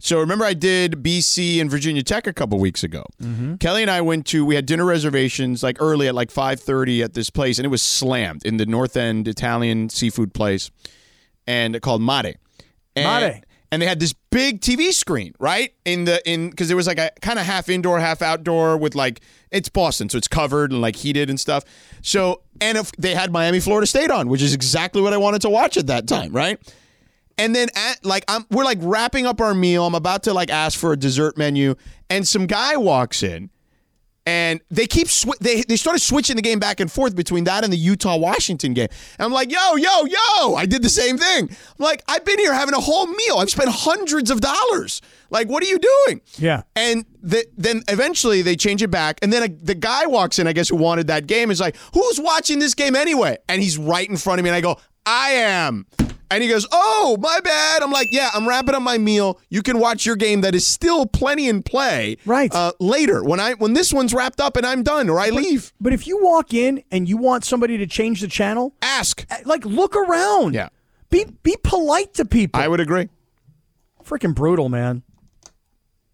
So 0.00 0.20
remember, 0.20 0.44
I 0.44 0.54
did 0.54 1.02
BC 1.02 1.60
and 1.60 1.70
Virginia 1.70 2.02
Tech 2.02 2.26
a 2.26 2.32
couple 2.32 2.58
weeks 2.60 2.84
ago. 2.84 3.04
Mm-hmm. 3.20 3.56
Kelly 3.56 3.82
and 3.82 3.90
I 3.90 4.00
went 4.00 4.26
to. 4.26 4.44
We 4.44 4.54
had 4.54 4.64
dinner 4.64 4.84
reservations 4.84 5.62
like 5.62 5.76
early 5.80 6.06
at 6.06 6.14
like 6.14 6.30
five 6.30 6.60
thirty 6.60 7.02
at 7.02 7.14
this 7.14 7.30
place, 7.30 7.58
and 7.58 7.66
it 7.66 7.68
was 7.68 7.82
slammed 7.82 8.44
in 8.44 8.58
the 8.58 8.66
North 8.66 8.96
End 8.96 9.26
Italian 9.26 9.88
seafood 9.88 10.34
place, 10.34 10.70
and 11.46 11.80
called 11.82 12.00
Mare. 12.00 12.34
And, 12.94 13.04
Mare. 13.04 13.40
And 13.70 13.82
they 13.82 13.86
had 13.86 14.00
this 14.00 14.14
big 14.30 14.60
TV 14.60 14.92
screen, 14.92 15.34
right? 15.40 15.74
In 15.84 16.04
the 16.04 16.26
in 16.30 16.50
because 16.50 16.68
there 16.68 16.76
was 16.76 16.86
like 16.86 16.98
a 16.98 17.10
kind 17.20 17.38
of 17.38 17.44
half 17.44 17.68
indoor, 17.68 17.98
half 17.98 18.22
outdoor 18.22 18.78
with 18.78 18.94
like 18.94 19.20
it's 19.50 19.68
Boston, 19.68 20.08
so 20.08 20.16
it's 20.16 20.28
covered 20.28 20.70
and 20.70 20.80
like 20.80 20.94
heated 20.96 21.28
and 21.28 21.40
stuff. 21.40 21.64
So 22.02 22.42
and 22.60 22.78
if 22.78 22.92
they 22.92 23.14
had 23.14 23.32
Miami, 23.32 23.58
Florida 23.58 23.86
State 23.86 24.12
on, 24.12 24.28
which 24.28 24.42
is 24.42 24.54
exactly 24.54 25.02
what 25.02 25.12
I 25.12 25.16
wanted 25.16 25.42
to 25.42 25.50
watch 25.50 25.76
at 25.76 25.88
that 25.88 26.06
time, 26.06 26.32
right? 26.32 26.58
And 27.38 27.54
then 27.54 27.68
at 27.76 28.04
like 28.04 28.24
I'm 28.28 28.44
we're 28.50 28.64
like 28.64 28.78
wrapping 28.80 29.24
up 29.24 29.40
our 29.40 29.54
meal. 29.54 29.86
I'm 29.86 29.94
about 29.94 30.24
to 30.24 30.34
like 30.34 30.50
ask 30.50 30.78
for 30.78 30.92
a 30.92 30.96
dessert 30.96 31.38
menu, 31.38 31.76
and 32.10 32.26
some 32.26 32.46
guy 32.46 32.76
walks 32.76 33.22
in, 33.22 33.50
and 34.26 34.60
they 34.70 34.86
keep 34.86 35.08
sw- 35.08 35.38
they 35.40 35.62
they 35.62 35.76
started 35.76 36.00
switching 36.00 36.34
the 36.34 36.42
game 36.42 36.58
back 36.58 36.80
and 36.80 36.90
forth 36.90 37.14
between 37.14 37.44
that 37.44 37.62
and 37.62 37.72
the 37.72 37.76
Utah 37.76 38.16
Washington 38.16 38.74
game. 38.74 38.88
And 39.18 39.24
I'm 39.24 39.32
like, 39.32 39.52
yo, 39.52 39.76
yo, 39.76 40.04
yo! 40.04 40.54
I 40.56 40.66
did 40.66 40.82
the 40.82 40.90
same 40.90 41.16
thing. 41.16 41.48
I'm 41.48 41.76
like, 41.78 42.02
I've 42.08 42.24
been 42.24 42.40
here 42.40 42.52
having 42.52 42.74
a 42.74 42.80
whole 42.80 43.06
meal. 43.06 43.36
I've 43.38 43.50
spent 43.50 43.70
hundreds 43.70 44.30
of 44.30 44.40
dollars. 44.40 45.00
Like, 45.30 45.48
what 45.48 45.62
are 45.62 45.66
you 45.66 45.78
doing? 45.78 46.20
Yeah. 46.38 46.62
And 46.74 47.04
the, 47.22 47.46
then 47.56 47.82
eventually 47.88 48.42
they 48.42 48.56
change 48.56 48.82
it 48.82 48.90
back. 48.90 49.18
And 49.22 49.32
then 49.32 49.42
a, 49.42 49.48
the 49.48 49.74
guy 49.74 50.06
walks 50.06 50.38
in, 50.38 50.46
I 50.46 50.52
guess, 50.54 50.70
who 50.70 50.76
wanted 50.76 51.06
that 51.08 51.26
game, 51.26 51.50
is 51.50 51.60
like, 51.60 51.76
who's 51.92 52.18
watching 52.18 52.58
this 52.58 52.74
game 52.74 52.96
anyway? 52.96 53.36
And 53.48 53.62
he's 53.62 53.78
right 53.78 54.08
in 54.08 54.16
front 54.16 54.40
of 54.40 54.44
me. 54.44 54.50
And 54.50 54.56
I 54.56 54.60
go, 54.62 54.78
I 55.04 55.30
am. 55.30 55.86
And 56.30 56.42
he 56.42 56.48
goes, 56.48 56.66
Oh, 56.70 57.16
my 57.20 57.40
bad. 57.40 57.82
I'm 57.82 57.90
like, 57.90 58.08
Yeah, 58.10 58.30
I'm 58.34 58.46
wrapping 58.48 58.74
up 58.74 58.82
my 58.82 58.98
meal. 58.98 59.40
You 59.48 59.62
can 59.62 59.78
watch 59.78 60.04
your 60.04 60.16
game 60.16 60.42
that 60.42 60.54
is 60.54 60.66
still 60.66 61.06
plenty 61.06 61.48
in 61.48 61.62
play. 61.62 62.16
Right. 62.26 62.54
Uh, 62.54 62.72
later, 62.80 63.22
when 63.24 63.40
I 63.40 63.54
when 63.54 63.72
this 63.72 63.92
one's 63.92 64.12
wrapped 64.12 64.40
up 64.40 64.56
and 64.56 64.66
I'm 64.66 64.82
done 64.82 65.08
or 65.08 65.18
I 65.20 65.30
leave. 65.30 65.72
But 65.80 65.92
if 65.92 66.06
you 66.06 66.22
walk 66.22 66.52
in 66.52 66.82
and 66.90 67.08
you 67.08 67.16
want 67.16 67.44
somebody 67.44 67.78
to 67.78 67.86
change 67.86 68.20
the 68.20 68.28
channel, 68.28 68.74
ask. 68.82 69.26
Like, 69.44 69.64
look 69.64 69.96
around. 69.96 70.54
Yeah. 70.54 70.68
Be 71.10 71.24
be 71.42 71.56
polite 71.62 72.14
to 72.14 72.24
people. 72.24 72.60
I 72.60 72.68
would 72.68 72.80
agree. 72.80 73.08
Freaking 74.04 74.34
brutal, 74.34 74.68
man. 74.68 75.02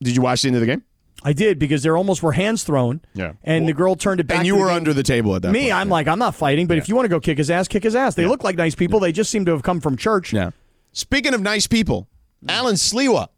Did 0.02 0.16
you 0.16 0.22
watch 0.22 0.42
the 0.42 0.48
end 0.48 0.56
of 0.56 0.60
the 0.60 0.66
game? 0.66 0.82
I 1.26 1.32
did 1.32 1.58
because 1.58 1.82
there 1.82 1.96
almost 1.96 2.22
were 2.22 2.32
hands 2.32 2.64
thrown. 2.64 3.00
Yeah. 3.14 3.32
And 3.42 3.66
the 3.66 3.72
girl 3.72 3.96
turned 3.96 4.20
it 4.20 4.26
back. 4.26 4.38
And 4.38 4.46
you 4.46 4.52
to 4.52 4.58
the 4.58 4.64
were 4.64 4.70
under 4.70 4.92
the 4.92 5.02
table 5.02 5.34
at 5.34 5.42
that 5.42 5.52
Me, 5.52 5.62
point. 5.62 5.74
I'm 5.74 5.88
like, 5.88 6.06
I'm 6.06 6.18
not 6.18 6.34
fighting, 6.34 6.66
but 6.66 6.76
if 6.76 6.88
you 6.88 6.94
want 6.94 7.06
to 7.06 7.08
go 7.08 7.18
kick 7.18 7.38
his 7.38 7.50
ass, 7.50 7.66
kick 7.66 7.82
his 7.82 7.96
ass. 7.96 8.14
They 8.14 8.26
look 8.26 8.44
like 8.44 8.56
nice 8.56 8.74
people. 8.74 9.00
They 9.00 9.10
just 9.10 9.30
seem 9.30 9.46
to 9.46 9.52
have 9.52 9.62
come 9.62 9.80
from 9.80 9.96
church. 9.96 10.32
Yeah. 10.32 10.50
Speaking 10.92 11.32
of 11.32 11.40
nice 11.40 11.66
people, 11.66 12.08
Alan 12.46 12.74
Slewa 12.74 13.28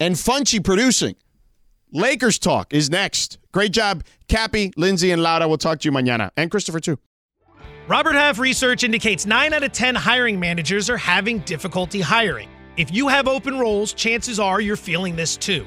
and 0.00 0.16
Funchy 0.16 0.62
producing. 0.62 1.14
Lakers 1.92 2.38
talk 2.38 2.74
is 2.74 2.90
next. 2.90 3.38
Great 3.52 3.70
job, 3.72 4.02
Kappy, 4.28 4.72
Lindsay, 4.76 5.12
and 5.12 5.22
Laura. 5.22 5.46
We'll 5.46 5.58
talk 5.58 5.78
to 5.80 5.88
you 5.88 5.92
mañana. 5.92 6.30
And 6.36 6.50
Christopher, 6.50 6.80
too. 6.80 6.98
Robert 7.86 8.14
Half 8.14 8.38
research 8.38 8.82
indicates 8.82 9.26
9 9.26 9.52
out 9.52 9.62
of 9.62 9.72
10 9.72 9.94
hiring 9.94 10.40
managers 10.40 10.88
are 10.88 10.96
having 10.96 11.40
difficulty 11.40 12.00
hiring. 12.00 12.48
If 12.76 12.92
you 12.92 13.08
have 13.08 13.28
open 13.28 13.58
roles, 13.58 13.92
chances 13.92 14.40
are 14.40 14.60
you're 14.60 14.76
feeling 14.76 15.16
this 15.16 15.36
too. 15.36 15.66